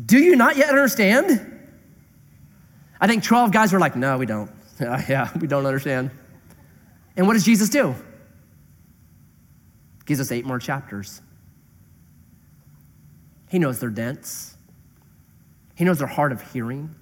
Do 0.06 0.20
you 0.20 0.36
not 0.36 0.58
yet 0.58 0.70
understand? 0.70 1.60
I 3.02 3.08
think 3.08 3.24
12 3.24 3.52
guys 3.52 3.74
were 3.74 3.80
like, 3.80 3.96
No, 3.96 4.20
we 4.20 4.28
don't. 4.28 4.52
yeah, 4.80 5.30
we 5.40 5.48
don't 5.48 5.66
understand. 5.66 6.12
And 7.18 7.26
what 7.26 7.34
does 7.34 7.44
Jesus 7.44 7.70
do? 7.70 7.96
Gives 10.06 10.20
us 10.20 10.32
eight 10.32 10.46
more 10.46 10.60
chapters. 10.60 11.22
He 13.50 13.60
knows 13.60 13.80
they're 13.80 13.90
dense. 13.90 14.56
He 15.76 15.84
knows 15.84 15.98
they're 15.98 16.08
hard 16.08 16.32
of 16.32 16.42
hearing. 16.54 16.96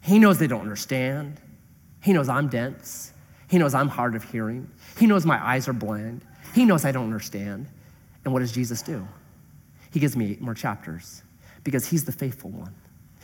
He 0.00 0.18
knows 0.18 0.38
they 0.38 0.46
don't 0.46 0.62
understand. 0.62 1.40
He 2.00 2.12
knows 2.12 2.28
I'm 2.28 2.48
dense. 2.48 3.12
He 3.48 3.58
knows 3.58 3.74
I'm 3.74 3.88
hard 3.88 4.14
of 4.14 4.24
hearing. 4.24 4.70
He 4.98 5.06
knows 5.06 5.26
my 5.26 5.44
eyes 5.44 5.68
are 5.68 5.72
blind. 5.72 6.24
He 6.54 6.64
knows 6.64 6.84
I 6.84 6.92
don't 6.92 7.04
understand. 7.04 7.68
And 8.24 8.32
what 8.32 8.40
does 8.40 8.52
Jesus 8.52 8.82
do? 8.82 9.06
He 9.90 10.00
gives 10.00 10.16
me 10.16 10.32
eight 10.32 10.40
more 10.40 10.54
chapters 10.54 11.22
because 11.64 11.86
he's 11.86 12.04
the 12.04 12.12
faithful 12.12 12.50
one. 12.50 12.74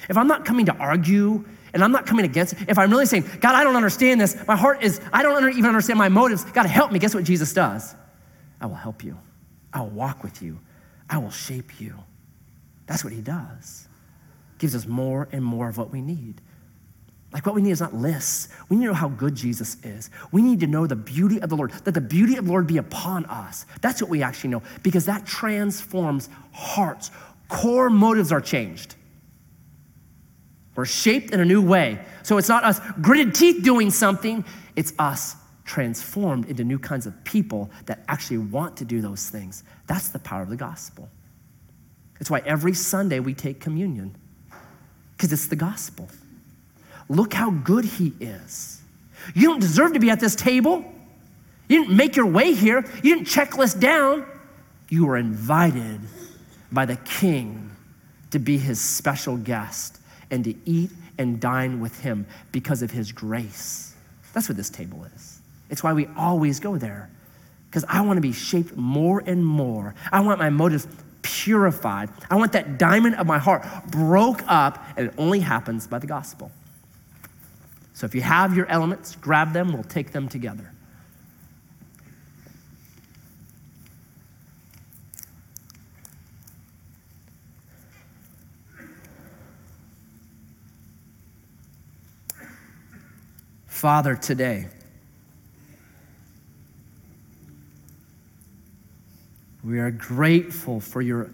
If 0.09 0.17
I'm 0.17 0.29
not 0.29 0.45
coming 0.45 0.67
to 0.67 0.77
argue 0.77 1.45
and 1.73 1.83
I'm 1.83 1.93
not 1.93 2.07
coming 2.07 2.25
against 2.25 2.55
if 2.69 2.79
I'm 2.79 2.91
really 2.91 3.07
saying, 3.07 3.25
God, 3.41 3.55
I 3.55 3.65
don't 3.65 3.77
understand 3.77 4.21
this, 4.21 4.37
my 4.47 4.57
heart 4.57 4.83
is, 4.83 5.01
I 5.13 5.23
don't 5.23 5.51
even 5.51 5.67
understand 5.67 5.99
my 5.99 6.09
motives, 6.09 6.45
God, 6.45 6.67
help 6.67 6.93
me, 6.93 6.99
guess 6.99 7.15
what 7.15 7.25
Jesus 7.25 7.53
does? 7.53 7.95
I 8.61 8.67
will 8.67 8.75
help 8.75 9.03
you. 9.03 9.19
I 9.73 9.81
will 9.81 9.91
walk 9.91 10.23
with 10.23 10.43
you. 10.43 10.61
I 11.11 11.19
will 11.19 11.31
shape 11.31 11.81
you. 11.81 11.95
That's 12.89 13.05
what 13.05 13.13
he 13.13 13.21
does. 13.21 13.87
gives 14.59 14.75
us 14.75 14.87
more 14.87 15.29
and 15.33 15.45
more 15.45 15.69
of 15.69 15.79
what 15.79 15.93
we 15.93 16.01
need. 16.01 16.41
Like 17.33 17.45
what 17.45 17.55
we 17.55 17.63
need 17.63 17.71
is 17.71 17.81
not 17.81 17.95
lists. 17.95 18.49
We 18.69 18.77
need 18.77 18.87
to 18.87 18.89
know 18.89 18.95
how 18.95 19.09
good 19.09 19.35
Jesus 19.35 19.77
is. 19.85 20.11
We 20.33 20.43
need 20.43 20.61
to 20.61 20.67
know 20.67 20.87
the 20.87 20.97
beauty 20.97 21.41
of 21.41 21.51
the 21.51 21.57
Lord, 21.57 21.73
that 21.85 21.93
the 21.93 22.01
beauty 22.01 22.37
of 22.37 22.47
the 22.47 22.51
Lord 22.51 22.67
be 22.67 22.79
upon 22.79 23.27
us. 23.27 23.67
That's 23.83 24.01
what 24.01 24.11
we 24.11 24.23
actually 24.23 24.51
know, 24.51 24.63
because 24.83 25.05
that 25.07 25.27
transforms 25.27 26.29
hearts. 26.53 27.11
Core 27.49 27.91
motives 27.91 28.33
are 28.33 28.41
changed. 28.41 28.95
We're 30.75 30.87
shaped 30.87 31.33
in 31.33 31.41
a 31.41 31.45
new 31.45 31.61
way. 31.61 32.01
So 32.23 32.39
it's 32.39 32.49
not 32.49 32.65
us 32.65 32.81
gritted 33.03 33.35
teeth 33.35 33.63
doing 33.63 33.91
something, 33.91 34.45
it's 34.77 34.93
us 34.99 35.37
transformed 35.65 36.49
into 36.49 36.65
new 36.65 36.79
kinds 36.79 37.07
of 37.07 37.25
people 37.25 37.71
that 37.87 38.03
actually 38.09 38.39
want 38.39 38.79
to 38.79 38.87
do 38.87 39.03
those 39.03 39.29
things. 39.29 39.65
That's 39.87 40.09
the 40.09 40.19
power 40.19 40.43
of 40.43 40.49
the 40.49 40.57
gospel. 40.57 41.11
It's 42.21 42.31
why 42.31 42.41
every 42.41 42.75
Sunday 42.75 43.21
we 43.21 43.35
take 43.35 43.61
communion, 43.61 44.15
because 45.17 45.33
it's 45.33 45.47
the 45.47 45.57
gospel. 45.57 46.09
Look 47.09 47.33
how 47.33 47.51
good 47.51 47.85
he 47.85 48.13
is. 48.21 48.81
You 49.35 49.49
don't 49.49 49.61
deserve 49.61 49.95
to 49.95 49.99
be 49.99 50.11
at 50.11 50.21
this 50.21 50.35
table. 50.35 50.85
You 51.69 51.81
didn't 51.81 51.97
make 51.97 52.17
your 52.17 52.27
way 52.27 52.55
here. 52.55 52.85
You 53.03 53.15
didn't 53.17 53.29
checklist 53.29 53.81
down. 53.81 54.27
You 54.89 55.07
were 55.07 55.17
invited 55.17 56.01
by 56.73 56.87
the 56.87 56.97
king 56.97 57.71
to 58.31 58.39
be 58.39 58.59
his 58.59 58.81
special 58.81 59.37
guest 59.37 59.99
and 60.31 60.45
to 60.45 60.55
eat 60.65 60.91
and 61.19 61.41
dine 61.41 61.81
with 61.81 61.99
him 62.01 62.27
because 62.53 62.83
of 62.83 62.91
his 62.91 63.13
grace. 63.13 63.95
That's 64.33 64.49
what 64.49 64.57
this 64.57 64.71
table 64.71 65.05
is. 65.17 65.41
It's 65.71 65.83
why 65.83 65.93
we 65.93 66.09
always 66.17 66.61
go 66.61 66.77
there 66.77 67.11
because 67.69 67.85
I 67.89 68.01
want 68.01 68.17
to 68.17 68.23
be 68.23 68.33
shaped 68.33 68.77
more 68.77 69.23
and 69.27 69.45
more. 69.45 69.95
I 70.11 70.21
want 70.21 70.39
my 70.39 70.49
motives 70.51 70.87
purified. 71.29 72.09
I 72.31 72.37
want 72.37 72.53
that 72.53 72.79
diamond 72.79 73.17
of 73.17 73.27
my 73.27 73.39
heart 73.39 73.67
broke 73.91 74.43
up, 74.47 74.83
and 74.97 75.09
it 75.09 75.15
only 75.19 75.41
happens 75.41 75.87
by 75.87 75.99
the 75.99 76.07
gospel. 76.07 76.51
So 77.93 78.07
if 78.07 78.15
you 78.15 78.23
have 78.23 78.57
your 78.57 78.67
elements, 78.67 79.17
grab 79.17 79.53
them, 79.53 79.73
we'll 79.73 79.83
take 79.83 80.13
them 80.13 80.29
together. 80.29 80.73
Father, 93.67 94.17
today, 94.17 94.69
we 99.69 99.79
are 99.81 99.91
grateful 99.91 100.81
for 100.81 101.03
your 101.03 101.31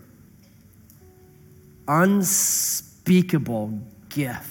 unspeakable 1.86 3.78
gift. 4.08 4.50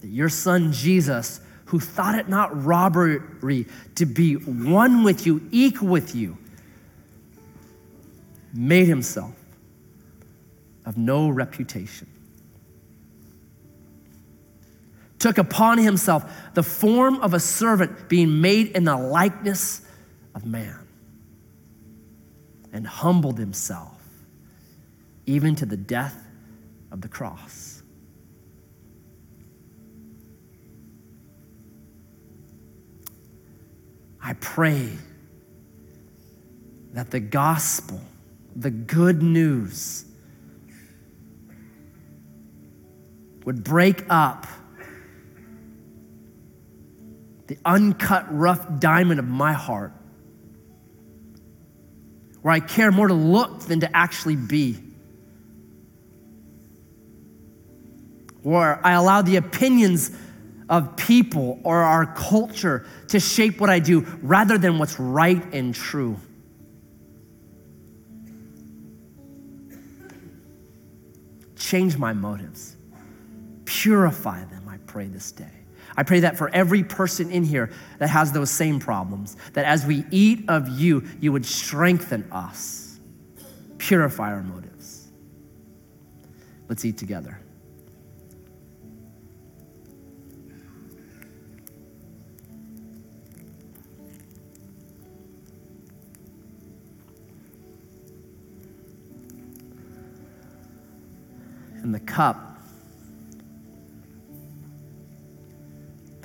that 0.00 0.10
your 0.10 0.28
son 0.28 0.70
Jesus, 0.70 1.40
who 1.64 1.80
thought 1.80 2.14
it 2.14 2.28
not 2.28 2.64
robbery 2.64 3.66
to 3.94 4.04
be 4.04 4.34
one 4.34 5.02
with 5.02 5.26
you, 5.26 5.48
equal 5.50 5.88
with 5.88 6.14
you, 6.14 6.36
made 8.52 8.86
himself 8.86 9.34
of 10.84 10.98
no 10.98 11.30
reputation. 11.30 12.13
Took 15.24 15.38
upon 15.38 15.78
himself 15.78 16.30
the 16.52 16.62
form 16.62 17.18
of 17.22 17.32
a 17.32 17.40
servant, 17.40 18.10
being 18.10 18.42
made 18.42 18.72
in 18.72 18.84
the 18.84 18.94
likeness 18.94 19.80
of 20.34 20.44
man, 20.44 20.86
and 22.74 22.86
humbled 22.86 23.38
himself 23.38 24.02
even 25.24 25.54
to 25.54 25.64
the 25.64 25.78
death 25.78 26.22
of 26.90 27.00
the 27.00 27.08
cross. 27.08 27.82
I 34.22 34.34
pray 34.34 34.90
that 36.92 37.10
the 37.10 37.20
gospel, 37.20 38.02
the 38.54 38.70
good 38.70 39.22
news, 39.22 40.04
would 43.46 43.64
break 43.64 44.04
up 44.10 44.46
the 47.46 47.58
uncut, 47.64 48.26
rough 48.30 48.78
diamond 48.78 49.20
of 49.20 49.26
my 49.26 49.52
heart, 49.52 49.92
where 52.42 52.54
I 52.54 52.60
care 52.60 52.90
more 52.90 53.08
to 53.08 53.14
look 53.14 53.60
than 53.60 53.80
to 53.80 53.96
actually 53.96 54.36
be. 54.36 54.78
Where 58.42 58.84
I 58.84 58.92
allow 58.92 59.22
the 59.22 59.36
opinions 59.36 60.10
of 60.68 60.96
people 60.96 61.60
or 61.62 61.78
our 61.82 62.06
culture 62.14 62.86
to 63.08 63.20
shape 63.20 63.60
what 63.60 63.70
I 63.70 63.78
do 63.78 64.00
rather 64.22 64.58
than 64.58 64.78
what's 64.78 64.98
right 64.98 65.42
and 65.54 65.74
true. 65.74 66.18
Change 71.56 71.96
my 71.96 72.12
motives, 72.12 72.76
purify 73.64 74.44
them, 74.44 74.68
I 74.68 74.76
pray 74.86 75.06
this 75.06 75.32
day. 75.32 75.63
I 75.96 76.02
pray 76.02 76.20
that 76.20 76.36
for 76.36 76.48
every 76.50 76.82
person 76.82 77.30
in 77.30 77.44
here 77.44 77.70
that 77.98 78.08
has 78.08 78.32
those 78.32 78.50
same 78.50 78.80
problems, 78.80 79.36
that 79.52 79.64
as 79.64 79.86
we 79.86 80.04
eat 80.10 80.44
of 80.48 80.68
you, 80.68 81.04
you 81.20 81.32
would 81.32 81.46
strengthen 81.46 82.30
us, 82.32 82.98
purify 83.78 84.32
our 84.32 84.42
motives. 84.42 85.08
Let's 86.68 86.84
eat 86.84 86.98
together. 86.98 87.40
and 101.84 101.94
the 101.94 102.00
cup, 102.00 102.53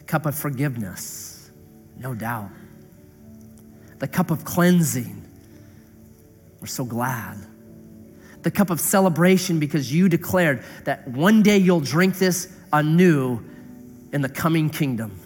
cup 0.10 0.26
of 0.26 0.34
forgiveness, 0.34 1.52
no 2.00 2.16
doubt, 2.16 2.50
the 4.00 4.08
cup 4.08 4.32
of 4.32 4.44
cleansing. 4.44 5.24
We're 6.60 6.66
so 6.66 6.84
glad. 6.84 7.38
The 8.42 8.50
cup 8.50 8.72
of 8.72 8.80
celebration 8.80 9.60
because 9.60 9.94
you 9.94 10.10
declared 10.10 10.64
that 10.86 11.08
one 11.08 11.44
day 11.44 11.60
you'll 11.60 11.80
drink 11.80 12.18
this 12.18 12.52
anew 12.74 13.40
in 14.12 14.24
the 14.24 14.30
coming 14.30 14.72
kingdom. 14.72 15.20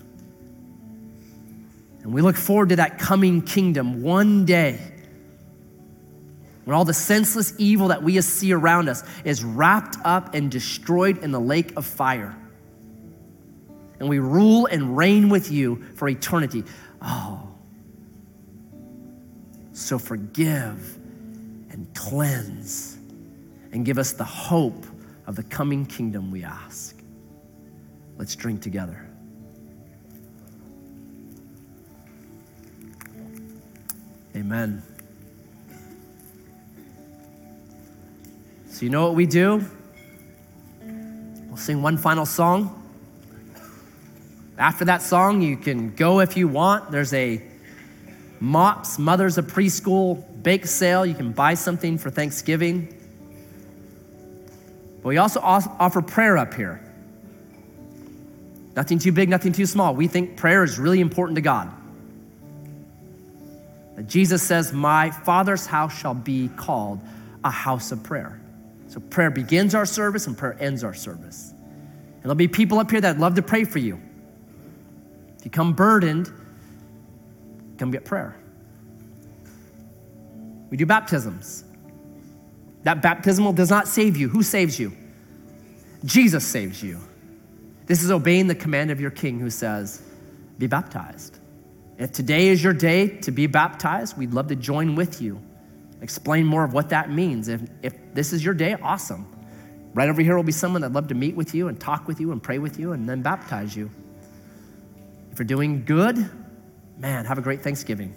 And 2.01 2.13
we 2.13 2.21
look 2.21 2.36
forward 2.36 2.69
to 2.69 2.75
that 2.75 2.99
coming 2.99 3.41
kingdom 3.41 4.03
one 4.03 4.43
day 4.43 4.81
when 6.65 6.75
all 6.75 6.84
the 6.84 6.93
senseless 6.93 7.53
evil 7.57 7.88
that 7.88 8.03
we 8.03 8.19
see 8.19 8.51
around 8.51 8.89
us 8.89 9.01
is 9.23 9.45
wrapped 9.45 9.95
up 10.03 10.36
and 10.36 10.51
destroyed 10.51 11.23
in 11.23 11.31
the 11.31 11.39
lake 11.39 11.71
of 11.77 11.86
fire. 11.86 12.36
And 13.99 14.09
we 14.09 14.19
rule 14.19 14.65
and 14.65 14.97
reign 14.97 15.29
with 15.29 15.51
you 15.51 15.83
for 15.95 16.09
eternity. 16.09 16.63
Oh, 17.01 17.53
so 19.73 19.97
forgive 19.97 20.97
and 21.71 21.87
cleanse 21.95 22.97
and 23.71 23.85
give 23.85 23.97
us 23.97 24.13
the 24.13 24.23
hope 24.23 24.85
of 25.25 25.35
the 25.35 25.43
coming 25.43 25.85
kingdom, 25.85 26.31
we 26.31 26.43
ask. 26.43 26.95
Let's 28.17 28.35
drink 28.35 28.61
together. 28.61 29.09
Amen. 34.35 34.83
So, 38.67 38.83
you 38.83 38.89
know 38.89 39.05
what 39.05 39.15
we 39.15 39.25
do? 39.25 39.65
We'll 41.47 41.57
sing 41.57 41.81
one 41.81 41.97
final 41.97 42.25
song. 42.25 42.82
After 44.57 44.85
that 44.85 45.01
song, 45.01 45.41
you 45.41 45.57
can 45.57 45.95
go 45.95 46.19
if 46.19 46.37
you 46.37 46.47
want. 46.47 46.91
There's 46.91 47.13
a 47.13 47.41
MOPS, 48.39 48.99
Mothers 48.99 49.37
of 49.37 49.47
Preschool 49.47 50.23
bake 50.43 50.67
sale. 50.67 51.05
You 51.05 51.15
can 51.15 51.31
buy 51.31 51.55
something 51.55 51.97
for 51.97 52.09
Thanksgiving. 52.09 52.87
But 55.01 55.09
we 55.09 55.17
also 55.17 55.39
offer 55.41 56.01
prayer 56.01 56.37
up 56.37 56.53
here. 56.53 56.81
Nothing 58.75 58.99
too 58.99 59.11
big, 59.11 59.29
nothing 59.29 59.53
too 59.53 59.65
small. 59.65 59.95
We 59.95 60.07
think 60.07 60.37
prayer 60.37 60.63
is 60.63 60.79
really 60.79 60.99
important 60.99 61.35
to 61.35 61.41
God. 61.41 61.71
Jesus 64.07 64.41
says, 64.41 64.73
My 64.73 65.11
Father's 65.11 65.65
house 65.65 65.97
shall 65.97 66.15
be 66.15 66.49
called 66.55 66.99
a 67.43 67.51
house 67.51 67.91
of 67.91 68.03
prayer. 68.03 68.39
So 68.87 68.99
prayer 68.99 69.29
begins 69.29 69.75
our 69.75 69.85
service 69.85 70.27
and 70.27 70.37
prayer 70.37 70.55
ends 70.59 70.83
our 70.83 70.93
service. 70.93 71.51
And 71.51 72.23
there'll 72.23 72.35
be 72.35 72.47
people 72.47 72.79
up 72.79 72.91
here 72.91 73.01
that 73.01 73.19
love 73.19 73.35
to 73.35 73.41
pray 73.41 73.63
for 73.63 73.79
you. 73.79 73.99
If 75.43 75.47
you 75.47 75.51
come 75.51 75.73
burdened, 75.73 76.31
come 77.77 77.91
get 77.91 78.05
prayer. 78.05 78.33
We 80.69 80.77
do 80.77 80.85
baptisms. 80.85 81.65
That 82.83 83.01
baptismal 83.01 83.51
does 83.51 83.69
not 83.69 83.89
save 83.89 84.15
you. 84.15 84.29
Who 84.29 84.41
saves 84.41 84.79
you? 84.79 84.93
Jesus 86.05 86.47
saves 86.47 86.81
you. 86.81 86.97
This 87.87 88.03
is 88.03 88.09
obeying 88.09 88.47
the 88.47 88.55
command 88.55 88.89
of 88.89 89.01
your 89.01 89.11
king 89.11 89.37
who 89.37 89.49
says, 89.49 90.01
Be 90.59 90.67
baptized. 90.67 91.39
If 91.97 92.13
today 92.13 92.47
is 92.47 92.63
your 92.63 92.71
day 92.71 93.09
to 93.17 93.31
be 93.31 93.45
baptized, 93.45 94.17
we'd 94.17 94.33
love 94.33 94.47
to 94.47 94.55
join 94.55 94.95
with 94.95 95.21
you. 95.21 95.41
Explain 95.99 96.45
more 96.45 96.63
of 96.63 96.71
what 96.71 96.87
that 96.91 97.11
means. 97.11 97.49
If, 97.49 97.63
if 97.81 97.93
this 98.13 98.31
is 98.31 98.45
your 98.45 98.53
day, 98.53 98.77
awesome. 98.81 99.27
Right 99.93 100.07
over 100.07 100.21
here 100.21 100.37
will 100.37 100.43
be 100.43 100.53
someone 100.53 100.83
that'd 100.83 100.95
love 100.95 101.09
to 101.09 101.15
meet 101.15 101.35
with 101.35 101.53
you 101.53 101.67
and 101.67 101.77
talk 101.77 102.07
with 102.07 102.21
you 102.21 102.31
and 102.31 102.41
pray 102.41 102.59
with 102.59 102.79
you 102.79 102.93
and 102.93 103.09
then 103.09 103.21
baptize 103.21 103.75
you. 103.75 103.91
If 105.34 105.39
you're 105.39 105.47
doing 105.47 105.84
good, 105.84 106.29
man, 106.99 107.25
have 107.25 107.39
a 107.39 107.41
great 107.41 107.63
Thanksgiving. 107.63 108.13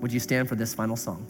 Would 0.00 0.10
you 0.10 0.18
stand 0.18 0.48
for 0.48 0.54
this 0.54 0.72
final 0.72 0.96
song? 0.96 1.26